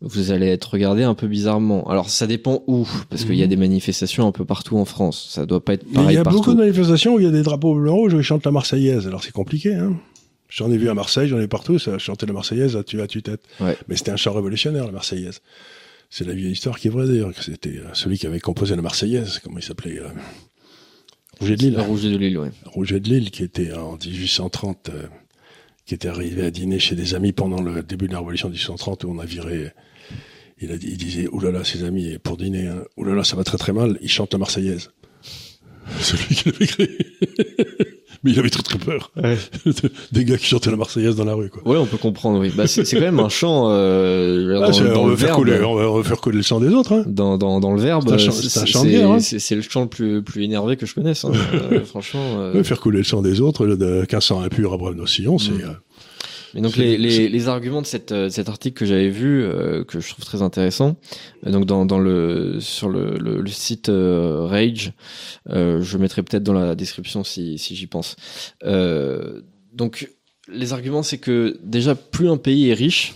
vous 0.01 0.31
allez 0.31 0.47
être 0.47 0.65
regardé 0.71 1.03
un 1.03 1.13
peu 1.13 1.27
bizarrement. 1.27 1.89
Alors 1.89 2.09
ça 2.09 2.25
dépend 2.25 2.63
où, 2.67 2.87
parce 3.09 3.25
qu'il 3.25 3.33
mmh. 3.33 3.39
y 3.39 3.43
a 3.43 3.47
des 3.47 3.57
manifestations 3.57 4.27
un 4.27 4.31
peu 4.31 4.45
partout 4.45 4.77
en 4.77 4.85
France. 4.85 5.27
Ça 5.31 5.45
doit 5.45 5.63
pas 5.63 5.73
être 5.73 5.91
pareil 5.91 6.11
il 6.11 6.15
y 6.15 6.17
a 6.17 6.23
partout. 6.23 6.39
beaucoup 6.39 6.53
de 6.53 6.59
manifestations 6.59 7.15
où 7.15 7.19
il 7.19 7.25
y 7.25 7.27
a 7.27 7.31
des 7.31 7.43
drapeaux 7.43 7.75
blancs 7.75 7.95
rouges 7.95 8.13
où 8.13 8.17
ils 8.19 8.23
chantent 8.23 8.45
la 8.45 8.51
Marseillaise. 8.51 9.07
Alors 9.07 9.23
c'est 9.23 9.33
compliqué. 9.33 9.75
Hein 9.75 9.97
J'en 10.49 10.71
ai 10.71 10.77
vu 10.77 10.87
à 10.87 10.93
Marseille, 10.93 11.27
j'en 11.27 11.39
ai 11.39 11.47
partout. 11.47 11.79
Ça 11.79 11.97
chantait 11.97 12.25
la 12.25 12.33
Marseillaise 12.33 12.77
à 12.77 12.83
tu 12.83 13.01
à 13.01 13.07
tu 13.07 13.21
tête. 13.21 13.41
Ouais. 13.59 13.77
Mais 13.89 13.97
c'était 13.97 14.11
un 14.11 14.17
chant 14.17 14.33
révolutionnaire 14.33 14.85
la 14.85 14.93
Marseillaise. 14.93 15.41
C'est 16.09 16.25
la 16.25 16.33
vieille 16.33 16.51
histoire 16.51 16.79
qui 16.79 16.87
est 16.87 16.91
vraie 16.91 17.05
d'ailleurs, 17.05 17.33
que 17.33 17.43
c'était 17.43 17.81
celui 17.93 18.17
qui 18.17 18.27
avait 18.27 18.39
composé 18.39 18.75
la 18.75 18.81
Marseillaise, 18.81 19.39
comment 19.43 19.57
il 19.57 19.63
s'appelait 19.63 19.99
euh, 19.99 20.07
Rouget 21.39 21.55
de 21.55 21.61
Lille. 21.63 21.79
Rouget 21.79 22.09
de 22.09 22.17
Lille, 22.17 22.37
oui. 22.37 22.47
Rouget 22.65 22.99
de 22.99 23.09
Lille, 23.09 23.31
qui 23.31 23.43
était 23.43 23.73
en 23.73 23.97
1830, 23.97 24.89
euh, 24.89 25.07
qui 25.85 25.93
était 25.93 26.07
arrivé 26.07 26.43
à 26.43 26.51
dîner 26.51 26.79
chez 26.79 26.95
des 26.95 27.13
amis 27.13 27.33
pendant 27.33 27.61
le 27.61 27.83
début 27.83 28.07
de 28.07 28.13
la 28.13 28.19
Révolution 28.19 28.47
de 28.47 28.53
1830, 28.53 29.03
où 29.03 29.11
on 29.11 29.19
a 29.19 29.25
viré. 29.25 29.71
Il, 30.59 30.71
a, 30.71 30.75
il 30.75 30.97
disait, 30.97 31.27
oulala, 31.27 31.63
ses 31.63 31.83
amis, 31.83 32.17
pour 32.17 32.37
dîner, 32.37 32.67
hein, 32.67 32.83
oulala, 32.95 33.23
ça 33.23 33.35
va 33.35 33.43
très 33.43 33.59
très 33.59 33.73
mal, 33.73 33.99
il 34.01 34.09
chante 34.09 34.33
la 34.33 34.39
Marseillaise. 34.39 34.89
Celui 36.01 36.35
qui 36.35 36.49
l'avait 36.49 36.67
créé. 36.67 36.97
mais 38.23 38.31
il 38.31 38.39
avait 38.39 38.49
très 38.49 38.63
très 38.63 38.77
peur. 38.79 39.11
Ouais. 39.21 39.37
Des 40.11 40.25
gars 40.25 40.37
qui 40.37 40.45
chantaient 40.45 40.71
la 40.71 40.77
Marseillaise 40.77 41.15
dans 41.15 41.25
la 41.25 41.33
rue, 41.33 41.49
quoi. 41.49 41.61
Ouais, 41.67 41.77
on 41.77 41.85
peut 41.85 41.97
comprendre, 41.97 42.39
oui. 42.39 42.51
Bah, 42.55 42.67
c'est 42.67 42.83
quand 42.83 42.99
même 43.01 43.19
un 43.19 43.29
chant, 43.29 43.67
euh, 43.69 44.61
ah, 44.63 44.71
dans, 44.71 44.93
dans 44.93 45.01
on, 45.01 45.05
le 45.07 45.11
veut 45.11 45.17
faire 45.17 45.27
verbe. 45.27 45.39
couler, 45.39 45.61
on, 45.63 46.03
faire 46.03 46.21
couler 46.21 46.37
le 46.37 46.43
sang 46.43 46.59
des 46.59 46.69
autres, 46.73 46.93
hein. 46.93 47.03
Dans, 47.07 47.37
dans, 47.37 47.59
dans 47.59 47.73
le 47.73 47.81
verbe. 47.81 48.03
C'est 48.07 48.13
un 48.13 48.17
chant- 48.17 48.31
c'est 48.31 48.59
un 48.59 48.65
chant 48.65 48.83
de 48.83 48.89
guerre, 48.89 49.11
hein. 49.11 49.19
C'est 49.19 49.55
le 49.55 49.61
chant 49.61 49.81
le 49.81 49.87
plus, 49.87 50.21
plus 50.21 50.43
énervé 50.43 50.77
que 50.77 50.85
je 50.85 50.93
connaisse, 50.93 51.25
hein. 51.25 51.31
Euh, 51.71 51.83
franchement. 51.83 52.39
euh, 52.39 52.53
Ouais, 52.53 52.63
faire 52.63 52.79
couler 52.79 52.99
le 52.99 53.03
sang 53.03 53.21
des 53.21 53.41
autres, 53.41 53.65
de, 53.67 54.05
qu'un 54.05 54.21
sang 54.21 54.41
impur 54.41 54.73
abreuve 54.73 54.95
nos 54.95 55.07
sillons, 55.07 55.37
c'est, 55.37 55.51
Mm. 55.51 55.61
euh, 55.61 55.73
Mais 56.53 56.61
donc 56.61 56.75
les, 56.77 56.91
c'est- 56.91 56.97
les, 56.97 57.29
les 57.29 57.47
arguments 57.47 57.81
de 57.81 57.87
cette, 57.87 58.11
euh, 58.11 58.29
cet 58.29 58.47
article 58.49 58.77
que 58.79 58.85
j'avais 58.85 59.09
vu, 59.09 59.43
euh, 59.43 59.83
que 59.83 59.99
je 59.99 60.09
trouve 60.09 60.25
très 60.25 60.41
intéressant, 60.41 60.95
euh, 61.45 61.51
donc 61.51 61.65
dans, 61.65 61.85
dans 61.85 61.99
le 61.99 62.59
sur 62.59 62.89
le, 62.89 63.17
le, 63.17 63.41
le 63.41 63.49
site 63.49 63.89
euh, 63.89 64.45
Rage, 64.45 64.93
euh, 65.49 65.81
je 65.81 65.97
mettrai 65.97 66.23
peut-être 66.23 66.43
dans 66.43 66.53
la 66.53 66.75
description 66.75 67.23
si, 67.23 67.57
si 67.57 67.75
j'y 67.75 67.87
pense. 67.87 68.15
Donc 69.73 70.09
les 70.51 70.73
arguments, 70.73 71.03
c'est 71.03 71.17
que 71.17 71.59
déjà 71.63 71.93
plus 71.95 72.29
un 72.29 72.37
pays 72.37 72.69
est 72.69 72.73
riche, 72.73 73.15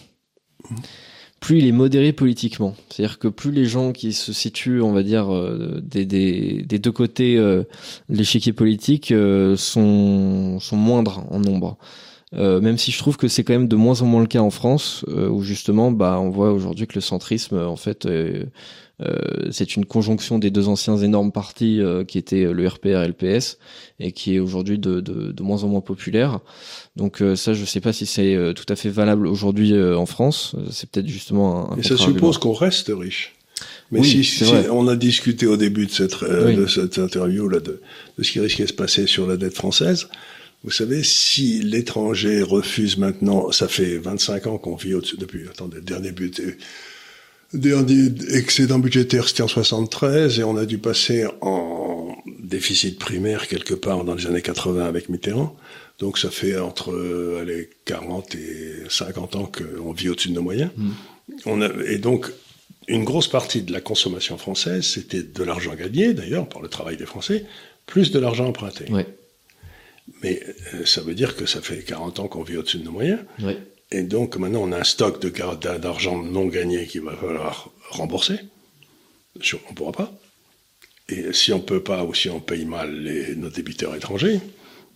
plus 1.39 1.57
il 1.59 1.65
est 1.67 1.71
modéré 1.71 2.13
politiquement. 2.13 2.75
C'est-à-dire 2.89 3.17
que 3.17 3.27
plus 3.27 3.51
les 3.51 3.65
gens 3.65 3.93
qui 3.93 4.13
se 4.13 4.31
situent, 4.33 4.81
on 4.81 4.91
va 4.91 5.01
dire, 5.01 5.33
euh, 5.33 5.79
des, 5.81 6.05
des, 6.05 6.61
des, 6.63 6.77
deux 6.79 6.91
côtés 6.91 7.37
euh, 7.37 7.63
de 8.09 8.17
l'échiquier 8.17 8.53
politique 8.53 9.11
euh, 9.11 9.55
sont, 9.55 10.59
sont 10.59 10.77
moindres 10.77 11.25
en 11.31 11.39
nombre. 11.39 11.77
Même 12.33 12.77
si 12.77 12.91
je 12.91 12.97
trouve 12.97 13.17
que 13.17 13.27
c'est 13.27 13.43
quand 13.43 13.53
même 13.53 13.67
de 13.67 13.75
moins 13.75 14.01
en 14.01 14.05
moins 14.05 14.21
le 14.21 14.27
cas 14.27 14.39
en 14.39 14.51
France, 14.51 15.05
où 15.07 15.41
justement, 15.43 15.91
bah, 15.91 16.19
on 16.19 16.29
voit 16.29 16.51
aujourd'hui 16.51 16.87
que 16.87 16.95
le 16.95 17.01
centrisme, 17.01 17.57
en 17.57 17.75
fait, 17.75 18.07
euh, 19.01 19.49
c'est 19.51 19.75
une 19.75 19.85
conjonction 19.85 20.37
des 20.37 20.51
deux 20.51 20.67
anciens 20.67 20.97
énormes 20.97 21.31
partis 21.31 21.81
euh, 21.81 22.03
qui 22.03 22.17
étaient 22.17 22.51
le 22.51 22.67
RPR 22.67 23.01
et 23.01 23.07
le 23.07 23.13
PS 23.13 23.57
et 23.99 24.11
qui 24.11 24.35
est 24.35 24.39
aujourd'hui 24.39 24.77
de, 24.77 24.99
de, 24.99 25.31
de, 25.31 25.43
moins 25.43 25.63
en 25.63 25.67
moins 25.67 25.81
populaire. 25.81 26.39
Donc 26.95 27.21
euh, 27.21 27.35
ça, 27.35 27.53
je 27.53 27.65
sais 27.65 27.81
pas 27.81 27.93
si 27.93 28.05
c'est 28.05 28.37
tout 28.55 28.65
à 28.69 28.75
fait 28.75 28.89
valable 28.89 29.27
aujourd'hui 29.27 29.73
en 29.81 30.05
France. 30.05 30.55
C'est 30.69 30.89
peut-être 30.89 31.07
justement 31.07 31.73
un. 31.73 31.77
Et 31.77 31.83
ça 31.83 31.97
suppose 31.97 32.37
qu'on 32.37 32.53
reste 32.53 32.91
riche. 32.95 33.35
Mais 33.91 34.03
si, 34.03 34.23
si 34.23 34.43
on 34.71 34.87
a 34.87 34.95
discuté 34.95 35.45
au 35.45 35.57
début 35.57 35.85
de 35.85 35.91
cette, 35.91 36.23
de 36.23 36.65
cette 36.65 36.97
interview 36.97 37.47
là 37.47 37.59
de, 37.59 37.81
de, 38.17 38.23
ce 38.23 38.31
qui 38.31 38.39
risquait 38.39 38.63
de 38.63 38.69
se 38.69 38.73
passer 38.73 39.05
sur 39.05 39.27
la 39.27 39.37
dette 39.37 39.53
française, 39.53 40.07
vous 40.63 40.71
savez, 40.71 41.03
si 41.03 41.61
l'étranger 41.61 42.43
refuse 42.43 42.97
maintenant, 42.97 43.51
ça 43.51 43.67
fait 43.67 43.97
25 43.97 44.47
ans 44.47 44.57
qu'on 44.57 44.75
vit 44.75 44.93
au-dessus 44.93 45.17
depuis, 45.17 45.47
attendez, 45.49 45.77
le 45.77 45.83
dernier 45.83 46.11
but, 46.11 46.39
Dernier 47.53 48.07
excédent 48.29 48.79
budgétaire, 48.79 49.27
c'était 49.27 49.43
en 49.43 49.47
73, 49.49 50.39
et 50.39 50.43
on 50.45 50.55
a 50.55 50.65
dû 50.65 50.77
passer 50.77 51.25
en 51.41 52.15
déficit 52.39 52.97
primaire 52.97 53.47
quelque 53.49 53.73
part 53.73 54.05
dans 54.05 54.15
les 54.15 54.25
années 54.25 54.41
80 54.41 54.85
avec 54.85 55.09
Mitterrand. 55.09 55.57
Donc 55.99 56.17
ça 56.17 56.31
fait 56.31 56.57
entre 56.57 57.37
allez, 57.41 57.69
40 57.83 58.35
et 58.35 58.83
50 58.87 59.35
ans 59.35 59.51
qu'on 59.51 59.91
vit 59.91 60.07
au-dessus 60.07 60.29
de 60.29 60.35
nos 60.35 60.41
moyens. 60.41 60.71
Mm. 60.77 60.91
On 61.45 61.61
a, 61.61 61.69
et 61.87 61.97
donc, 61.97 62.31
une 62.87 63.03
grosse 63.03 63.27
partie 63.27 63.63
de 63.63 63.73
la 63.73 63.81
consommation 63.81 64.37
française, 64.37 64.85
c'était 64.85 65.23
de 65.23 65.43
l'argent 65.43 65.75
gagné, 65.75 66.13
d'ailleurs, 66.13 66.47
par 66.47 66.61
le 66.61 66.69
travail 66.69 66.95
des 66.95 67.05
Français, 67.05 67.45
plus 67.85 68.11
de 68.11 68.19
l'argent 68.19 68.47
emprunté. 68.47 68.89
Ouais. 68.91 69.07
Mais 70.23 70.41
euh, 70.73 70.85
ça 70.85 71.01
veut 71.01 71.15
dire 71.15 71.35
que 71.35 71.45
ça 71.45 71.61
fait 71.61 71.83
40 71.83 72.19
ans 72.19 72.27
qu'on 72.27 72.43
vit 72.43 72.57
au-dessus 72.57 72.79
de 72.79 72.83
nos 72.83 72.91
moyens. 72.91 73.19
Ouais. 73.41 73.57
Et 73.91 74.03
donc 74.03 74.37
maintenant, 74.37 74.61
on 74.63 74.71
a 74.71 74.79
un 74.79 74.83
stock 74.83 75.21
de 75.21 75.29
d'argent 75.77 76.21
non 76.21 76.45
gagné 76.45 76.85
qu'il 76.85 77.01
va 77.01 77.15
falloir 77.15 77.69
rembourser. 77.89 78.39
On 79.35 79.71
ne 79.71 79.75
pourra 79.75 79.91
pas. 79.91 80.13
Et 81.09 81.33
si 81.33 81.51
on 81.51 81.57
ne 81.57 81.63
peut 81.63 81.83
pas 81.83 82.03
ou 82.03 82.13
si 82.13 82.29
on 82.29 82.39
paye 82.39 82.65
mal 82.65 82.93
les, 83.03 83.35
nos 83.35 83.49
débiteurs 83.49 83.95
étrangers, 83.95 84.39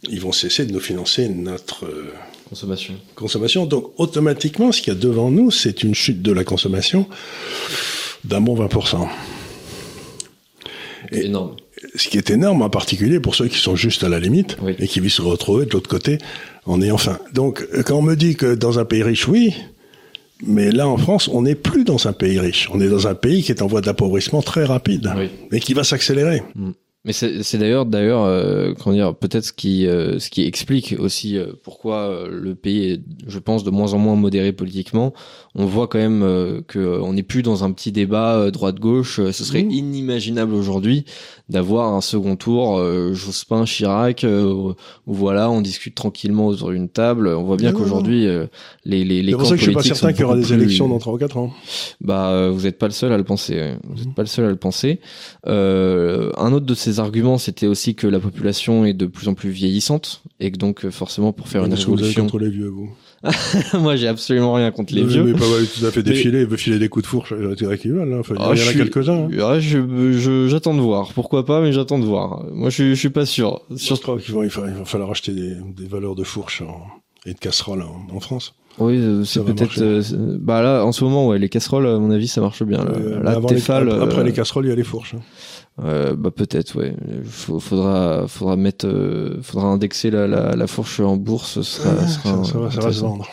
ils 0.04 0.22
vont 0.22 0.32
cesser 0.32 0.66
de 0.66 0.72
nous 0.72 0.80
financer 0.80 1.28
notre 1.28 1.86
euh, 1.86 2.14
consommation. 2.48 2.96
consommation. 3.16 3.66
Donc 3.66 3.94
automatiquement, 3.98 4.72
ce 4.72 4.82
qu'il 4.82 4.94
y 4.94 4.96
a 4.96 5.00
devant 5.00 5.30
nous, 5.30 5.52
c'est 5.52 5.84
une 5.84 5.96
chute 5.96 6.22
de 6.22 6.32
la 6.32 6.44
consommation 6.44 7.08
d'un 8.24 8.42
bon 8.42 8.56
20%. 8.56 9.08
C'est 11.12 11.26
énorme 11.26 11.56
ce 11.96 12.08
qui 12.08 12.18
est 12.18 12.30
énorme 12.30 12.62
en 12.62 12.70
particulier 12.70 13.20
pour 13.20 13.36
ceux 13.36 13.48
qui 13.48 13.58
sont 13.58 13.76
juste 13.76 14.04
à 14.04 14.10
la 14.10 14.20
limite 14.20 14.58
et 14.80 14.88
qui 14.88 15.00
vont 15.00 15.10
se 15.10 15.22
retrouver 15.22 15.66
de 15.66 15.72
l'autre 15.72 15.90
côté 15.90 16.18
en 16.66 16.82
ayant 16.82 16.98
faim. 16.98 17.20
Donc 17.34 17.68
quand 17.86 17.96
on 17.96 18.02
me 18.02 18.16
dit 18.16 18.36
que 18.36 18.56
dans 18.56 18.80
un 18.80 18.86
pays 18.86 19.04
riche, 19.04 19.28
oui, 19.28 19.54
mais 20.46 20.72
là 20.72 20.88
en 20.88 20.98
France, 20.98 21.30
on 21.32 21.44
n'est 21.44 21.56
plus 21.56 21.84
dans 21.84 22.08
un 22.08 22.14
pays 22.14 22.40
riche. 22.40 22.70
On 22.74 22.82
est 22.82 22.90
dans 22.90 23.08
un 23.08 23.16
pays 23.16 23.44
qui 23.44 23.52
est 23.52 23.62
en 23.62 23.68
voie 23.68 23.82
d'appauvrissement 23.82 24.42
très 24.42 24.66
rapide 24.66 25.12
et 25.52 25.60
qui 25.60 25.74
va 25.74 25.84
s'accélérer. 25.84 26.44
Mm. 26.56 26.72
Mais 27.06 27.14
c'est 27.14 27.58
d'ailleurs, 27.60 27.86
d'ailleurs, 27.86 28.24
euh, 28.24 28.74
comment 28.74 28.96
dire, 28.96 29.16
peut-être 29.16 29.46
ce 29.46 29.54
qui, 29.54 29.86
euh, 29.86 30.18
ce 30.18 30.32
qui 30.32 30.44
explique 30.44 30.96
aussi 30.98 31.38
euh, 31.38 31.54
pourquoi 31.64 31.98
euh, 31.98 32.28
le 32.32 32.56
pays 32.56 32.94
est, 32.94 33.02
je 33.28 33.38
pense, 33.38 33.64
de 33.64 33.70
moins 33.70 33.94
en 33.94 34.00
moins 34.00 34.16
modéré 34.16 34.52
politiquement. 34.54 35.14
On 35.54 35.66
voit 35.66 35.88
quand 35.88 36.00
même 36.00 36.24
euh, 36.24 36.62
que 36.68 37.00
on 37.00 37.14
n'est 37.14 37.22
plus 37.22 37.44
dans 37.44 37.64
un 37.64 37.72
petit 37.72 37.92
débat 37.92 38.50
droite-gauche. 38.50 39.18
Ce 39.18 39.44
serait 39.44 39.62
mmh. 39.62 39.72
inimaginable 39.72 40.56
aujourd'hui 40.56 41.06
d'avoir 41.48 41.94
un 41.94 42.02
second 42.02 42.36
tour 42.38 42.84
Jospin, 43.14 43.66
Chirac, 43.66 44.26
où 44.26 44.74
voilà, 45.06 45.52
on 45.52 45.62
discute 45.62 45.94
tranquillement 45.94 46.48
autour 46.48 46.72
d'une 46.72 46.90
table. 46.90 47.28
On 47.28 47.44
voit 47.44 47.58
bien 47.58 47.72
qu'aujourd'hui, 47.72 48.28
les 48.86 49.04
les 49.04 49.22
les. 49.22 49.32
C'est 49.32 49.38
pour 49.38 49.48
ça 49.48 49.56
que 49.56 49.58
je 49.58 49.64
suis 49.64 49.74
pas 49.74 49.84
certain 49.84 50.14
qu'il 50.14 50.22
y 50.22 50.24
aura 50.24 50.36
des 50.36 50.54
élections 50.54 50.88
dans 50.88 51.00
3 51.00 51.14
ou 51.14 51.18
4 51.18 51.38
ans. 51.38 51.54
Bah, 52.02 52.50
vous 52.50 52.62
n'êtes 52.62 52.78
pas 52.78 52.88
le 52.88 52.94
seul 52.94 53.12
à 53.12 53.18
le 53.18 53.24
penser. 53.24 53.74
Vous 53.84 54.04
n'êtes 54.04 54.16
pas 54.16 54.24
le 54.24 54.28
seul 54.28 54.46
à 54.46 54.50
le 54.50 54.56
penser. 54.56 55.00
un 55.46 56.54
autre 56.54 56.66
de 56.66 56.76
ces 56.76 57.00
arguments, 57.00 57.38
c'était 57.38 57.68
aussi 57.68 57.96
que 57.96 58.08
la 58.08 58.20
population 58.20 58.86
est 58.86 58.94
de 58.94 59.06
plus 59.06 59.28
en 59.28 59.34
plus 59.34 59.50
vieillissante 59.50 60.22
et 60.40 60.52
que 60.52 60.58
donc 60.58 60.86
euh, 60.86 60.92
forcément 60.92 61.34
pour 61.34 61.48
faire 61.48 61.66
une 61.66 61.74
révolution. 61.74 62.24
contre 62.24 62.40
les 62.40 62.50
vieux, 62.50 62.68
vous? 62.68 62.90
Moi, 63.80 63.96
j'ai 63.96 64.08
absolument 64.08 64.54
rien 64.54 64.72
contre 64.72 64.94
les 64.94 65.04
vieux. 65.04 65.24
Mais 65.24 65.34
pas 65.34 65.50
mal, 65.50 65.66
tout 65.66 65.86
à 65.86 65.92
fait 65.92 66.04
défiler, 66.04 66.42
il 66.42 66.48
veut 66.48 66.58
filer 66.58 66.78
des 66.78 66.90
coups 66.90 67.04
de 67.04 67.08
fourche, 67.08 67.34
c'est 67.58 67.80
qui 67.80 67.90
veulent. 67.90 68.14
Hein. 68.14 68.20
Enfin, 68.20 68.36
ah, 68.38 68.52
il 68.54 68.62
y 68.62 68.66
en 68.66 68.70
a 68.70 68.74
quelques-uns. 68.74 69.26
Hein. 69.26 69.30
Ah, 69.42 69.60
je, 69.60 70.48
j'attends 70.48 70.76
de 70.76 70.82
voir. 70.82 71.12
Pourquoi 71.14 71.46
pas, 71.46 71.62
mais 71.62 71.74
j'attends 71.74 71.98
de 71.98 72.06
voir. 72.06 72.46
Moi, 72.52 72.70
je, 72.70 72.90
je 72.90 72.94
suis 72.94 73.10
pas 73.10 73.26
sûr. 73.26 73.62
Sur... 73.76 73.96
Je 73.96 74.02
crois 74.02 74.20
qu'il 74.20 74.34
va, 74.36 74.44
il 74.46 74.50
va, 74.50 74.86
falloir 74.86 75.10
acheter 75.10 75.32
des, 75.32 75.56
des 75.56 75.88
valeurs 75.88 76.16
de 76.16 76.24
fourche 76.24 76.62
et 77.26 77.34
de 77.34 77.40
casseroles 77.40 77.82
en, 77.82 78.06
en 78.16 78.20
France. 78.20 78.54
Oui, 78.78 78.98
euh, 78.98 79.24
c'est 79.24 79.44
peut-être. 79.44 79.82
Euh, 79.82 80.02
bah 80.40 80.62
là, 80.62 80.84
en 80.84 80.92
ce 80.92 81.04
moment, 81.04 81.28
ouais, 81.28 81.40
les 81.40 81.50
casseroles, 81.50 81.88
à 81.88 81.98
mon 81.98 82.12
avis, 82.12 82.28
ça 82.28 82.42
marche 82.42 82.64
bien. 82.64 82.84
Là, 82.84 83.38
après, 83.38 84.24
les 84.24 84.34
casseroles, 84.34 84.66
il 84.66 84.70
y 84.70 84.72
a 84.72 84.76
les 84.76 84.84
fourches. 84.84 85.16
Euh, 85.84 86.16
bah 86.16 86.32
peut-être, 86.32 86.78
ouais. 86.78 86.96
Faudra, 87.26 88.28
faudra 88.28 88.56
mettre, 88.56 88.88
euh, 88.88 89.42
faudra 89.42 89.68
indexer 89.68 90.10
la, 90.10 90.26
la, 90.26 90.56
la, 90.56 90.68
fourche 90.68 91.02
en 91.02 91.18
bourse. 91.18 91.62
Sera, 91.62 92.08
ça, 92.08 92.34
va, 92.34 92.72
ça, 92.72 92.80
va, 92.80 92.92
se 92.94 93.02
vendre. 93.02 93.28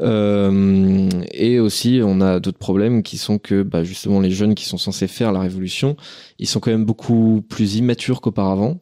Euh, 0.00 1.08
et 1.32 1.58
aussi, 1.58 2.00
on 2.04 2.20
a 2.20 2.38
d'autres 2.38 2.58
problèmes 2.58 3.02
qui 3.02 3.18
sont 3.18 3.38
que, 3.38 3.62
bah, 3.62 3.82
justement, 3.82 4.20
les 4.20 4.30
jeunes 4.30 4.54
qui 4.54 4.64
sont 4.64 4.78
censés 4.78 5.08
faire 5.08 5.32
la 5.32 5.40
révolution, 5.40 5.96
ils 6.38 6.46
sont 6.46 6.60
quand 6.60 6.70
même 6.70 6.84
beaucoup 6.84 7.42
plus 7.48 7.76
immatures 7.76 8.20
qu'auparavant. 8.20 8.78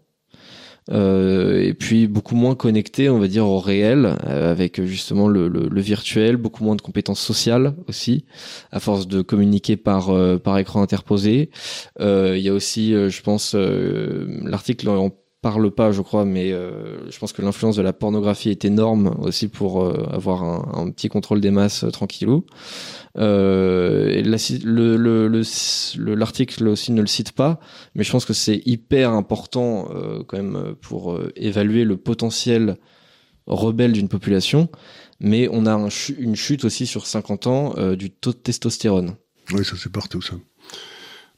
Euh, 0.91 1.62
et 1.62 1.72
puis 1.74 2.07
beaucoup 2.07 2.35
moins 2.35 2.55
connecté, 2.55 3.09
on 3.09 3.18
va 3.18 3.28
dire, 3.28 3.47
au 3.47 3.59
réel, 3.59 4.16
euh, 4.26 4.51
avec 4.51 4.82
justement 4.85 5.28
le, 5.28 5.49
le, 5.49 5.68
le, 5.68 5.80
virtuel, 5.80 6.37
beaucoup 6.37 6.62
moins 6.62 6.76
de 6.76 6.82
compétences 6.82 7.20
sociales 7.20 7.74
aussi, 7.89 8.26
à 8.70 8.80
force 8.80 9.09
de 9.09 9.22
communiquer 9.22 9.76
par 9.76 10.11
euh, 10.11 10.37
par 10.39 10.59
écran 10.59 10.82
interposé. 10.82 11.51
Il 12.01 12.39
y 12.39 12.49
a 12.49 12.53
aussi, 12.53 12.93
je 12.93 13.22
pense, 13.22 13.55
l'article 13.55 14.89
en 14.89 15.11
parle 15.45 15.70
pas, 15.70 15.92
je 15.92 16.01
crois, 16.01 16.24
mais 16.24 16.51
je 16.51 17.18
pense 17.18 17.34
que 17.34 17.42
l'influence 17.42 17.76
de 17.76 17.82
la 17.82 17.92
pornographie 17.92 18.49
est 18.49 18.64
énorme 18.64 19.14
aussi 19.20 19.49
pour 19.49 19.86
avoir 20.11 20.42
un, 20.42 20.90
petit 20.90 21.11
contrôle 21.11 21.42
des 21.42 21.51
masses 21.51 21.84
tranquillou. 21.92 22.47
Euh, 23.16 24.22
l'article 25.97 26.68
aussi 26.68 26.92
ne 26.92 27.01
le 27.01 27.07
cite 27.07 27.32
pas, 27.32 27.61
mais 27.95 28.03
je 28.03 28.11
pense 28.11 28.24
que 28.24 28.32
c'est 28.32 28.62
hyper 28.66 29.11
important 29.11 29.88
euh, 29.95 30.22
quand 30.26 30.36
même 30.36 30.74
pour 30.80 31.12
euh, 31.12 31.32
évaluer 31.36 31.84
le 31.84 31.97
potentiel 31.97 32.76
rebelle 33.47 33.92
d'une 33.92 34.09
population. 34.09 34.68
Mais 35.20 35.49
on 35.51 35.66
a 35.66 35.88
une 36.18 36.36
chute 36.36 36.64
aussi 36.64 36.86
sur 36.86 37.07
50 37.07 37.47
ans 37.47 37.74
euh, 37.76 37.95
du 37.95 38.11
taux 38.11 38.32
de 38.32 38.38
testostérone. 38.38 39.14
Oui, 39.53 39.64
ça 39.64 39.76
c'est 39.76 39.92
partout 39.92 40.20
ça. 40.20 40.34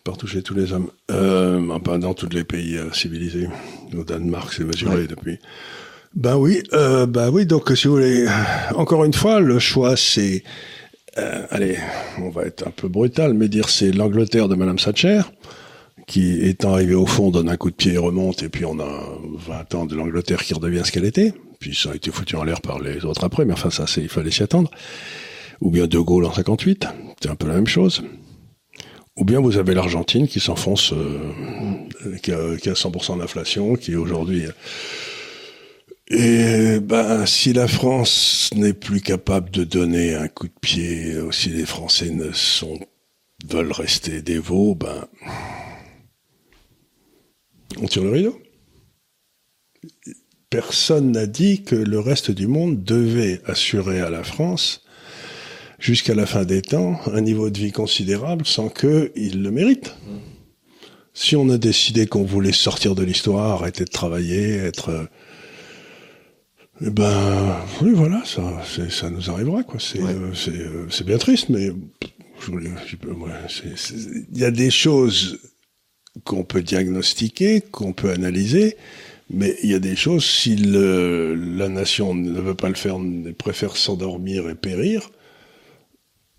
Partout 0.07 0.27
chez 0.27 0.43
tous 0.43 0.55
les 0.55 0.73
hommes. 0.73 0.89
Euh, 1.11 1.69
enfin, 1.71 1.99
dans 1.99 2.15
tous 2.15 2.31
les 2.31 2.45
pays 2.45 2.79
civilisés. 2.93 3.49
Au 3.95 4.05
Danemark, 4.05 4.55
c'est 4.57 4.65
mesuré 4.65 5.07
depuis. 5.07 5.39
Ben 6.15 6.37
oui, 6.37 6.63
euh, 6.73 7.05
ben 7.05 7.29
oui. 7.31 7.45
Donc, 7.45 7.71
si 7.77 7.89
vous 7.89 7.95
voulez, 7.95 8.27
encore 8.75 9.05
une 9.05 9.13
fois, 9.13 9.41
le 9.41 9.59
choix, 9.59 9.97
c'est 9.97 10.43
euh, 11.19 11.47
allez, 11.51 11.79
on 12.19 12.29
va 12.29 12.45
être 12.45 12.67
un 12.67 12.71
peu 12.71 12.89
brutal, 12.89 13.33
mais 13.35 13.49
dire 13.49 13.69
c'est 13.69 13.91
l'Angleterre 13.91 14.49
de 14.49 14.55
Madame 14.55 14.77
Thatcher, 14.77 15.23
qui 16.07 16.41
étant 16.43 16.75
arrivée 16.75 16.95
au 16.95 17.07
fond 17.07 17.31
donne 17.31 17.49
un 17.49 17.57
coup 17.57 17.71
de 17.71 17.77
pied 17.77 17.95
et 17.95 17.99
remonte, 17.99 18.43
et 18.43 18.49
puis 18.49 18.65
on 18.67 18.79
a 18.81 19.03
20 19.47 19.75
ans 19.75 19.87
de 19.87 19.95
l'Angleterre 19.95 20.43
qui 20.43 20.53
redevient 20.53 20.83
ce 20.85 20.93
qu'elle 20.93 21.07
était, 21.07 21.33
puis 21.59 21.75
ça 21.75 21.93
a 21.93 21.95
été 21.95 22.11
foutu 22.11 22.37
en 22.37 22.45
l'air 22.45 22.61
par 22.61 22.81
les 22.81 23.05
autres 23.07 23.25
après, 23.25 23.47
mais 23.47 23.55
enfin 23.55 23.71
ça 23.71 23.87
c'est, 23.87 24.03
il 24.03 24.09
fallait 24.09 24.31
s'y 24.31 24.43
attendre. 24.43 24.71
Ou 25.63 25.71
bien 25.71 25.87
De 25.87 25.99
Gaulle 25.99 26.27
en 26.27 26.35
58, 26.35 26.87
c'est 27.23 27.31
un 27.31 27.35
peu 27.35 27.49
la 27.49 27.55
même 27.55 27.67
chose. 27.67 28.03
Ou 29.17 29.25
bien 29.25 29.41
vous 29.41 29.57
avez 29.57 29.75
l'Argentine 29.75 30.29
qui 30.29 30.41
s'enfonce, 30.41 30.93
euh, 30.93 32.19
qui, 32.23 32.33
a, 32.33 32.57
qui 32.57 32.69
a 32.69 32.75
100% 32.75 33.19
d'inflation, 33.19 33.75
qui 33.77 33.97
aujourd'hui 33.97 34.45
et 36.09 36.79
ben, 36.79 37.27
si 37.27 37.53
la 37.53 37.67
France 37.67 38.51
n'est 38.55 38.73
plus 38.73 39.01
capable 39.01 39.51
de 39.51 39.65
donner 39.65 40.15
un 40.15 40.29
coup 40.29 40.47
de 40.47 40.53
pied, 40.61 41.17
si 41.33 41.49
les 41.49 41.67
Français 41.67 42.11
ne 42.11 42.31
sont 42.31 42.79
veulent 43.45 43.73
rester 43.73 44.23
des 44.23 44.39
veaux, 44.39 44.75
ben, 44.75 45.07
on 47.81 47.87
tire 47.87 48.05
le 48.05 48.11
rideau. 48.11 48.41
Personne 50.49 51.13
n'a 51.13 51.27
dit 51.27 51.63
que 51.63 51.75
le 51.75 51.99
reste 51.99 52.31
du 52.31 52.47
monde 52.47 52.83
devait 52.83 53.41
assurer 53.45 54.01
à 54.01 54.11
la 54.11 54.23
France, 54.23 54.86
jusqu'à 55.79 56.15
la 56.15 56.27
fin 56.27 56.45
des 56.45 56.63
temps, 56.63 56.99
un 57.13 57.21
niveau 57.21 57.51
de 57.51 57.59
vie 57.59 57.73
considérable 57.73 58.47
sans 58.47 58.69
qu'il 58.69 59.43
le 59.43 59.51
mérite. 59.51 59.95
Si 61.15 61.35
on 61.37 61.49
a 61.49 61.59
décidé 61.59 62.07
qu'on 62.07 62.25
voulait 62.25 62.53
sortir 62.53 62.95
de 62.95 63.03
l'histoire, 63.03 63.61
arrêter 63.63 63.85
de 63.85 63.91
travailler, 63.91 64.57
être 64.57 65.09
Eh 66.83 66.91
ben, 66.91 67.57
oui, 67.81 67.93
voilà, 67.95 68.23
ça, 68.27 68.43
ça 68.91 69.09
nous 69.09 69.31
arrivera, 69.31 69.63
quoi. 69.63 69.81
C'est, 69.81 69.99
Ouais. 70.03 70.11
euh, 70.13 70.35
c'est, 70.35 70.51
euh, 70.51 70.87
c'est 70.91 71.07
bien 71.07 71.17
triste, 71.17 71.49
mais 71.49 71.71
il 72.49 74.39
y 74.39 74.45
a 74.45 74.51
des 74.51 74.71
choses 74.71 75.39
qu'on 76.25 76.45
peut 76.45 76.63
diagnostiquer, 76.63 77.63
qu'on 77.63 77.95
peut 77.95 78.11
analyser, 78.11 78.77
mais 79.31 79.57
il 79.63 79.71
y 79.71 79.75
a 79.75 79.79
des 79.79 79.97
choses, 79.97 80.25
si 80.27 80.55
le, 80.57 81.35
la 81.35 81.71
nation 81.71 82.15
ne 82.15 82.41
veut 82.41 82.55
pas 82.55 82.69
le 82.69 82.75
faire, 82.75 82.99
préfère 83.39 83.77
s'endormir 83.79 84.49
et 84.51 84.55
périr, 84.55 85.11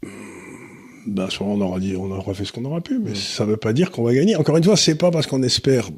ben 0.04 1.24
à 1.26 1.30
ce 1.30 1.42
moment, 1.42 1.66
on 1.66 1.70
aura 1.70 1.80
dit, 1.80 1.96
on 1.96 2.12
aura 2.12 2.34
fait 2.34 2.46
ce 2.46 2.52
qu'on 2.52 2.66
aura 2.66 2.82
pu, 2.82 3.00
mais 3.00 3.16
ça 3.16 3.46
veut 3.46 3.58
pas 3.58 3.74
dire 3.74 3.92
qu'on 3.92 4.04
va 4.04 4.14
gagner. 4.14 4.36
Encore 4.36 4.58
une 4.58 4.64
fois, 4.64 4.78
c'est 4.78 4.98
pas 4.98 5.12
parce 5.12 5.28
qu'on 5.28 5.42
espère 5.44 5.90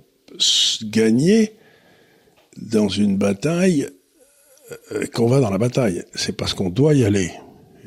gagner 0.84 1.54
dans 2.58 2.89
une 2.89 3.18
bataille 3.18 3.89
euh, 4.91 5.06
qu'on 5.14 5.28
va 5.28 5.39
dans 5.39 5.50
la 5.50 5.58
bataille. 5.58 6.04
C'est 6.14 6.38
parce 6.38 6.54
qu'on 6.54 6.70
doit 6.70 6.93
y 6.93 7.04
aller. 7.04 7.32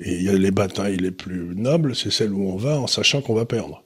Et 0.01 0.17
il 0.17 0.23
y 0.23 0.29
a 0.29 0.33
les 0.33 0.51
batailles 0.51 0.97
les 0.97 1.11
plus 1.11 1.55
nobles, 1.55 1.95
c'est 1.95 2.11
celles 2.11 2.33
où 2.33 2.49
on 2.49 2.57
va 2.57 2.81
en 2.81 2.87
sachant 2.87 3.21
qu'on 3.21 3.35
va 3.35 3.45
perdre. 3.45 3.85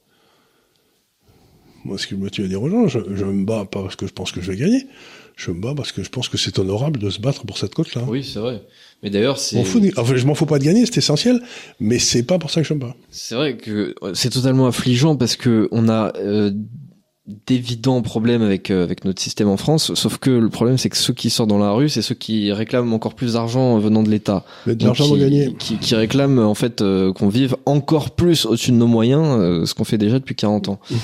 Moi, 1.85 1.97
ce 1.97 2.07
qui 2.07 2.15
me 2.15 2.29
tue 2.29 2.43
à 2.43 2.47
dire 2.47 2.61
aux 2.61 2.69
gens, 2.69 2.87
je, 2.87 2.99
je 3.13 3.25
me 3.25 3.45
bats 3.45 3.65
pas 3.65 3.83
parce 3.83 3.95
que 3.95 4.07
je 4.07 4.13
pense 4.13 4.31
que 4.31 4.41
je 4.41 4.51
vais 4.51 4.57
gagner. 4.57 4.87
Je 5.37 5.51
me 5.51 5.61
bats 5.61 5.73
parce 5.77 5.91
que 5.93 6.03
je 6.03 6.09
pense 6.09 6.27
que 6.27 6.37
c'est 6.37 6.57
honorable 6.59 6.99
de 6.99 7.09
se 7.09 7.21
battre 7.21 7.45
pour 7.45 7.57
cette 7.57 7.73
côte-là. 7.75 8.01
Oui, 8.09 8.23
c'est 8.23 8.39
vrai. 8.39 8.63
Mais 9.03 9.09
d'ailleurs, 9.11 9.37
c'est 9.37 9.55
m'en 9.57 9.63
fous 9.63 9.79
de- 9.79 9.91
enfin, 9.95 10.15
je 10.15 10.25
m'en 10.25 10.33
fous 10.35 10.47
pas 10.47 10.57
de 10.59 10.63
gagner, 10.65 10.85
c'est 10.87 10.97
essentiel, 10.97 11.39
mais 11.79 11.99
c'est 11.99 12.23
pas 12.23 12.39
pour 12.39 12.49
ça 12.49 12.61
que 12.61 12.67
je 12.67 12.73
me 12.73 12.79
bats. 12.79 12.95
c'est 13.11 13.35
vrai 13.35 13.55
que 13.55 13.93
c'est 14.13 14.31
totalement 14.31 14.65
affligeant 14.67 15.15
parce 15.15 15.35
que 15.35 15.69
on 15.71 15.87
a 15.89 16.11
euh, 16.17 16.51
d'évidents 17.45 18.01
problèmes 18.01 18.41
avec 18.41 18.71
euh, 18.71 18.83
avec 18.83 19.03
notre 19.05 19.21
système 19.21 19.49
en 19.49 19.57
France. 19.57 19.93
Sauf 19.95 20.17
que 20.17 20.29
le 20.29 20.49
problème, 20.49 20.77
c'est 20.77 20.89
que 20.89 20.95
ceux 20.97 21.13
qui 21.13 21.29
sortent 21.29 21.49
dans 21.49 21.57
la 21.59 21.71
rue, 21.71 21.89
c'est 21.89 22.01
ceux 22.01 22.15
qui 22.15 22.51
réclament 22.53 22.93
encore 22.93 23.15
plus 23.15 23.33
d'argent 23.33 23.77
venant 23.79 24.01
de 24.01 24.09
l'État. 24.09 24.45
Mais 24.65 24.75
de 24.75 24.85
l'argent 24.85 25.13
gagner. 25.15 25.53
Qui, 25.59 25.77
qui 25.77 25.93
réclament 25.95 26.39
en 26.39 26.55
fait 26.55 26.81
euh, 26.81 27.11
qu'on 27.13 27.27
vive 27.27 27.55
encore 27.65 28.11
plus 28.11 28.45
au-dessus 28.45 28.71
de 28.71 28.77
nos 28.77 28.87
moyens, 28.87 29.25
euh, 29.39 29.65
ce 29.65 29.73
qu'on 29.73 29.83
fait 29.83 29.97
déjà 29.97 30.19
depuis 30.19 30.35
40 30.35 30.69
ans. 30.69 30.79
Mhm. 30.89 30.97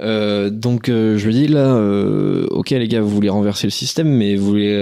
Euh, 0.00 0.50
donc 0.50 0.88
euh, 0.88 1.16
je 1.18 1.26
me 1.28 1.32
dis 1.32 1.46
là, 1.46 1.76
euh, 1.76 2.48
ok 2.50 2.70
les 2.70 2.88
gars, 2.88 3.00
vous 3.00 3.08
voulez 3.10 3.28
renverser 3.28 3.68
le 3.68 3.70
système, 3.70 4.08
mais 4.08 4.34
vous 4.34 4.44
voulez 4.46 4.74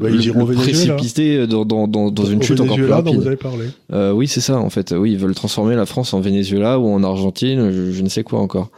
Bah, 0.00 0.08
le, 0.08 0.40
au 0.40 0.46
Venezuela. 0.46 0.94
précipiter 0.94 1.46
dans, 1.48 1.64
dans, 1.64 1.88
dans, 1.88 2.12
dans 2.12 2.24
une 2.26 2.38
Au 2.38 2.42
chute 2.42 2.60
encore 2.60 2.76
plus 2.76 2.84
Venezuela 2.84 2.96
rapide. 3.02 3.20
vous 3.20 3.26
avez 3.26 3.36
parlé. 3.36 3.66
Oui, 4.14 4.28
c'est 4.28 4.40
ça 4.40 4.58
en 4.58 4.70
fait. 4.70 4.92
Oui, 4.92 5.12
ils 5.12 5.18
veulent 5.18 5.34
transformer 5.34 5.74
la 5.74 5.84
France 5.84 6.14
en 6.14 6.20
Venezuela 6.20 6.78
ou 6.78 6.86
en 6.88 7.02
Argentine, 7.02 7.72
je, 7.72 7.90
je 7.90 8.02
ne 8.02 8.08
sais 8.08 8.22
quoi 8.22 8.38
encore. 8.38 8.70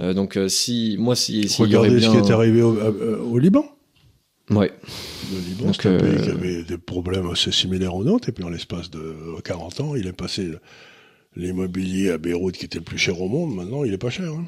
Donc 0.00 0.36
si 0.48 0.96
moi 0.98 1.14
si 1.14 1.48
s'il 1.48 1.66
y 1.70 1.76
aurait 1.76 1.88
Regardez 1.90 2.00
bien 2.00 2.12
ce 2.12 2.20
qui 2.20 2.28
est 2.28 2.34
arrivé 2.34 2.62
au, 2.62 2.76
au 3.30 3.38
Liban. 3.38 3.64
ouais 4.50 4.72
Le 5.32 5.38
Liban, 5.48 5.72
c'est 5.72 5.88
un 5.94 5.96
pays 5.98 6.22
qui 6.24 6.30
avait 6.30 6.64
des 6.64 6.76
problèmes 6.78 7.30
assez 7.30 7.52
similaires 7.52 7.94
aux 7.94 8.02
nôtres, 8.02 8.28
et 8.30 8.32
puis 8.32 8.42
en 8.42 8.48
l'espace 8.50 8.90
de 8.90 9.14
40 9.44 9.80
ans, 9.80 9.94
il 9.94 10.08
est 10.08 10.12
passé 10.12 10.50
l'immobilier 11.36 12.10
à 12.10 12.18
Beyrouth 12.18 12.56
qui 12.56 12.64
était 12.64 12.78
le 12.78 12.84
plus 12.84 12.98
cher 12.98 13.20
au 13.20 13.28
monde, 13.28 13.54
maintenant 13.54 13.84
il 13.84 13.92
est 13.92 13.98
pas 13.98 14.10
cher. 14.10 14.26
hein. 14.32 14.44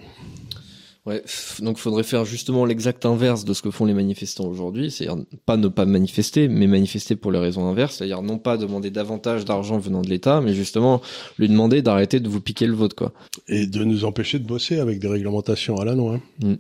Ouais 1.07 1.23
donc 1.61 1.79
faudrait 1.79 2.03
faire 2.03 2.25
justement 2.25 2.65
l'exact 2.65 3.07
inverse 3.07 3.45
de 3.45 3.55
ce 3.55 3.63
que 3.63 3.71
font 3.71 3.85
les 3.85 3.95
manifestants 3.95 4.47
aujourd'hui, 4.47 4.91
c'est-à-dire 4.91 5.25
pas 5.47 5.57
ne 5.57 5.69
pas 5.69 5.85
manifester, 5.87 6.49
mais 6.49 6.67
manifester 6.67 7.17
pour 7.17 7.33
les 7.33 7.39
raisons 7.39 7.67
inverses, 7.69 7.97
c'est-à-dire 7.97 8.23
non 8.23 8.39
pas 8.39 8.57
demander 8.57 8.91
davantage 8.91 9.45
d'argent 9.45 9.79
venant 9.79 10.03
de 10.03 10.09
l'État, 10.09 10.41
mais 10.41 10.53
justement 10.55 11.01
lui 11.39 11.49
demander 11.49 11.83
d'arrêter 11.83 12.21
de 12.21 12.29
vous 12.29 12.41
piquer 12.41 12.67
le 12.67 12.75
vote 12.75 12.95
quoi. 12.95 13.13
Et 13.49 13.67
de 13.67 13.85
nous 13.85 14.05
empêcher 14.05 14.39
de 14.39 14.47
bosser 14.47 14.79
avec 14.79 14.99
des 14.99 15.09
réglementations 15.09 15.77
à 15.77 15.85
la 15.85 15.95
noix. 15.95 16.21
hein. 16.45 16.57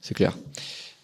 C'est 0.00 0.14
clair. 0.14 0.36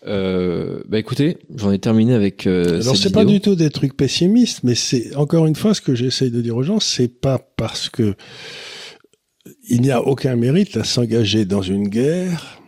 Euh, 0.07 0.83
bah 0.89 0.99
écoutez, 0.99 1.39
j'en 1.55 1.73
ai 1.73 1.79
terminé 1.79 2.15
avec. 2.15 2.47
Euh, 2.47 2.81
Alors 2.81 2.97
c'est 2.97 3.13
pas 3.13 3.25
du 3.25 3.41
tout 3.41 3.57
des 3.57 3.71
trucs 3.71 3.97
pessimistes, 3.97 4.61
mais 4.63 4.75
c'est 4.75 5.17
encore 5.17 5.47
une 5.47 5.57
fois 5.57 5.75
ce 5.75 5.81
que 5.81 5.95
j'essaye 5.95 6.31
de 6.31 6.41
dire 6.41 6.57
aux 6.57 6.63
gens, 6.63 6.79
c'est 6.79 7.09
pas 7.09 7.39
parce 7.57 7.89
que 7.89 8.15
il 9.69 9.81
n'y 9.81 9.91
a 9.91 10.03
aucun 10.03 10.37
mérite 10.37 10.77
à 10.77 10.85
s'engager 10.85 11.45
dans 11.45 11.63
une 11.63 11.89
guerre 11.89 12.61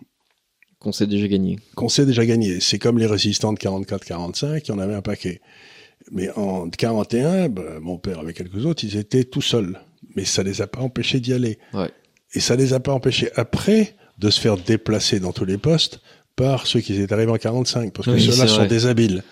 qu'on 0.81 0.93
s'est 0.93 1.07
déjà 1.07 1.27
gagné. 1.29 1.59
qu'on 1.75 1.89
sait 1.89 2.07
déjà 2.07 2.25
gagner. 2.25 2.61
C'est 2.61 2.79
comme 2.79 2.99
les 2.99 3.07
résistants 3.07 3.53
de 3.53 3.59
44-45, 3.59 4.63
il 4.65 4.69
y 4.69 4.73
en 4.73 4.79
avait 4.79 4.95
un 4.95 5.03
paquet. 5.03 5.41
Mais 6.13 6.31
en 6.37 6.69
41, 6.71 7.49
ben, 7.49 7.81
mon 7.81 7.99
père 7.99 8.21
avec 8.21 8.37
quelques 8.37 8.65
autres, 8.65 8.85
ils 8.85 8.97
étaient 8.97 9.25
tout 9.25 9.43
seuls. 9.43 9.81
Mais 10.15 10.25
ça 10.25 10.43
les 10.43 10.63
a 10.63 10.67
pas 10.67 10.81
empêchés 10.81 11.21
d'y 11.21 11.33
aller. 11.33 11.59
Ouais. 11.75 11.91
Et 12.35 12.41
ça 12.41 12.57
les 12.57 12.73
a 12.73 12.81
pas 12.81 12.93
empêchés 12.93 13.31
après 13.37 13.95
de 14.19 14.31
se 14.31 14.41
faire 14.41 14.57
déplacer 14.57 15.21
dans 15.21 15.33
tous 15.33 15.45
les 15.45 15.59
postes 15.59 16.01
par 16.37 16.67
ceux 16.67 16.81
qui 16.81 16.95
étaient 16.95 17.13
arrivés 17.13 17.33
en 17.33 17.37
45, 17.37 17.93
parce 17.93 18.07
que 18.07 18.13
Oui, 18.13 18.23
ceux-là 18.23 18.47
sont 18.47 18.67
des 18.67 18.87
habiles. 18.87 19.25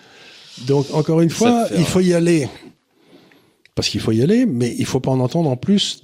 Donc, 0.67 0.87
encore 0.93 1.21
une 1.21 1.29
fois, 1.29 1.67
il 1.77 1.85
faut 1.85 2.01
y 2.01 2.13
aller. 2.13 2.47
Parce 3.75 3.89
qu'il 3.89 4.01
faut 4.01 4.11
y 4.11 4.21
aller, 4.21 4.45
mais 4.45 4.75
il 4.77 4.85
faut 4.85 4.99
pas 4.99 5.11
en 5.11 5.19
entendre 5.19 5.49
en 5.49 5.55
plus 5.55 6.01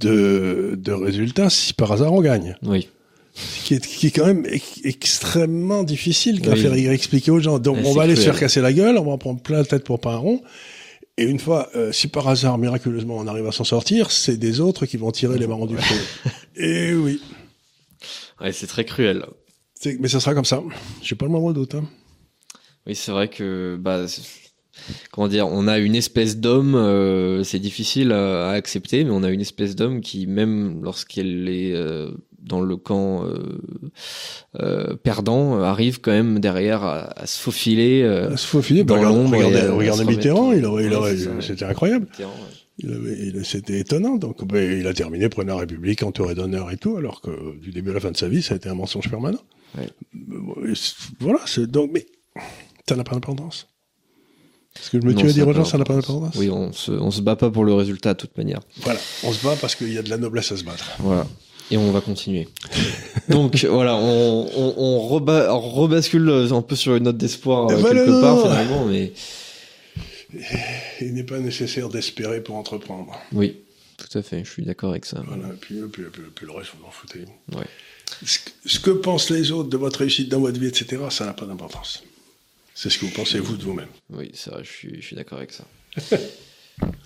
de, 0.00 0.74
de 0.78 0.92
résultats 0.92 1.50
si 1.50 1.74
par 1.74 1.92
hasard 1.92 2.12
on 2.12 2.20
gagne. 2.22 2.56
Oui. 2.62 2.88
Qui 3.64 3.74
est, 3.74 3.86
qui 3.86 4.06
est 4.06 4.10
quand 4.10 4.24
même 4.26 4.46
ex- 4.48 4.80
extrêmement 4.84 5.82
difficile 5.82 6.40
à 6.48 6.52
Oui. 6.54 6.60
faire 6.60 6.72
expliquer 6.92 7.30
aux 7.30 7.40
gens. 7.40 7.58
Donc, 7.58 7.76
on 7.84 7.92
va 7.92 8.02
aller 8.04 8.14
se 8.16 8.20
cruel. 8.22 8.32
faire 8.34 8.40
casser 8.40 8.60
la 8.62 8.72
gueule, 8.72 8.96
on 8.96 9.04
va 9.04 9.12
en 9.12 9.18
prendre 9.18 9.40
plein 9.42 9.58
la 9.58 9.64
tête 9.64 9.84
pour 9.84 10.00
pas 10.00 10.14
un 10.14 10.16
rond. 10.16 10.42
Et 11.18 11.24
une 11.24 11.38
fois, 11.38 11.68
euh, 11.74 11.92
si 11.92 12.08
par 12.08 12.28
hasard, 12.28 12.56
miraculeusement, 12.58 13.16
on 13.18 13.26
arrive 13.26 13.46
à 13.46 13.52
s'en 13.52 13.64
sortir, 13.64 14.10
c'est 14.10 14.36
des 14.38 14.60
autres 14.60 14.86
qui 14.86 14.96
vont 14.96 15.10
tirer 15.10 15.38
les 15.38 15.46
marrons 15.46 15.66
du 15.66 15.76
feu. 15.76 16.30
Et 16.56 16.94
oui. 16.94 17.20
Ouais, 18.40 18.52
c'est 18.52 18.66
très 18.66 18.84
cruel. 18.84 19.24
Mais 20.00 20.08
ça 20.08 20.20
sera 20.20 20.34
comme 20.34 20.44
ça. 20.44 20.62
J'ai 21.02 21.14
pas 21.14 21.26
le 21.26 21.32
moindre 21.32 21.52
doute. 21.52 21.74
Hein. 21.74 21.84
Oui, 22.86 22.94
c'est 22.94 23.12
vrai 23.12 23.28
que 23.28 23.76
bah 23.80 24.06
comment 25.10 25.28
dire, 25.28 25.46
on 25.48 25.68
a 25.68 25.78
une 25.78 25.94
espèce 25.96 26.36
d'homme, 26.38 26.74
euh, 26.74 27.42
c'est 27.44 27.58
difficile 27.58 28.12
à, 28.12 28.50
à 28.50 28.52
accepter, 28.52 29.04
mais 29.04 29.10
on 29.10 29.22
a 29.22 29.30
une 29.30 29.40
espèce 29.40 29.74
d'homme 29.74 30.00
qui 30.00 30.26
même 30.26 30.82
lorsqu'elle 30.82 31.48
est 31.48 31.72
euh, 31.72 32.10
dans 32.46 32.60
le 32.60 32.76
camp 32.76 33.24
euh, 33.24 33.58
euh, 34.60 34.94
perdant, 34.96 35.58
euh, 35.58 35.62
arrive 35.64 36.00
quand 36.00 36.12
même 36.12 36.38
derrière 36.38 36.82
à, 36.84 37.20
à 37.20 37.26
se 37.26 37.38
faufiler. 37.40 38.02
euh, 38.02 38.36
Se 38.36 38.46
faufiler, 38.46 38.84
Dans 38.84 38.96
bah, 38.96 39.02
l'ombre 39.02 39.36
regardez, 39.36 39.68
regardez 39.68 40.02
à 40.02 40.04
Mitterrand, 40.04 40.52
il 40.52 40.64
aurait, 40.64 40.84
il 40.86 40.94
aurait, 40.94 41.16
c'était 41.40 41.64
incroyable. 41.64 42.06
C'était 43.42 43.80
étonnant. 43.80 44.16
Donc, 44.16 44.44
ben, 44.46 44.78
il 44.80 44.86
a 44.86 44.92
terminé 44.94 45.28
de 45.28 45.42
la 45.42 45.56
République, 45.56 46.02
entouré 46.02 46.34
d'honneur 46.34 46.70
et 46.70 46.76
tout, 46.76 46.96
alors 46.96 47.20
que 47.20 47.58
du 47.58 47.70
début 47.72 47.90
à 47.90 47.94
la 47.94 48.00
fin 48.00 48.10
de 48.10 48.16
sa 48.16 48.28
vie, 48.28 48.42
ça 48.42 48.54
a 48.54 48.56
été 48.58 48.68
un 48.68 48.74
mensonge 48.74 49.08
permanent. 49.10 49.40
Ouais. 49.76 49.88
Voilà, 51.20 51.40
donc, 51.68 51.90
mais 51.92 52.06
ça 52.88 52.94
n'a 52.96 53.04
pas 53.04 53.12
d'importance. 53.14 53.68
Parce 54.74 54.90
que 54.90 55.00
je 55.00 55.06
me 55.06 55.14
Non, 55.14 55.20
tue 55.22 55.28
à 55.28 55.32
dire 55.32 55.48
aux 55.48 55.54
gens, 55.54 55.64
ça 55.64 55.78
n'a 55.78 55.84
pas 55.84 55.94
d'importance. 55.94 56.36
d'importance? 56.36 56.38
Oui, 56.40 56.50
on 56.50 56.70
se, 56.72 56.92
on 56.92 57.10
se 57.10 57.22
bat 57.22 57.34
pas 57.34 57.50
pour 57.50 57.64
le 57.64 57.72
résultat 57.72 58.12
de 58.12 58.18
toute 58.18 58.36
manière. 58.36 58.60
Voilà, 58.82 59.00
on 59.24 59.32
se 59.32 59.42
bat 59.42 59.56
parce 59.58 59.74
qu'il 59.74 59.90
y 59.90 59.96
a 59.96 60.02
de 60.02 60.10
la 60.10 60.18
noblesse 60.18 60.52
à 60.52 60.56
se 60.58 60.64
battre. 60.64 60.84
Voilà. 60.98 61.26
Et 61.70 61.76
on 61.76 61.90
va 61.90 62.00
continuer. 62.00 62.46
Donc 63.28 63.64
voilà, 63.64 63.96
on, 63.96 64.48
on, 64.56 64.74
on, 64.76 65.08
reba- 65.08 65.50
on 65.52 65.60
rebascule 65.70 66.28
un 66.50 66.62
peu 66.62 66.76
sur 66.76 66.94
une 66.96 67.04
note 67.04 67.16
d'espoir 67.16 67.68
euh, 67.70 67.82
quelque 67.82 68.20
part 68.20 68.40
finalement, 68.42 68.84
mais 68.84 69.12
Il 71.00 71.14
n'est 71.14 71.24
pas 71.24 71.38
nécessaire 71.38 71.88
d'espérer 71.88 72.40
pour 72.42 72.56
entreprendre. 72.56 73.12
oui, 73.32 73.56
tout 73.96 74.18
à 74.18 74.22
fait, 74.22 74.44
je 74.44 74.50
suis 74.50 74.62
d'accord 74.64 74.90
avec 74.90 75.04
ça. 75.06 75.22
Voilà, 75.26 75.48
et 75.48 75.56
puis, 75.60 75.76
puis, 75.92 76.04
puis, 76.12 76.22
puis 76.34 76.46
le 76.46 76.52
reste, 76.52 76.70
vous 76.78 76.86
en 76.86 76.90
foutez. 76.90 77.24
Ouais. 77.54 77.64
Ce, 78.24 78.38
que- 78.38 78.50
ce 78.66 78.78
que 78.78 78.90
pensent 78.90 79.30
les 79.30 79.50
autres 79.50 79.68
de 79.70 79.76
votre 79.76 80.00
réussite 80.00 80.28
dans 80.28 80.40
votre 80.40 80.60
vie, 80.60 80.68
etc., 80.68 81.02
ça 81.10 81.24
n'a 81.26 81.32
pas 81.32 81.46
d'importance. 81.46 82.02
C'est 82.74 82.90
ce 82.90 82.98
que 82.98 83.06
vous 83.06 83.12
pensez 83.12 83.38
vous 83.38 83.56
de 83.56 83.62
vous-même. 83.64 83.88
Oui, 84.10 84.30
c'est 84.34 84.50
vrai, 84.50 84.62
je 84.62 84.70
suis, 84.70 85.00
je 85.00 85.06
suis 85.06 85.16
d'accord 85.16 85.38
avec 85.38 85.52
ça. 85.52 85.64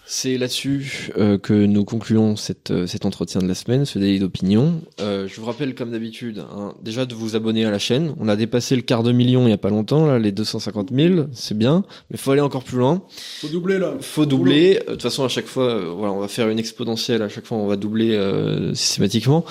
C'est 0.05 0.37
là-dessus 0.39 1.11
euh, 1.17 1.39
que 1.39 1.53
nous 1.53 1.85
concluons 1.85 2.35
cette, 2.35 2.73
euh, 2.73 2.87
cet 2.89 3.07
entretien 3.07 3.41
de 3.41 3.47
la 3.47 3.55
semaine, 3.55 3.85
ce 3.85 4.01
délit 4.01 4.19
d'opinion. 4.19 4.83
Euh, 5.01 5.29
je 5.29 5.41
vous 5.41 5.47
rappelle, 5.47 5.77
comme 5.77 5.93
d'habitude, 5.93 6.41
hein, 6.53 6.75
déjà 6.83 7.07
de 7.07 7.15
vous 7.15 7.37
abonner 7.37 7.65
à 7.65 7.71
la 7.71 7.79
chaîne. 7.79 8.15
On 8.19 8.27
a 8.29 8.35
dépassé 8.35 8.75
le 8.75 8.83
quart 8.83 9.05
de 9.05 9.13
million 9.13 9.47
il 9.47 9.51
y 9.51 9.53
a 9.53 9.59
pas 9.59 9.71
longtemps, 9.71 10.07
là, 10.07 10.19
les 10.19 10.33
250 10.33 10.91
000, 10.93 11.27
c'est 11.33 11.57
bien, 11.57 11.85
mais 12.11 12.17
faut 12.17 12.33
aller 12.33 12.41
encore 12.41 12.65
plus 12.65 12.79
loin. 12.79 13.03
Faut 13.41 13.47
doubler 13.49 13.79
là. 13.79 13.95
Faut 14.01 14.27
doubler. 14.27 14.79
Euh, 14.81 14.85
De 14.87 14.91
toute 14.95 15.03
façon, 15.03 15.25
à 15.25 15.29
chaque 15.29 15.47
fois, 15.47 15.71
euh, 15.71 15.93
voilà, 15.97 16.13
on 16.13 16.19
va 16.21 16.29
faire 16.29 16.49
une 16.49 16.59
exponentielle. 16.59 17.23
À 17.23 17.29
chaque 17.29 17.47
fois, 17.47 17.59
on 17.59 17.69
va 17.69 17.77
doubler 17.77 18.17
euh, 18.17 18.75
systématiquement. 18.75 19.45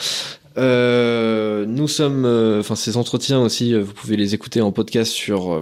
Euh, 0.58 1.66
nous 1.66 1.88
sommes, 1.88 2.26
euh, 2.26 2.60
enfin, 2.60 2.76
ces 2.76 2.98
entretiens 2.98 3.40
aussi, 3.40 3.74
euh, 3.74 3.82
vous 3.82 3.94
pouvez 3.94 4.18
les 4.18 4.34
écouter 4.36 4.60
en 4.60 4.74
podcast 4.74 5.14
sur, 5.14 5.54
euh, 5.54 5.62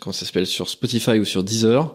comment 0.00 0.12
ça 0.12 0.26
s'appelle, 0.26 0.46
sur 0.48 0.68
Spotify 0.68 1.20
ou 1.20 1.24
sur 1.24 1.44
Deezer. 1.44 1.94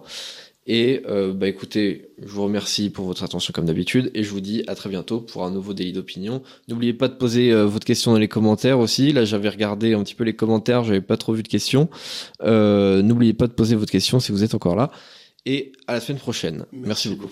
Et 0.68 1.02
euh, 1.08 1.34
bah 1.34 1.48
écoutez, 1.48 2.10
je 2.22 2.28
vous 2.28 2.44
remercie 2.44 2.90
pour 2.90 3.06
votre 3.06 3.24
attention 3.24 3.54
comme 3.56 3.66
d'habitude 3.66 4.12
et 4.14 4.24
je 4.24 4.30
vous 4.30 4.42
dis 4.42 4.64
à 4.68 4.76
très 4.76 4.90
bientôt 4.90 5.22
pour 5.22 5.46
un 5.46 5.50
nouveau 5.50 5.74
délit 5.74 5.94
d'opinion. 5.94 6.44
N'oubliez 6.68 6.94
pas 6.94 7.08
de 7.08 7.14
poser 7.14 7.54
euh, 7.54 7.66
votre 7.66 7.86
question 7.86 8.12
dans 8.12 8.20
les 8.20 8.28
commentaires 8.28 8.80
aussi. 8.80 9.14
Là, 9.14 9.24
j'avais 9.24 9.48
regardé 9.48 9.94
un 9.94 10.04
petit 10.04 10.14
peu 10.14 10.26
les 10.26 10.36
commentaires, 10.36 10.84
j'avais 10.84 11.02
pas 11.02 11.16
trop 11.16 11.34
vu 11.34 11.42
de 11.42 11.48
questions. 11.48 11.90
Euh, 12.44 13.02
N'oubliez 13.02 13.34
pas 13.34 13.48
de 13.48 13.54
poser 13.54 13.76
votre 13.76 13.92
question 13.92 14.20
si 14.20 14.34
vous 14.34 14.44
êtes 14.44 14.56
encore 14.56 14.76
là. 14.76 14.92
Et 15.46 15.72
à 15.88 15.94
la 15.94 16.02
semaine 16.02 16.20
prochaine. 16.20 16.66
Merci 16.74 17.08
beaucoup. 17.08 17.32